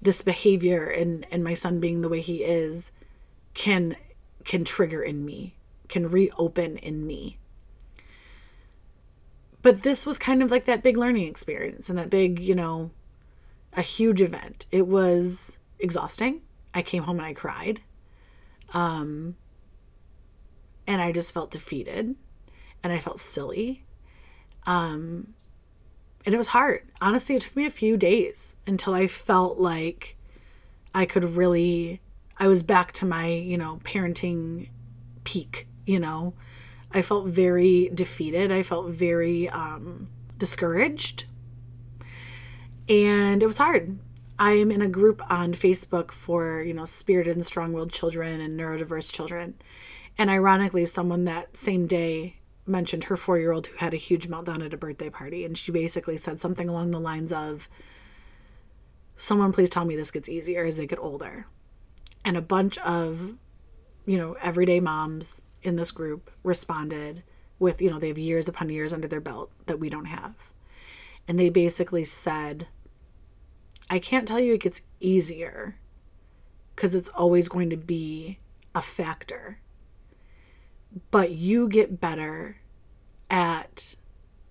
this 0.00 0.22
behavior 0.22 0.88
and 0.88 1.26
and 1.30 1.44
my 1.44 1.54
son 1.54 1.80
being 1.80 2.00
the 2.00 2.08
way 2.08 2.20
he 2.20 2.38
is 2.38 2.90
can 3.52 3.94
can 4.44 4.64
trigger 4.64 5.02
in 5.02 5.24
me, 5.24 5.54
can 5.88 6.10
reopen 6.10 6.76
in 6.78 7.06
me. 7.06 7.36
But 9.62 9.82
this 9.82 10.04
was 10.04 10.18
kind 10.18 10.42
of 10.42 10.50
like 10.50 10.64
that 10.64 10.82
big 10.82 10.96
learning 10.96 11.26
experience 11.26 11.88
and 11.88 11.98
that 11.98 12.10
big, 12.10 12.38
you 12.38 12.54
know, 12.54 12.90
a 13.76 13.82
huge 13.82 14.20
event. 14.20 14.66
It 14.70 14.86
was 14.86 15.58
exhausting. 15.78 16.42
I 16.72 16.82
came 16.82 17.02
home 17.04 17.18
and 17.18 17.26
I 17.26 17.34
cried. 17.34 17.80
Um 18.72 19.36
and 20.86 21.00
I 21.00 21.12
just 21.12 21.32
felt 21.32 21.50
defeated 21.50 22.14
and 22.82 22.92
I 22.92 22.98
felt 22.98 23.20
silly. 23.20 23.84
Um 24.66 25.34
and 26.26 26.34
it 26.34 26.38
was 26.38 26.48
hard. 26.48 26.82
Honestly, 27.00 27.34
it 27.34 27.42
took 27.42 27.54
me 27.54 27.66
a 27.66 27.70
few 27.70 27.96
days 27.96 28.56
until 28.66 28.94
I 28.94 29.06
felt 29.06 29.58
like 29.58 30.16
I 30.94 31.04
could 31.04 31.24
really 31.24 32.00
I 32.38 32.48
was 32.48 32.62
back 32.62 32.92
to 32.92 33.06
my, 33.06 33.26
you 33.26 33.56
know, 33.56 33.80
parenting 33.84 34.68
peak, 35.24 35.66
you 35.86 36.00
know. 36.00 36.34
I 36.92 37.02
felt 37.02 37.26
very 37.26 37.90
defeated. 37.92 38.52
I 38.52 38.62
felt 38.62 38.90
very 38.90 39.48
um, 39.48 40.08
discouraged. 40.38 41.24
And 42.88 43.42
it 43.42 43.46
was 43.46 43.58
hard. 43.58 43.98
I'm 44.38 44.70
in 44.70 44.82
a 44.82 44.88
group 44.88 45.22
on 45.30 45.54
Facebook 45.54 46.10
for, 46.10 46.62
you 46.62 46.74
know, 46.74 46.84
spirited 46.84 47.34
and 47.34 47.44
strong 47.44 47.72
willed 47.72 47.92
children 47.92 48.40
and 48.40 48.58
neurodiverse 48.58 49.12
children. 49.12 49.54
And 50.18 50.28
ironically, 50.28 50.86
someone 50.86 51.24
that 51.24 51.56
same 51.56 51.86
day 51.86 52.36
mentioned 52.66 53.04
her 53.04 53.16
four 53.16 53.38
year 53.38 53.52
old 53.52 53.66
who 53.66 53.76
had 53.76 53.94
a 53.94 53.98
huge 53.98 54.28
meltdown 54.28 54.64
at 54.64 54.74
a 54.74 54.76
birthday 54.76 55.10
party. 55.10 55.44
And 55.44 55.56
she 55.56 55.70
basically 55.70 56.16
said 56.16 56.40
something 56.40 56.68
along 56.68 56.90
the 56.90 57.00
lines 57.00 57.32
of, 57.32 57.68
Someone 59.16 59.52
please 59.52 59.70
tell 59.70 59.84
me 59.84 59.94
this 59.94 60.10
gets 60.10 60.28
easier 60.28 60.64
as 60.64 60.76
they 60.76 60.86
get 60.86 60.98
older 60.98 61.46
and 62.24 62.36
a 62.36 62.42
bunch 62.42 62.78
of 62.78 63.34
you 64.06 64.16
know 64.16 64.36
everyday 64.40 64.80
moms 64.80 65.42
in 65.62 65.76
this 65.76 65.90
group 65.90 66.30
responded 66.42 67.22
with 67.58 67.80
you 67.80 67.90
know 67.90 67.98
they 67.98 68.08
have 68.08 68.18
years 68.18 68.48
upon 68.48 68.68
years 68.70 68.92
under 68.92 69.06
their 69.06 69.20
belt 69.20 69.50
that 69.66 69.78
we 69.78 69.88
don't 69.88 70.06
have 70.06 70.34
and 71.26 71.38
they 71.38 71.48
basically 71.48 72.04
said 72.04 72.68
i 73.90 73.98
can't 73.98 74.26
tell 74.28 74.40
you 74.40 74.54
it 74.54 74.60
gets 74.62 74.82
easier 75.00 75.76
because 76.74 76.94
it's 76.94 77.08
always 77.10 77.48
going 77.48 77.70
to 77.70 77.76
be 77.76 78.38
a 78.74 78.82
factor 78.82 79.58
but 81.10 81.32
you 81.32 81.68
get 81.68 82.00
better 82.00 82.58
at 83.30 83.96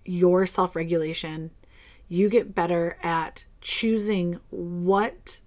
your 0.05 0.45
self-regulation 0.45 1.51
you 2.07 2.29
get 2.29 2.53
better 2.53 2.97
at 3.01 3.45
choosing 3.61 4.39
what 4.49 5.39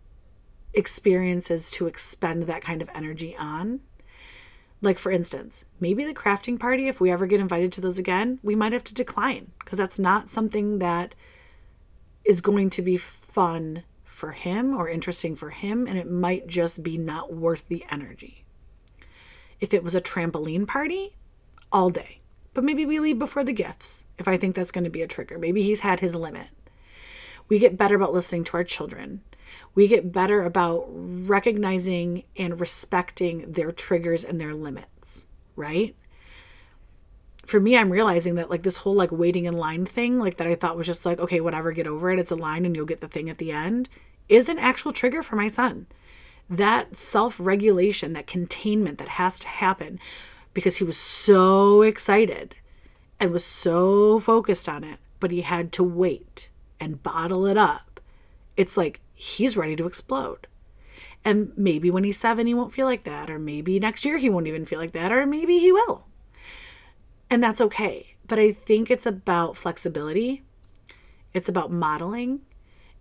experiences 0.74 1.70
to 1.70 1.86
expend 1.86 2.44
that 2.44 2.62
kind 2.62 2.82
of 2.82 2.90
energy 2.94 3.36
on. 3.38 3.80
Like, 4.82 4.98
for 4.98 5.10
instance, 5.10 5.64
maybe 5.80 6.04
the 6.04 6.14
crafting 6.14 6.60
party, 6.60 6.88
if 6.88 7.00
we 7.00 7.10
ever 7.10 7.26
get 7.26 7.40
invited 7.40 7.72
to 7.72 7.80
those 7.80 7.98
again, 7.98 8.38
we 8.42 8.54
might 8.54 8.72
have 8.72 8.84
to 8.84 8.94
decline 8.94 9.52
because 9.58 9.78
that's 9.78 9.98
not 9.98 10.30
something 10.30 10.78
that 10.78 11.14
is 12.24 12.40
going 12.40 12.70
to 12.70 12.82
be 12.82 12.96
fun 12.96 13.84
for 14.04 14.32
him 14.32 14.74
or 14.74 14.88
interesting 14.88 15.34
for 15.34 15.50
him, 15.50 15.86
and 15.86 15.98
it 15.98 16.10
might 16.10 16.46
just 16.46 16.82
be 16.82 16.98
not 16.98 17.32
worth 17.32 17.68
the 17.68 17.84
energy. 17.90 18.44
If 19.60 19.72
it 19.72 19.82
was 19.82 19.94
a 19.94 20.00
trampoline 20.00 20.66
party, 20.66 21.16
all 21.72 21.90
day. 21.90 22.20
But 22.54 22.64
maybe 22.64 22.86
we 22.86 23.00
leave 23.00 23.18
before 23.18 23.44
the 23.44 23.52
gifts 23.52 24.06
if 24.18 24.26
I 24.26 24.36
think 24.36 24.54
that's 24.54 24.72
going 24.72 24.84
to 24.84 24.90
be 24.90 25.02
a 25.02 25.06
trigger. 25.06 25.38
Maybe 25.38 25.62
he's 25.62 25.80
had 25.80 26.00
his 26.00 26.14
limit. 26.14 26.48
We 27.48 27.58
get 27.58 27.76
better 27.76 27.94
about 27.94 28.14
listening 28.14 28.44
to 28.44 28.56
our 28.56 28.64
children 28.64 29.20
we 29.76 29.86
get 29.86 30.10
better 30.10 30.42
about 30.42 30.86
recognizing 30.88 32.24
and 32.36 32.58
respecting 32.58 33.52
their 33.52 33.70
triggers 33.70 34.24
and 34.24 34.40
their 34.40 34.54
limits, 34.54 35.26
right? 35.54 35.94
For 37.44 37.60
me, 37.60 37.76
I'm 37.76 37.92
realizing 37.92 38.36
that 38.36 38.50
like 38.50 38.62
this 38.62 38.78
whole 38.78 38.94
like 38.94 39.12
waiting 39.12 39.44
in 39.44 39.56
line 39.56 39.84
thing, 39.84 40.18
like 40.18 40.38
that 40.38 40.46
I 40.46 40.54
thought 40.54 40.78
was 40.78 40.86
just 40.86 41.04
like, 41.04 41.20
okay, 41.20 41.40
whatever, 41.40 41.70
get 41.72 41.86
over 41.86 42.10
it. 42.10 42.18
It's 42.18 42.30
a 42.30 42.36
line 42.36 42.64
and 42.64 42.74
you'll 42.74 42.86
get 42.86 43.02
the 43.02 43.06
thing 43.06 43.28
at 43.28 43.36
the 43.36 43.52
end, 43.52 43.90
is 44.30 44.48
an 44.48 44.58
actual 44.58 44.92
trigger 44.92 45.22
for 45.22 45.36
my 45.36 45.46
son. 45.46 45.86
That 46.48 46.96
self 46.96 47.38
regulation, 47.38 48.14
that 48.14 48.26
containment 48.26 48.96
that 48.98 49.08
has 49.08 49.38
to 49.40 49.48
happen 49.48 50.00
because 50.54 50.78
he 50.78 50.84
was 50.84 50.96
so 50.96 51.82
excited 51.82 52.54
and 53.20 53.30
was 53.30 53.44
so 53.44 54.20
focused 54.20 54.70
on 54.70 54.84
it, 54.84 55.00
but 55.20 55.30
he 55.30 55.42
had 55.42 55.70
to 55.72 55.84
wait 55.84 56.48
and 56.80 57.02
bottle 57.02 57.44
it 57.44 57.58
up. 57.58 58.00
It's 58.56 58.78
like 58.78 59.00
he's 59.16 59.56
ready 59.56 59.74
to 59.74 59.86
explode. 59.86 60.46
And 61.24 61.52
maybe 61.56 61.90
when 61.90 62.04
he's 62.04 62.18
seven, 62.18 62.46
he 62.46 62.54
won't 62.54 62.72
feel 62.72 62.86
like 62.86 63.02
that. 63.02 63.30
Or 63.30 63.38
maybe 63.38 63.80
next 63.80 64.04
year 64.04 64.18
he 64.18 64.30
won't 64.30 64.46
even 64.46 64.64
feel 64.64 64.78
like 64.78 64.92
that. 64.92 65.10
Or 65.10 65.26
maybe 65.26 65.58
he 65.58 65.72
will. 65.72 66.06
And 67.28 67.42
that's 67.42 67.60
okay. 67.60 68.14
But 68.28 68.38
I 68.38 68.52
think 68.52 68.90
it's 68.90 69.06
about 69.06 69.56
flexibility, 69.56 70.44
it's 71.32 71.48
about 71.48 71.72
modeling, 71.72 72.40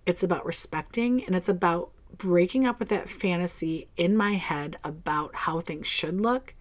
it's 0.06 0.24
about 0.24 0.46
respecting, 0.46 1.24
and 1.26 1.36
it's 1.36 1.50
about 1.50 1.92
breaking 2.18 2.66
up 2.66 2.80
with 2.80 2.90
that 2.90 3.10
fantasy 3.10 3.88
in 3.98 4.16
my 4.16 4.32
head 4.34 4.78
about 4.84 5.36
how 5.36 5.60
things 5.60 5.88
should 5.88 6.22
look, 6.22 6.54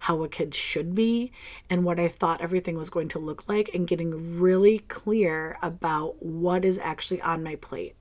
how 0.00 0.22
a 0.22 0.28
kid 0.28 0.54
should 0.54 0.94
be, 0.94 1.32
and 1.70 1.84
what 1.84 2.00
I 2.00 2.08
thought 2.08 2.40
everything 2.40 2.76
was 2.76 2.90
going 2.90 3.08
to 3.08 3.18
look 3.18 3.48
like, 3.48 3.70
and 3.72 3.86
getting 3.86 4.38
really 4.38 4.80
clear 4.80 5.56
about 5.62 6.22
what 6.22 6.64
is 6.64 6.78
actually 6.78 7.20
on 7.20 7.42
my 7.44 7.54
plate 7.56 7.94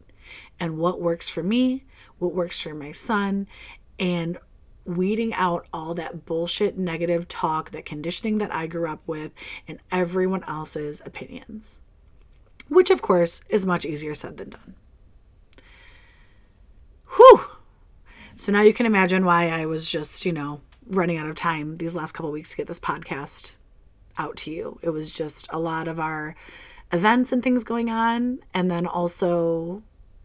and 0.60 0.78
what 0.78 1.02
works 1.02 1.30
for 1.30 1.44
me, 1.44 1.86
what 2.20 2.34
works 2.34 2.62
for 2.62 2.74
my 2.74 2.92
son, 2.92 3.48
and 4.00 4.38
weeding 4.86 5.34
out 5.34 5.68
all 5.74 5.94
that 5.94 6.26
bullshit 6.26 6.78
negative 6.78 7.28
talk, 7.28 7.72
that 7.72 7.86
conditioning 7.86 8.38
that 8.38 8.54
I 8.54 8.68
grew 8.68 8.88
up 8.88 9.02
with, 9.06 9.32
and 9.68 9.80
everyone 9.92 10.44
else's 10.46 11.02
opinions. 11.06 11.82
Which, 12.70 12.90
of 12.90 13.02
course, 13.02 13.42
is 13.50 13.66
much 13.66 13.86
easier 13.86 14.14
said 14.14 14.38
than 14.38 14.50
done. 14.50 14.76
Whew! 17.16 17.46
So 18.36 18.52
now 18.52 18.62
you 18.62 18.74
can 18.74 18.86
imagine 18.86 19.26
why 19.26 19.50
I 19.50 19.66
was 19.66 19.90
just, 19.90 20.26
you 20.26 20.32
know, 20.32 20.62
running 20.86 21.18
out 21.18 21.28
of 21.28 21.36
time 21.36 21.78
these 21.78 21.96
last 21.96 22.14
couple 22.14 22.32
weeks 22.32 22.52
to 22.52 22.58
get 22.58 22.68
this 22.68 22.80
podcast 22.80 23.58
out 24.18 24.36
to 24.38 24.52
you. 24.52 24.80
It 24.82 24.90
was 24.92 25.12
just 25.12 25.48
a 25.52 25.60
lot 25.60 25.88
of 25.88 26.00
our 26.00 26.36
events 26.92 27.32
and 27.32 27.44
things 27.44 27.64
going 27.64 27.90
on, 27.90 28.40
and 28.54 28.70
then 28.72 28.86
also 28.88 29.84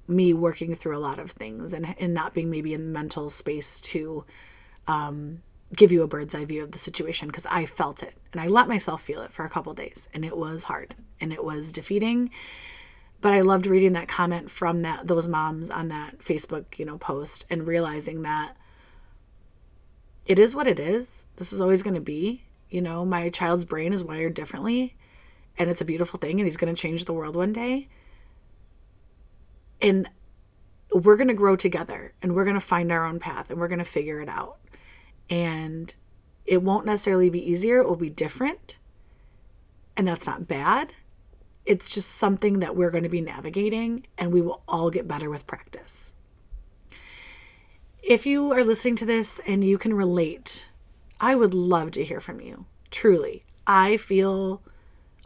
me 0.08 0.32
working 0.32 0.74
through 0.74 0.96
a 0.96 1.00
lot 1.00 1.18
of 1.18 1.30
things 1.30 1.72
and, 1.72 1.94
and 1.98 2.14
not 2.14 2.34
being 2.34 2.50
maybe 2.50 2.74
in 2.74 2.86
the 2.86 2.92
mental 2.92 3.30
space 3.30 3.80
to 3.80 4.24
um, 4.86 5.42
give 5.76 5.92
you 5.92 6.02
a 6.02 6.08
bird's 6.08 6.34
eye 6.34 6.44
view 6.44 6.62
of 6.62 6.72
the 6.72 6.78
situation 6.78 7.28
because 7.28 7.46
I 7.46 7.64
felt 7.64 8.02
it 8.02 8.14
and 8.32 8.40
I 8.40 8.46
let 8.46 8.68
myself 8.68 9.02
feel 9.02 9.22
it 9.22 9.32
for 9.32 9.44
a 9.44 9.50
couple 9.50 9.72
days 9.74 10.08
and 10.12 10.24
it 10.24 10.36
was 10.36 10.64
hard 10.64 10.94
and 11.20 11.32
it 11.32 11.44
was 11.44 11.72
defeating. 11.72 12.30
But 13.20 13.32
I 13.32 13.40
loved 13.40 13.66
reading 13.66 13.92
that 13.92 14.08
comment 14.08 14.50
from 14.50 14.80
that 14.80 15.06
those 15.06 15.28
moms 15.28 15.70
on 15.70 15.88
that 15.88 16.18
Facebook, 16.18 16.78
you 16.78 16.84
know, 16.84 16.98
post 16.98 17.46
and 17.48 17.66
realizing 17.66 18.22
that 18.22 18.56
it 20.26 20.38
is 20.38 20.54
what 20.54 20.66
it 20.66 20.80
is. 20.80 21.26
This 21.36 21.52
is 21.52 21.60
always 21.60 21.82
going 21.82 21.94
to 21.94 22.00
be. 22.00 22.44
You 22.68 22.80
know, 22.80 23.04
my 23.04 23.28
child's 23.28 23.64
brain 23.64 23.92
is 23.92 24.02
wired 24.02 24.34
differently 24.34 24.96
and 25.58 25.70
it's 25.70 25.80
a 25.80 25.86
beautiful 25.86 26.18
thing 26.18 26.40
and 26.40 26.46
he's 26.46 26.56
going 26.56 26.74
to 26.74 26.80
change 26.80 27.04
the 27.04 27.12
world 27.12 27.36
one 27.36 27.52
day 27.52 27.88
and 29.82 30.08
we're 30.94 31.16
going 31.16 31.28
to 31.28 31.34
grow 31.34 31.56
together 31.56 32.14
and 32.22 32.34
we're 32.34 32.44
going 32.44 32.54
to 32.54 32.60
find 32.60 32.92
our 32.92 33.04
own 33.04 33.18
path 33.18 33.50
and 33.50 33.58
we're 33.60 33.68
going 33.68 33.78
to 33.78 33.84
figure 33.84 34.20
it 34.20 34.28
out. 34.28 34.58
And 35.28 35.94
it 36.46 36.62
won't 36.62 36.86
necessarily 36.86 37.28
be 37.28 37.50
easier, 37.50 37.80
it 37.80 37.88
will 37.88 37.96
be 37.96 38.10
different. 38.10 38.78
And 39.96 40.06
that's 40.06 40.26
not 40.26 40.48
bad. 40.48 40.92
It's 41.66 41.90
just 41.90 42.10
something 42.10 42.60
that 42.60 42.74
we're 42.76 42.90
going 42.90 43.04
to 43.04 43.10
be 43.10 43.20
navigating 43.20 44.06
and 44.16 44.32
we 44.32 44.40
will 44.40 44.62
all 44.66 44.90
get 44.90 45.08
better 45.08 45.28
with 45.28 45.46
practice. 45.46 46.14
If 48.02 48.26
you 48.26 48.52
are 48.52 48.64
listening 48.64 48.96
to 48.96 49.06
this 49.06 49.40
and 49.46 49.62
you 49.62 49.78
can 49.78 49.94
relate, 49.94 50.68
I 51.20 51.34
would 51.34 51.54
love 51.54 51.92
to 51.92 52.04
hear 52.04 52.20
from 52.20 52.40
you. 52.40 52.66
Truly. 52.90 53.44
I 53.66 53.96
feel 53.96 54.60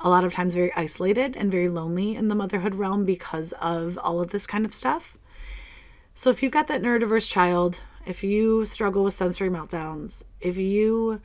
a 0.00 0.08
lot 0.08 0.24
of 0.24 0.32
times 0.32 0.54
very 0.54 0.72
isolated 0.74 1.36
and 1.36 1.50
very 1.50 1.68
lonely 1.68 2.14
in 2.14 2.28
the 2.28 2.34
motherhood 2.34 2.74
realm 2.74 3.04
because 3.04 3.52
of 3.60 3.98
all 4.02 4.20
of 4.20 4.30
this 4.30 4.46
kind 4.46 4.64
of 4.64 4.74
stuff. 4.74 5.18
So 6.14 6.30
if 6.30 6.42
you've 6.42 6.52
got 6.52 6.66
that 6.68 6.82
neurodiverse 6.82 7.30
child, 7.30 7.82
if 8.06 8.22
you 8.22 8.64
struggle 8.64 9.04
with 9.04 9.14
sensory 9.14 9.50
meltdowns, 9.50 10.22
if 10.40 10.56
you 10.56 11.20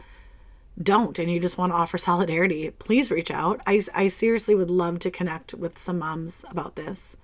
don't 0.82 1.20
and 1.20 1.30
you 1.30 1.40
just 1.40 1.58
want 1.58 1.72
to 1.72 1.78
offer 1.78 1.98
solidarity, 1.98 2.72
please 2.72 3.12
reach 3.12 3.30
out. 3.30 3.62
I, 3.68 3.82
I 3.94 4.08
seriously 4.08 4.56
would 4.56 4.72
love 4.72 5.00
to 5.00 5.12
connect 5.12 5.54
with 5.54 5.78
some 5.78 6.00
moms 6.00 6.46
about 6.50 6.76
this 6.76 7.18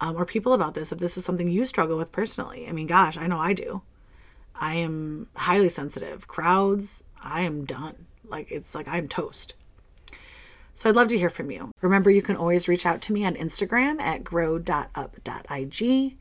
um, 0.00 0.16
or 0.16 0.24
people 0.24 0.52
about 0.52 0.74
this 0.74 0.92
if 0.92 0.98
this 0.98 1.16
is 1.16 1.24
something 1.24 1.48
you 1.48 1.66
struggle 1.66 1.96
with 1.96 2.12
personally. 2.12 2.66
I 2.68 2.72
mean, 2.72 2.86
gosh, 2.86 3.16
I 3.16 3.26
know 3.26 3.38
I 3.38 3.52
do. 3.52 3.82
I 4.54 4.76
am 4.76 5.28
highly 5.34 5.68
sensitive. 5.68 6.28
Crowds, 6.28 7.04
I 7.22 7.42
am 7.42 7.64
done. 7.64 8.06
Like, 8.24 8.50
it's 8.50 8.74
like 8.74 8.88
I'm 8.88 9.08
toast. 9.08 9.54
So 10.76 10.90
I'd 10.90 10.94
love 10.94 11.08
to 11.08 11.18
hear 11.18 11.30
from 11.30 11.50
you. 11.50 11.72
Remember, 11.80 12.10
you 12.10 12.20
can 12.20 12.36
always 12.36 12.68
reach 12.68 12.84
out 12.84 13.00
to 13.02 13.12
me 13.14 13.24
on 13.24 13.34
Instagram 13.34 13.98
at 13.98 14.22
grow.up.ig 14.22 16.18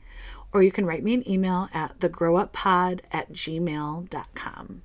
or 0.53 0.63
you 0.63 0.71
can 0.71 0.85
write 0.85 1.03
me 1.03 1.13
an 1.13 1.29
email 1.29 1.67
at 1.73 1.99
thegrowuppod 1.99 3.01
at 3.11 3.33
gmail.com. 3.33 4.81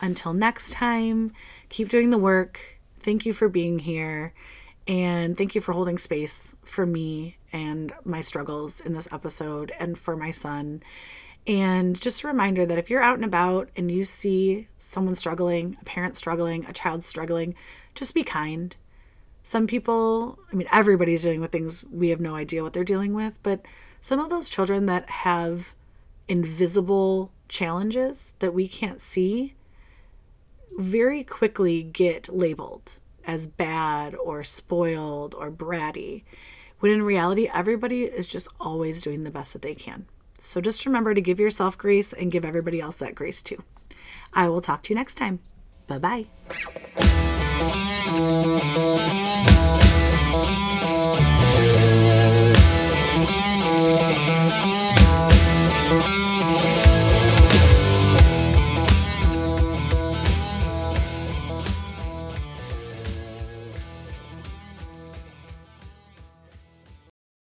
Until 0.00 0.32
next 0.32 0.70
time, 0.70 1.32
keep 1.68 1.88
doing 1.88 2.10
the 2.10 2.16
work. 2.18 2.78
Thank 3.00 3.26
you 3.26 3.32
for 3.32 3.48
being 3.48 3.80
here. 3.80 4.32
And 4.86 5.36
thank 5.36 5.56
you 5.56 5.60
for 5.60 5.72
holding 5.72 5.98
space 5.98 6.54
for 6.62 6.86
me 6.86 7.38
and 7.52 7.92
my 8.04 8.20
struggles 8.20 8.78
in 8.78 8.92
this 8.92 9.08
episode 9.10 9.72
and 9.80 9.98
for 9.98 10.16
my 10.16 10.30
son. 10.30 10.80
And 11.44 12.00
just 12.00 12.22
a 12.22 12.28
reminder 12.28 12.64
that 12.64 12.78
if 12.78 12.88
you're 12.88 13.02
out 13.02 13.16
and 13.16 13.24
about 13.24 13.68
and 13.76 13.90
you 13.90 14.04
see 14.04 14.68
someone 14.76 15.16
struggling, 15.16 15.76
a 15.80 15.84
parent 15.84 16.14
struggling, 16.14 16.64
a 16.66 16.72
child 16.72 17.02
struggling, 17.02 17.56
just 17.96 18.14
be 18.14 18.22
kind. 18.22 18.76
Some 19.42 19.66
people, 19.66 20.38
I 20.52 20.56
mean, 20.56 20.68
everybody's 20.72 21.22
dealing 21.22 21.40
with 21.40 21.52
things 21.52 21.84
we 21.90 22.08
have 22.08 22.20
no 22.20 22.34
idea 22.34 22.62
what 22.62 22.72
they're 22.72 22.84
dealing 22.84 23.14
with, 23.14 23.38
but 23.42 23.60
some 24.00 24.20
of 24.20 24.30
those 24.30 24.48
children 24.48 24.86
that 24.86 25.08
have 25.08 25.74
invisible 26.28 27.30
challenges 27.48 28.34
that 28.40 28.54
we 28.54 28.68
can't 28.68 29.00
see 29.00 29.54
very 30.76 31.24
quickly 31.24 31.82
get 31.82 32.28
labeled 32.28 32.98
as 33.24 33.46
bad 33.46 34.14
or 34.14 34.44
spoiled 34.44 35.34
or 35.34 35.50
bratty, 35.50 36.22
when 36.80 36.92
in 36.92 37.02
reality, 37.02 37.48
everybody 37.52 38.04
is 38.04 38.26
just 38.26 38.48
always 38.60 39.02
doing 39.02 39.24
the 39.24 39.30
best 39.30 39.52
that 39.52 39.62
they 39.62 39.74
can. 39.74 40.06
So 40.38 40.60
just 40.60 40.86
remember 40.86 41.14
to 41.14 41.20
give 41.20 41.40
yourself 41.40 41.78
grace 41.78 42.12
and 42.12 42.30
give 42.30 42.44
everybody 42.44 42.80
else 42.80 42.96
that 42.96 43.14
grace 43.14 43.42
too. 43.42 43.62
I 44.32 44.48
will 44.48 44.60
talk 44.60 44.82
to 44.82 44.90
you 44.90 44.96
next 44.96 45.14
time. 45.14 45.40
Bye 45.86 45.98
bye. 45.98 47.45
Thank 48.16 49.14
you. 49.14 49.25